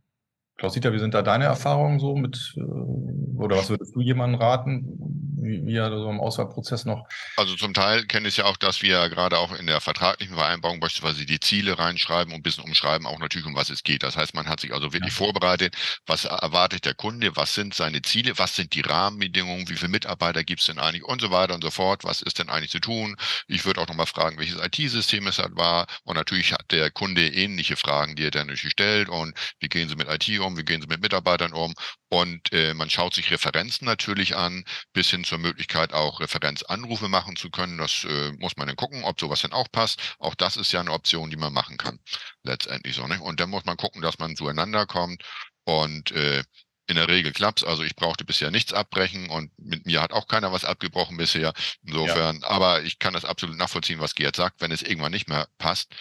Klaus-Dieter, 0.60 0.94
wie 0.94 1.00
sind 1.00 1.14
da 1.14 1.22
deine 1.22 1.46
Erfahrungen 1.46 2.00
so 2.00 2.16
mit, 2.16 2.54
äh, 2.58 2.62
oder 2.62 3.58
was 3.58 3.70
würdest 3.70 3.96
du 3.96 4.02
jemandem 4.02 4.40
raten? 4.40 5.20
wie, 5.42 5.66
wie 5.66 5.76
er 5.76 5.90
so 5.90 6.10
im 6.10 6.20
Auswahlprozess 6.20 6.86
noch. 6.86 7.08
Also 7.38 7.56
zum 7.56 7.74
Teil 7.74 8.06
kenne 8.06 8.28
ich 8.28 8.38
ja 8.38 8.46
auch, 8.46 8.58
dass 8.58 8.82
wir 8.82 9.10
gerade 9.10 9.38
auch 9.38 9.54
in 9.54 9.68
der 9.68 9.82
vertraglichen 9.82 10.36
Vereinbarung 10.36 10.80
beispielsweise 10.80 11.26
die 11.26 11.40
Ziele 11.40 11.80
reinschreiben 11.80 12.34
und 12.34 12.40
ein 12.40 12.44
bisschen 12.44 12.64
umschreiben, 12.64 13.08
auch 13.08 13.20
natürlich 13.20 13.48
um 13.48 13.56
was 13.56 13.70
es 13.70 13.84
geht. 13.84 14.04
Das 14.04 14.18
heißt, 14.18 14.34
man 14.34 14.48
hat 14.48 14.60
sich 14.60 14.74
also 14.74 14.94
wirklich 14.94 15.14
ja. 15.14 15.18
vorbereitet, 15.18 15.76
was 16.06 16.26
erwartet 16.26 16.86
der 16.86 16.94
Kunde, 16.94 17.36
was 17.36 17.54
sind 17.54 17.74
seine 17.74 18.02
Ziele, 18.02 18.38
was 18.38 18.56
sind 18.56 18.74
die 18.74 18.82
Rahmenbedingungen, 18.82 19.70
wie 19.70 19.76
viele 19.76 19.90
Mitarbeiter 19.90 20.44
gibt 20.44 20.62
es 20.62 20.68
denn 20.68 20.80
eigentlich 20.80 21.04
und 21.04 21.22
so 21.22 21.32
weiter 21.32 21.56
und 21.56 21.64
so 21.64 21.72
fort, 21.72 22.04
was 22.04 22.22
ist 22.22 22.40
denn 22.40 22.50
eigentlich 22.50 22.72
zu 22.72 22.80
tun. 22.80 23.16
Ich 23.48 23.66
würde 23.66 23.82
auch 23.82 23.88
nochmal 23.88 24.06
fragen, 24.06 24.38
welches 24.38 24.58
IT-System 24.58 25.28
es 25.28 25.40
halt 25.40 25.56
war 25.56 25.88
und 26.04 26.16
natürlich 26.16 26.54
hat 26.54 26.72
der 26.72 26.92
Kunde 26.92 27.28
ähnliche 27.28 27.76
Fragen, 27.76 28.16
die 28.16 28.26
er 28.26 28.32
dann 28.32 28.48
natürlich 28.48 28.74
stellt 28.74 29.10
und 29.10 29.34
wie 29.60 29.68
gehen 29.68 29.90
sie 29.90 29.96
mit 29.96 30.08
IT 30.10 30.40
um, 30.40 30.49
wie 30.58 30.64
gehen 30.64 30.82
sie 30.82 30.88
mit 30.88 31.02
Mitarbeitern 31.02 31.54
um 31.54 31.74
und 32.10 32.52
äh, 32.54 32.74
man 32.74 32.90
schaut 32.90 33.14
sich 33.14 33.32
Referenzen 33.32 33.86
natürlich 33.86 34.36
an, 34.36 34.64
bis 34.94 35.10
hin 35.10 35.24
zur 35.24 35.38
Möglichkeit 35.38 35.94
auch 35.94 36.20
Referenzanrufe 36.20 37.08
machen 37.08 37.36
zu 37.36 37.50
können. 37.50 37.78
Das 37.78 38.04
äh, 38.06 38.32
muss 38.40 38.58
man 38.58 38.68
dann 38.68 38.76
gucken, 38.76 39.04
ob 39.04 39.20
sowas 39.20 39.42
dann 39.42 39.54
auch 39.54 39.72
passt. 39.72 40.16
Auch 40.20 40.36
das 40.36 40.58
ist 40.58 40.72
ja 40.72 40.80
eine 40.80 40.92
Option, 40.92 41.30
die 41.30 41.38
man 41.38 41.54
machen 41.54 41.78
kann. 41.78 42.00
Letztendlich 42.44 42.96
so. 42.96 43.06
Ne? 43.08 43.22
Und 43.22 43.40
dann 43.40 43.50
muss 43.50 43.66
man 43.66 43.78
gucken, 43.78 44.02
dass 44.02 44.20
man 44.20 44.36
zueinander 44.36 44.86
kommt. 44.86 45.24
Und 45.66 46.12
äh, 46.12 46.44
in 46.90 46.96
der 46.96 47.08
Regel 47.08 47.32
klappt's. 47.32 47.64
Also 47.64 47.84
ich 47.84 47.96
brauchte 47.96 48.26
bisher 48.26 48.52
nichts 48.52 48.74
abbrechen 48.74 49.30
und 49.30 49.52
mit 49.58 49.86
mir 49.86 50.02
hat 50.02 50.12
auch 50.12 50.28
keiner 50.28 50.52
was 50.52 50.66
abgebrochen 50.66 51.18
bisher. 51.18 51.54
Insofern, 51.84 52.40
ja. 52.42 52.48
aber 52.48 52.82
ich 52.82 53.00
kann 53.00 53.14
das 53.14 53.26
absolut 53.26 53.58
nachvollziehen, 53.58 54.00
was 54.00 54.16
Gerd 54.16 54.36
sagt, 54.36 54.62
wenn 54.62 54.72
es 54.72 54.82
irgendwann 54.82 55.12
nicht 55.12 55.30
mehr 55.30 55.48
passt, 55.60 55.94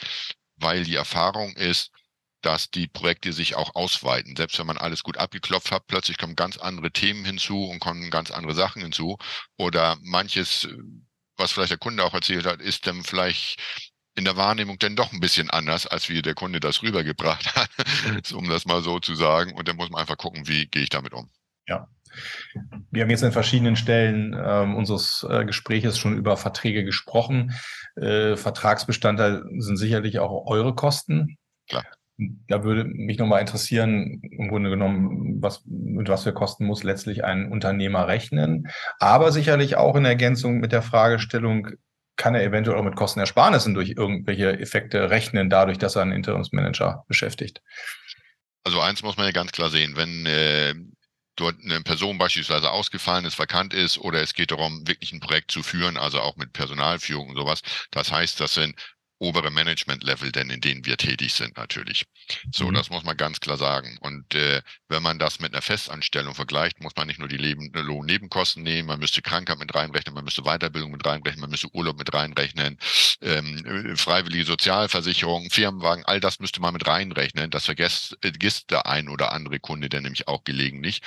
weil 0.56 0.84
die 0.84 0.96
Erfahrung 0.96 1.54
ist, 1.56 1.90
dass 2.42 2.70
die 2.70 2.86
Projekte 2.86 3.32
sich 3.32 3.56
auch 3.56 3.74
ausweiten. 3.74 4.36
Selbst 4.36 4.58
wenn 4.58 4.66
man 4.66 4.78
alles 4.78 5.02
gut 5.02 5.18
abgeklopft 5.18 5.72
hat, 5.72 5.86
plötzlich 5.86 6.18
kommen 6.18 6.36
ganz 6.36 6.56
andere 6.56 6.90
Themen 6.90 7.24
hinzu 7.24 7.64
und 7.64 7.80
kommen 7.80 8.10
ganz 8.10 8.30
andere 8.30 8.54
Sachen 8.54 8.82
hinzu. 8.82 9.18
Oder 9.56 9.96
manches, 10.02 10.68
was 11.36 11.52
vielleicht 11.52 11.72
der 11.72 11.78
Kunde 11.78 12.04
auch 12.04 12.14
erzählt 12.14 12.46
hat, 12.46 12.60
ist 12.60 12.86
dann 12.86 13.02
vielleicht 13.02 13.60
in 14.14 14.24
der 14.24 14.36
Wahrnehmung 14.36 14.78
denn 14.78 14.96
doch 14.96 15.12
ein 15.12 15.20
bisschen 15.20 15.48
anders, 15.50 15.86
als 15.86 16.08
wie 16.08 16.22
der 16.22 16.34
Kunde 16.34 16.60
das 16.60 16.82
rübergebracht 16.82 17.54
hat, 17.56 18.32
um 18.32 18.48
das 18.48 18.66
mal 18.66 18.82
so 18.82 18.98
zu 18.98 19.14
sagen. 19.14 19.54
Und 19.54 19.68
dann 19.68 19.76
muss 19.76 19.90
man 19.90 20.00
einfach 20.00 20.18
gucken, 20.18 20.48
wie 20.48 20.66
gehe 20.66 20.82
ich 20.82 20.90
damit 20.90 21.14
um. 21.14 21.30
Ja. 21.66 21.88
Wir 22.90 23.02
haben 23.02 23.10
jetzt 23.10 23.22
an 23.22 23.32
verschiedenen 23.32 23.76
Stellen 23.76 24.34
ähm, 24.36 24.74
unseres 24.76 25.26
äh, 25.28 25.44
Gespräches 25.44 25.98
schon 25.98 26.16
über 26.16 26.36
Verträge 26.36 26.84
gesprochen. 26.84 27.54
Äh, 27.96 28.36
Vertragsbestandteil 28.36 29.44
sind 29.58 29.76
sicherlich 29.76 30.18
auch 30.18 30.46
eure 30.46 30.74
Kosten. 30.74 31.36
Klar. 31.68 31.84
Da 32.18 32.64
würde 32.64 32.84
mich 32.84 33.18
nochmal 33.18 33.40
interessieren, 33.40 34.20
im 34.22 34.48
Grunde 34.48 34.70
genommen, 34.70 35.40
was, 35.40 35.62
mit 35.66 36.08
was 36.08 36.24
für 36.24 36.32
Kosten 36.32 36.66
muss 36.66 36.82
letztlich 36.82 37.24
ein 37.24 37.52
Unternehmer 37.52 38.08
rechnen. 38.08 38.68
Aber 38.98 39.30
sicherlich 39.30 39.76
auch 39.76 39.94
in 39.94 40.04
Ergänzung 40.04 40.58
mit 40.58 40.72
der 40.72 40.82
Fragestellung, 40.82 41.68
kann 42.16 42.34
er 42.34 42.42
eventuell 42.42 42.76
auch 42.76 42.84
mit 42.84 42.96
Kostenersparnissen 42.96 43.74
durch 43.74 43.90
irgendwelche 43.90 44.58
Effekte 44.58 45.08
rechnen, 45.08 45.48
dadurch, 45.48 45.78
dass 45.78 45.94
er 45.94 46.02
einen 46.02 46.12
Interimsmanager 46.12 47.04
beschäftigt? 47.06 47.62
Also 48.64 48.80
eins 48.80 49.02
muss 49.02 49.16
man 49.16 49.26
ja 49.26 49.32
ganz 49.32 49.52
klar 49.52 49.70
sehen, 49.70 49.96
wenn 49.96 50.26
äh, 50.26 50.74
dort 51.36 51.56
eine 51.64 51.80
Person 51.82 52.18
beispielsweise 52.18 52.70
ausgefallen 52.70 53.24
ist, 53.24 53.38
vakant 53.38 53.72
ist 53.72 53.98
oder 53.98 54.20
es 54.20 54.34
geht 54.34 54.50
darum, 54.50 54.86
wirklich 54.86 55.12
ein 55.12 55.20
Projekt 55.20 55.52
zu 55.52 55.62
führen, 55.62 55.96
also 55.96 56.20
auch 56.20 56.36
mit 56.36 56.52
Personalführung 56.52 57.30
und 57.30 57.36
sowas. 57.36 57.62
Das 57.92 58.10
heißt, 58.10 58.40
das 58.40 58.54
sind 58.54 58.74
obere 59.18 59.50
Management-Level, 59.50 60.32
denn 60.32 60.50
in 60.50 60.60
denen 60.60 60.84
wir 60.86 60.96
tätig 60.96 61.34
sind 61.34 61.56
natürlich. 61.56 62.06
So, 62.52 62.68
mhm. 62.68 62.74
das 62.74 62.90
muss 62.90 63.04
man 63.04 63.16
ganz 63.16 63.40
klar 63.40 63.56
sagen. 63.56 63.98
Und 64.00 64.34
äh, 64.34 64.62
wenn 64.88 65.02
man 65.02 65.18
das 65.18 65.40
mit 65.40 65.52
einer 65.52 65.62
Festanstellung 65.62 66.34
vergleicht, 66.34 66.80
muss 66.80 66.94
man 66.96 67.08
nicht 67.08 67.18
nur 67.18 67.28
die 67.28 67.36
Leben 67.36 67.72
äh, 67.74 67.80
Lohnnebenkosten 67.80 68.62
nehmen, 68.62 68.88
man 68.88 69.00
müsste 69.00 69.22
Krankheit 69.22 69.58
mit 69.58 69.74
reinrechnen, 69.74 70.14
man 70.14 70.24
müsste 70.24 70.42
Weiterbildung 70.42 70.92
mit 70.92 71.04
reinrechnen, 71.04 71.40
man 71.40 71.50
müsste 71.50 71.74
Urlaub 71.74 71.98
mit 71.98 72.12
reinrechnen, 72.14 72.78
ähm, 73.20 73.64
äh, 73.66 73.96
freiwillige 73.96 74.44
Sozialversicherung, 74.44 75.50
Firmenwagen, 75.50 76.04
all 76.06 76.20
das 76.20 76.38
müsste 76.38 76.60
man 76.60 76.72
mit 76.72 76.86
reinrechnen. 76.86 77.50
Das 77.50 77.64
vergisst, 77.64 78.16
äh, 78.22 78.32
vergisst 78.38 78.70
der 78.70 78.86
ein 78.86 79.08
oder 79.08 79.32
andere 79.32 79.58
Kunde 79.58 79.88
der 79.88 80.00
nämlich 80.00 80.28
auch 80.28 80.44
gelegentlich. 80.44 81.00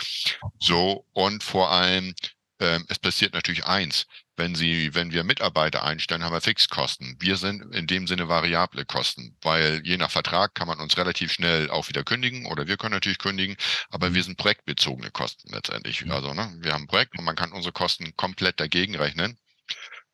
So, 0.59 1.05
und 1.13 1.43
vor 1.43 1.71
allem, 1.71 2.13
ähm, 2.59 2.85
es 2.89 2.99
passiert 2.99 3.33
natürlich 3.33 3.65
eins 3.65 4.05
wenn 4.41 4.55
Sie, 4.55 4.95
wenn 4.95 5.11
wir 5.11 5.23
Mitarbeiter 5.23 5.83
einstellen, 5.83 6.23
haben 6.23 6.33
wir 6.33 6.41
Fixkosten. 6.41 7.15
Wir 7.19 7.37
sind 7.37 7.75
in 7.75 7.85
dem 7.85 8.07
Sinne 8.07 8.27
variable 8.27 8.85
Kosten, 8.85 9.37
weil 9.43 9.81
je 9.85 9.97
nach 9.97 10.09
Vertrag 10.09 10.55
kann 10.55 10.67
man 10.67 10.79
uns 10.79 10.97
relativ 10.97 11.31
schnell 11.31 11.69
auch 11.69 11.89
wieder 11.89 12.03
kündigen 12.03 12.47
oder 12.47 12.65
wir 12.65 12.77
können 12.77 12.95
natürlich 12.95 13.19
kündigen, 13.19 13.55
aber 13.91 14.09
mhm. 14.09 14.15
wir 14.15 14.23
sind 14.23 14.37
projektbezogene 14.37 15.11
Kosten 15.11 15.53
letztendlich. 15.53 16.09
Also 16.11 16.33
ne, 16.33 16.51
wir 16.57 16.73
haben 16.73 16.85
ein 16.85 16.87
Projekt 16.87 17.19
und 17.19 17.23
man 17.23 17.35
kann 17.35 17.51
unsere 17.51 17.71
Kosten 17.71 18.15
komplett 18.17 18.59
dagegen 18.59 18.95
rechnen. 18.95 19.37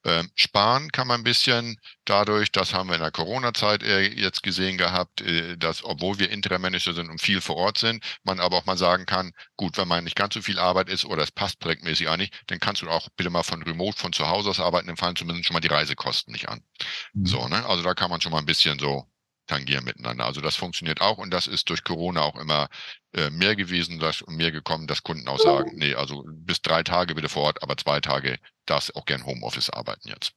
Ähm, 0.07 0.31
sparen 0.35 0.89
kann 0.91 1.07
man 1.07 1.19
ein 1.19 1.23
bisschen 1.25 1.77
dadurch, 2.05 2.51
das 2.53 2.73
haben 2.73 2.87
wir 2.87 2.95
in 2.95 3.01
der 3.01 3.11
Corona-Zeit 3.11 3.83
äh, 3.83 4.07
jetzt 4.07 4.41
gesehen 4.41 4.77
gehabt, 4.77 5.19
äh, 5.19 5.57
dass 5.57 5.83
obwohl 5.83 6.17
wir 6.17 6.31
Interim-Manager 6.31 6.93
sind 6.93 7.09
und 7.09 7.21
viel 7.21 7.41
vor 7.41 7.57
Ort 7.57 7.77
sind, 7.77 8.01
man 8.23 8.39
aber 8.39 8.55
auch 8.55 8.65
mal 8.65 8.77
sagen 8.77 9.05
kann, 9.05 9.33
gut, 9.57 9.77
wenn 9.77 9.87
man 9.89 10.05
nicht 10.05 10.15
ganz 10.15 10.33
so 10.33 10.41
viel 10.41 10.59
Arbeit 10.59 10.87
ist 10.87 11.03
oder 11.03 11.23
es 11.23 11.31
passt 11.31 11.59
projektmäßig 11.59 12.07
auch 12.07 12.15
nicht, 12.15 12.33
dann 12.47 12.59
kannst 12.59 12.81
du 12.81 12.89
auch 12.89 13.09
bitte 13.17 13.29
mal 13.29 13.43
von 13.43 13.61
Remote, 13.61 13.97
von 13.97 14.13
zu 14.13 14.29
Hause 14.29 14.49
aus 14.49 14.61
arbeiten, 14.61 14.87
dann 14.87 14.95
fallen 14.95 15.17
zumindest 15.17 15.47
schon 15.47 15.53
mal 15.55 15.59
die 15.59 15.67
Reisekosten 15.67 16.31
nicht 16.31 16.47
an. 16.47 16.63
Mhm. 17.13 17.25
So, 17.25 17.47
ne? 17.49 17.65
Also 17.65 17.83
da 17.83 17.93
kann 17.93 18.09
man 18.09 18.21
schon 18.21 18.31
mal 18.31 18.39
ein 18.39 18.45
bisschen 18.45 18.79
so 18.79 19.05
tangieren 19.47 19.85
miteinander. 19.85 20.25
Also 20.25 20.41
das 20.41 20.55
funktioniert 20.55 21.01
auch 21.01 21.17
und 21.17 21.31
das 21.31 21.47
ist 21.47 21.69
durch 21.69 21.83
Corona 21.83 22.21
auch 22.21 22.35
immer 22.35 22.69
äh, 23.13 23.29
mehr 23.29 23.55
gewesen, 23.55 23.99
dass, 23.99 24.23
mehr 24.27 24.51
gekommen, 24.51 24.87
dass 24.87 25.03
Kunden 25.03 25.27
auch 25.27 25.39
sagen, 25.39 25.71
nee, 25.75 25.95
also 25.95 26.23
bis 26.27 26.61
drei 26.61 26.83
Tage 26.83 27.15
bitte 27.15 27.29
vor 27.29 27.43
Ort, 27.43 27.63
aber 27.63 27.77
zwei 27.77 27.99
Tage 27.99 28.37
darfst 28.65 28.95
auch 28.95 29.05
gern 29.05 29.25
Homeoffice 29.25 29.69
arbeiten 29.69 30.09
jetzt. 30.09 30.33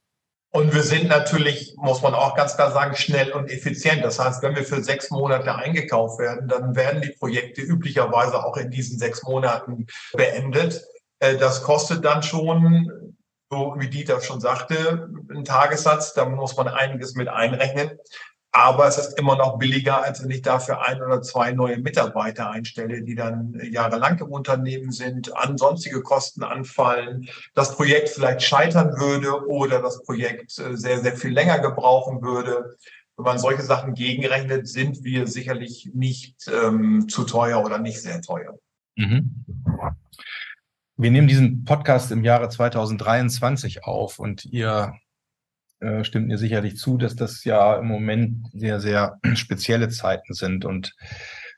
Und 0.53 0.73
wir 0.73 0.83
sind 0.83 1.07
natürlich, 1.07 1.75
muss 1.77 2.01
man 2.01 2.13
auch 2.13 2.35
ganz 2.35 2.55
klar 2.55 2.71
sagen, 2.71 2.95
schnell 2.95 3.31
und 3.31 3.49
effizient. 3.49 4.03
Das 4.03 4.19
heißt, 4.19 4.43
wenn 4.43 4.53
wir 4.53 4.65
für 4.65 4.83
sechs 4.83 5.09
Monate 5.09 5.55
eingekauft 5.55 6.19
werden, 6.19 6.49
dann 6.49 6.75
werden 6.75 7.01
die 7.01 7.15
Projekte 7.17 7.61
üblicherweise 7.61 8.43
auch 8.43 8.57
in 8.57 8.69
diesen 8.69 8.99
sechs 8.99 9.23
Monaten 9.23 9.87
beendet. 10.11 10.83
Äh, 11.19 11.37
das 11.37 11.63
kostet 11.63 12.03
dann 12.03 12.21
schon, 12.21 13.15
so 13.49 13.75
wie 13.77 13.89
Dieter 13.89 14.19
schon 14.19 14.41
sagte, 14.41 15.09
einen 15.29 15.45
Tagessatz. 15.45 16.13
Da 16.13 16.25
muss 16.25 16.57
man 16.57 16.67
einiges 16.67 17.15
mit 17.15 17.29
einrechnen. 17.29 17.97
Aber 18.53 18.85
es 18.85 18.97
ist 18.97 19.17
immer 19.17 19.37
noch 19.37 19.57
billiger, 19.57 20.03
als 20.03 20.21
wenn 20.21 20.29
ich 20.29 20.41
dafür 20.41 20.85
ein 20.85 21.01
oder 21.01 21.21
zwei 21.21 21.53
neue 21.53 21.77
Mitarbeiter 21.77 22.51
einstelle, 22.51 23.01
die 23.01 23.15
dann 23.15 23.57
jahrelang 23.71 24.19
im 24.19 24.27
Unternehmen 24.27 24.91
sind, 24.91 25.35
an 25.37 25.57
sonstige 25.57 26.01
Kosten 26.01 26.43
anfallen, 26.43 27.29
das 27.53 27.75
Projekt 27.75 28.09
vielleicht 28.09 28.41
scheitern 28.41 28.97
würde 28.97 29.47
oder 29.47 29.81
das 29.81 30.03
Projekt 30.03 30.59
äh, 30.59 30.75
sehr, 30.75 30.99
sehr 30.99 31.15
viel 31.15 31.31
länger 31.31 31.59
gebrauchen 31.59 32.21
würde. 32.21 32.75
Wenn 33.15 33.25
man 33.25 33.39
solche 33.39 33.61
Sachen 33.61 33.93
gegenrechnet, 33.93 34.67
sind 34.67 35.03
wir 35.03 35.27
sicherlich 35.27 35.89
nicht 35.93 36.35
ähm, 36.47 37.07
zu 37.07 37.23
teuer 37.23 37.63
oder 37.63 37.77
nicht 37.77 38.01
sehr 38.01 38.21
teuer. 38.21 38.57
Mhm. 38.97 39.45
Wir 40.97 41.11
nehmen 41.11 41.27
diesen 41.27 41.63
Podcast 41.63 42.11
im 42.11 42.25
Jahre 42.25 42.49
2023 42.49 43.85
auf 43.85 44.19
und 44.19 44.43
ihr 44.45 44.93
äh, 45.81 46.03
stimmt 46.03 46.27
mir 46.27 46.37
sicherlich 46.37 46.77
zu, 46.77 46.97
dass 46.97 47.15
das 47.15 47.43
ja 47.43 47.75
im 47.75 47.87
Moment 47.87 48.47
sehr, 48.53 48.79
sehr 48.79 49.19
spezielle 49.33 49.89
Zeiten 49.89 50.33
sind. 50.33 50.63
Und 50.63 50.93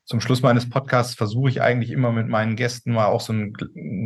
zum 0.06 0.22
Schluss 0.22 0.42
meines 0.42 0.70
Podcasts 0.70 1.16
versuche 1.16 1.50
ich 1.50 1.62
eigentlich 1.62 1.92
immer 1.92 2.12
mit 2.12 2.28
meinen 2.28 2.56
Gästen 2.56 2.94
mal 2.94 3.06
auch 3.06 3.22
so 3.22 3.34
einen 3.34 3.54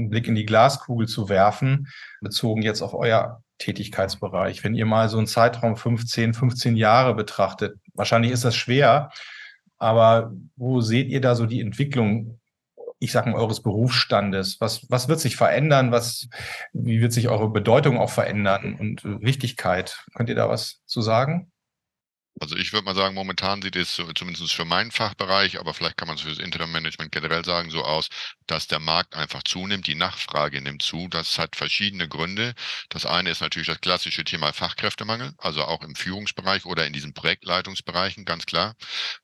Blick 0.10 0.28
in 0.28 0.36
die 0.36 0.46
Glaskugel 0.46 1.08
zu 1.08 1.30
werfen, 1.30 1.88
bezogen 2.22 2.62
jetzt 2.62 2.82
auf 2.82 2.94
euer 2.94 3.42
Tätigkeitsbereich. 3.58 4.64
Wenn 4.64 4.76
ihr 4.76 4.86
mal 4.86 5.10
so 5.10 5.18
einen 5.18 5.28
Zeitraum 5.28 5.76
15, 5.76 6.34
15 6.34 6.76
Jahre 6.76 7.16
betrachtet, 7.16 7.78
wahrscheinlich 7.94 8.32
ist 8.32 8.46
das 8.46 8.56
schwer, 8.56 9.10
aber 9.78 10.34
wo 10.56 10.82
seht 10.82 11.10
ihr 11.10 11.22
da 11.22 11.36
so 11.36 11.46
die 11.46 11.62
Entwicklung 11.62 12.40
ich 13.00 13.12
sage 13.12 13.30
mal, 13.30 13.40
eures 13.40 13.62
Berufsstandes? 13.62 14.58
Was, 14.60 14.90
was 14.90 15.08
wird 15.08 15.20
sich 15.20 15.36
verändern? 15.36 15.92
Was, 15.92 16.28
wie 16.74 17.02
wird 17.02 17.14
sich 17.14 17.28
eure 17.28 17.50
Bedeutung 17.50 17.98
auch 17.98 18.10
verändern 18.10 18.76
und 18.80 19.04
Wichtigkeit? 19.22 20.04
Könnt 20.16 20.30
ihr 20.30 20.36
da 20.36 20.50
was 20.50 20.82
zu 20.86 21.02
sagen? 21.02 21.52
Also 22.40 22.56
ich 22.56 22.72
würde 22.72 22.86
mal 22.86 22.96
sagen, 22.96 23.16
momentan 23.16 23.62
sieht 23.62 23.76
es 23.76 23.96
zumindest 23.96 24.54
für 24.54 24.66
meinen 24.66 24.92
Fachbereich, 24.92 25.60
aber 25.60 25.74
vielleicht 25.74 25.98
kann 25.98 26.08
man 26.08 26.18
es 26.18 26.22
für 26.22 26.30
das 26.30 26.38
Interim-Management 26.38 27.12
generell 27.12 27.44
sagen, 27.44 27.72
so 27.72 27.84
aus, 27.84 28.10
dass 28.46 28.68
der 28.68 28.80
Markt 28.80 29.16
einfach 29.16 29.42
zunimmt, 29.44 29.88
die 29.88 29.96
Nachfrage 29.96 30.62
nimmt 30.62 30.84
zu. 30.84 31.08
Das 31.10 31.40
hat 31.40 31.56
verschiedene 31.56 32.08
Gründe. 32.08 32.54
Das 32.90 33.06
eine 33.08 33.32
ist 33.32 33.42
natürlich 33.42 33.68
das 33.68 33.82
klassische 33.82 34.24
Thema 34.24 34.54
Fachkräftemangel, 34.54 35.34
also 35.38 35.64
auch 35.64 35.82
im 35.84 35.96
Führungsbereich 35.96 36.66
oder 36.66 36.86
in 36.86 36.94
diesen 36.94 37.14
Projektleitungsbereichen, 37.14 38.24
ganz 38.26 38.46
klar. 38.46 38.76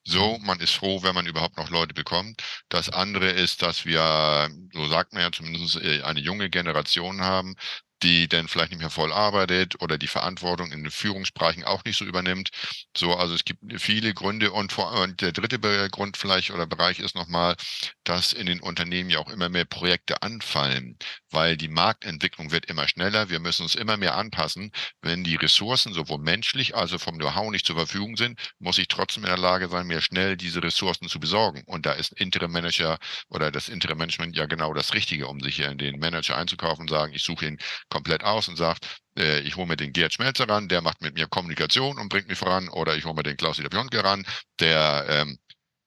So, 0.03 0.39
man 0.39 0.59
ist 0.59 0.72
froh, 0.74 1.03
wenn 1.03 1.16
man 1.16 1.28
überhaupt 1.28 1.57
noch 1.57 1.70
Leute 1.70 1.93
bekommt. 1.93 2.41
Das 2.70 2.89
andere 2.89 3.30
ist, 3.30 3.61
dass 3.61 3.86
wir, 3.86 4.49
so 4.74 4.88
sagt 4.88 5.14
man 5.14 5.22
ja 5.22 5.32
zumindest, 5.32 5.76
äh, 5.82 6.01
eine 6.01 6.20
junge 6.20 6.49
Generation 6.49 7.22
haben, 7.22 7.55
die 8.04 8.28
dann 8.28 8.47
vielleicht 8.47 8.72
nicht 8.72 8.82
mehr 8.82 8.89
voll 8.89 9.12
arbeitet 9.14 9.82
oder 9.82 9.97
die 9.97 10.08
Verantwortung 10.08 10.72
in 10.72 10.84
den 10.84 10.91
Führungsbereichen 10.91 11.64
auch 11.64 11.84
nicht 11.86 11.97
so 11.97 12.06
übernimmt. 12.06 12.49
So, 12.95 13.16
also 13.16 13.34
es 13.34 13.45
gibt 13.45 13.62
viele 13.82 14.14
Gründe 14.14 14.51
und, 14.51 14.74
vor, 14.74 14.91
und 15.01 15.22
der 15.22 15.32
dritte 15.32 15.60
Grund 15.89 16.18
vielleicht 16.18 16.51
oder 16.51 16.68
Bereich 16.68 16.99
ist 16.99 17.16
nochmal, 17.16 17.56
dass 18.04 18.34
in 18.34 18.45
den 18.45 18.60
Unternehmen 18.60 19.10
ja 19.10 19.20
auch 19.20 19.30
immer 19.30 19.49
mehr 19.49 19.66
Projekte 19.66 20.22
anfallen, 20.22 20.97
weil 21.32 21.58
die 21.58 21.70
Marktentwicklung 21.70 22.51
wird 22.51 22.66
immer 22.66 22.88
schneller. 22.88 23.30
Wir 23.30 23.39
müssen 23.39 23.64
uns 23.64 23.76
immer 23.76 23.97
mehr 23.97 24.16
anpassen. 24.16 24.72
Wenn 25.01 25.24
die 25.24 25.36
Ressourcen 25.36 25.93
sowohl 25.93 26.20
menschlich, 26.20 26.76
also 26.76 26.99
vom 26.99 27.18
Know-how 27.18 27.51
nicht 27.51 27.66
zur 27.66 27.78
Verfügung 27.78 28.18
sind, 28.18 28.39
muss 28.60 28.78
ich 28.78 28.88
trotzdem 28.88 29.24
in 29.24 29.30
der 29.30 29.38
Lage 29.38 29.70
sein, 29.70 29.88
mir 29.88 30.01
schnell 30.01 30.36
diese 30.38 30.62
Ressourcen 30.62 31.08
zu 31.08 31.20
besorgen. 31.20 31.64
Und 31.66 31.86
da 31.86 31.93
ist 31.93 32.12
Interim 32.14 32.51
Manager 32.51 32.97
oder 33.30 33.51
das 33.51 33.70
Interim 33.70 33.97
Management 33.97 34.36
ja 34.36 34.45
genau 34.45 34.74
das 34.74 34.93
Richtige, 34.93 35.28
um 35.28 35.39
sich 35.39 35.56
hier 35.56 35.70
in 35.70 35.78
den 35.78 35.99
Manager 35.99 36.38
einzukaufen 36.38 36.84
und 36.84 36.89
sagen, 36.89 37.14
ich 37.14 37.24
suche 37.24 37.45
ihn 37.45 37.60
komplett 37.94 38.24
aus 38.24 38.48
und 38.50 38.58
sagt, 38.58 38.86
äh, 39.18 39.39
ich 39.41 39.56
hole 39.56 39.68
mir 39.68 39.78
den 39.78 39.94
Gerd 39.94 40.14
Schmelzer 40.14 40.50
ran, 40.50 40.68
der 40.68 40.82
macht 40.82 41.02
mit 41.02 41.14
mir 41.14 41.28
Kommunikation 41.28 42.00
und 42.00 42.10
bringt 42.10 42.28
mich 42.28 42.39
voran, 42.39 42.68
oder 42.70 42.96
ich 42.96 43.06
hole 43.06 43.14
mir 43.14 43.24
den 43.24 43.38
Klaus-Dieter 43.38 43.70
Pionke 43.70 44.04
ran, 44.04 44.26
der 44.60 45.06
ähm, 45.08 45.38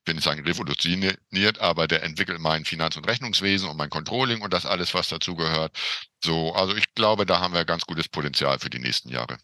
will 0.07 0.15
nicht 0.15 0.25
sagen 0.25 0.45
revolutioniert, 0.45 1.59
aber 1.59 1.89
der 1.89 2.05
entwickelt 2.05 2.39
mein 2.39 2.65
Finanz- 2.65 2.97
und 2.97 3.09
Rechnungswesen 3.09 3.69
und 3.69 3.77
mein 3.77 3.91
Controlling 3.91 4.41
und 4.41 4.53
das 4.53 4.65
alles, 4.65 4.95
was 4.95 5.09
dazugehört. 5.09 5.77
So, 6.25 6.55
also 6.55 6.77
ich 6.77 6.95
glaube, 6.95 7.27
da 7.27 7.41
haben 7.41 7.55
wir 7.55 7.65
ganz 7.65 7.85
gutes 7.85 8.09
Potenzial 8.09 8.59
für 8.61 8.71
die 8.71 8.79
nächsten 8.79 9.09
Jahre. 9.09 9.37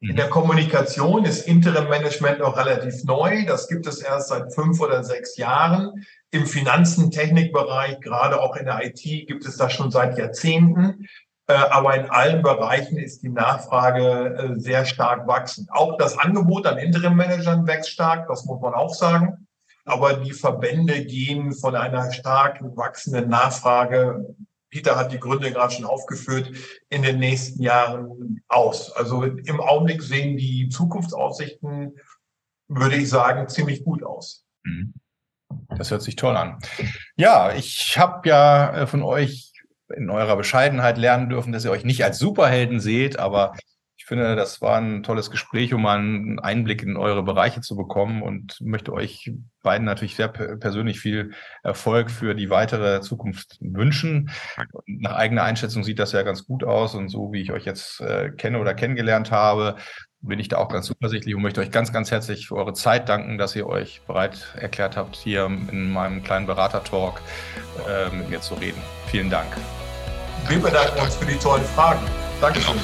In 0.00 0.14
der 0.14 0.28
Kommunikation 0.28 1.24
ist 1.24 1.48
Interim 1.48 1.88
Management 1.88 2.38
noch 2.38 2.56
relativ 2.56 3.02
neu. 3.02 3.44
Das 3.44 3.66
gibt 3.68 3.84
es 3.88 4.00
erst 4.00 4.28
seit 4.28 4.54
fünf 4.54 4.78
oder 4.78 5.02
sechs 5.02 5.36
Jahren. 5.36 6.06
Im 6.30 6.46
Finanzen-, 6.46 7.10
Technikbereich, 7.10 7.98
gerade 8.00 8.40
auch 8.40 8.54
in 8.54 8.66
der 8.66 8.84
IT, 8.84 9.02
gibt 9.02 9.44
es 9.44 9.56
das 9.56 9.72
schon 9.72 9.90
seit 9.90 10.16
Jahrzehnten. 10.16 11.08
Äh, 11.48 11.54
aber 11.54 11.94
in 11.94 12.10
allen 12.10 12.42
Bereichen 12.42 12.98
ist 12.98 13.22
die 13.22 13.30
Nachfrage 13.30 14.36
äh, 14.56 14.60
sehr 14.60 14.84
stark 14.84 15.26
wachsend. 15.26 15.70
Auch 15.72 15.96
das 15.96 16.18
Angebot 16.18 16.66
an 16.66 16.76
Interim-Managern 16.78 17.66
wächst 17.66 17.90
stark, 17.90 18.28
das 18.28 18.44
muss 18.44 18.60
man 18.60 18.74
auch 18.74 18.94
sagen. 18.94 19.46
Aber 19.86 20.14
die 20.14 20.32
Verbände 20.32 21.06
gehen 21.06 21.52
von 21.52 21.74
einer 21.74 22.12
stark 22.12 22.60
wachsenden 22.76 23.30
Nachfrage, 23.30 24.36
Peter 24.70 24.96
hat 24.96 25.12
die 25.12 25.18
Gründe 25.18 25.50
gerade 25.50 25.72
schon 25.72 25.86
aufgeführt, 25.86 26.52
in 26.90 27.02
den 27.02 27.18
nächsten 27.18 27.62
Jahren 27.62 28.42
aus. 28.48 28.92
Also 28.92 29.22
im 29.22 29.60
Augenblick 29.60 30.02
sehen 30.02 30.36
die 30.36 30.68
Zukunftsaussichten, 30.68 31.96
würde 32.68 32.96
ich 32.96 33.08
sagen, 33.08 33.48
ziemlich 33.48 33.82
gut 33.82 34.02
aus. 34.02 34.44
Mhm. 34.64 34.92
Das 35.70 35.90
hört 35.90 36.02
sich 36.02 36.16
toll 36.16 36.36
an. 36.36 36.58
Ja, 37.16 37.54
ich 37.54 37.96
habe 37.96 38.28
ja 38.28 38.82
äh, 38.82 38.86
von 38.86 39.02
euch 39.02 39.54
in 39.96 40.10
eurer 40.10 40.36
Bescheidenheit 40.36 40.98
lernen 40.98 41.28
dürfen, 41.28 41.52
dass 41.52 41.64
ihr 41.64 41.70
euch 41.70 41.84
nicht 41.84 42.04
als 42.04 42.18
Superhelden 42.18 42.80
seht, 42.80 43.18
aber 43.18 43.54
ich 43.96 44.06
finde, 44.06 44.36
das 44.36 44.62
war 44.62 44.78
ein 44.78 45.02
tolles 45.02 45.30
Gespräch, 45.30 45.74
um 45.74 45.82
mal 45.82 45.98
einen 45.98 46.38
Einblick 46.38 46.82
in 46.82 46.96
eure 46.96 47.22
Bereiche 47.24 47.60
zu 47.60 47.76
bekommen 47.76 48.22
und 48.22 48.58
möchte 48.60 48.92
euch 48.92 49.32
beiden 49.62 49.84
natürlich 49.84 50.14
sehr 50.14 50.28
persönlich 50.28 51.00
viel 51.00 51.32
Erfolg 51.62 52.10
für 52.10 52.34
die 52.34 52.48
weitere 52.48 53.00
Zukunft 53.00 53.58
wünschen. 53.60 54.30
Nach 54.86 55.16
eigener 55.16 55.42
Einschätzung 55.42 55.82
sieht 55.82 55.98
das 55.98 56.12
ja 56.12 56.22
ganz 56.22 56.46
gut 56.46 56.64
aus 56.64 56.94
und 56.94 57.08
so 57.08 57.32
wie 57.32 57.42
ich 57.42 57.52
euch 57.52 57.64
jetzt 57.64 58.00
äh, 58.00 58.30
kenne 58.30 58.60
oder 58.60 58.72
kennengelernt 58.72 59.30
habe, 59.30 59.76
bin 60.20 60.40
ich 60.40 60.48
da 60.48 60.58
auch 60.58 60.68
ganz 60.68 60.86
zuversichtlich 60.86 61.34
und 61.34 61.42
möchte 61.42 61.60
euch 61.60 61.70
ganz, 61.70 61.92
ganz 61.92 62.10
herzlich 62.10 62.48
für 62.48 62.56
eure 62.56 62.72
Zeit 62.72 63.08
danken, 63.08 63.38
dass 63.38 63.54
ihr 63.54 63.66
euch 63.66 64.02
bereit 64.06 64.54
erklärt 64.56 64.96
habt, 64.96 65.16
hier 65.16 65.46
in 65.46 65.92
meinem 65.92 66.22
kleinen 66.22 66.46
Berater-Talk 66.46 67.20
äh, 67.88 68.14
mit 68.14 68.30
mir 68.30 68.40
zu 68.40 68.54
reden. 68.54 68.80
Vielen 69.06 69.30
Dank. 69.30 69.56
Wir 70.46 70.60
bedanken 70.60 71.00
uns 71.00 71.16
für 71.16 71.26
die 71.26 71.36
tollen 71.36 71.64
Fragen. 71.74 72.00
Dankeschön. 72.40 72.78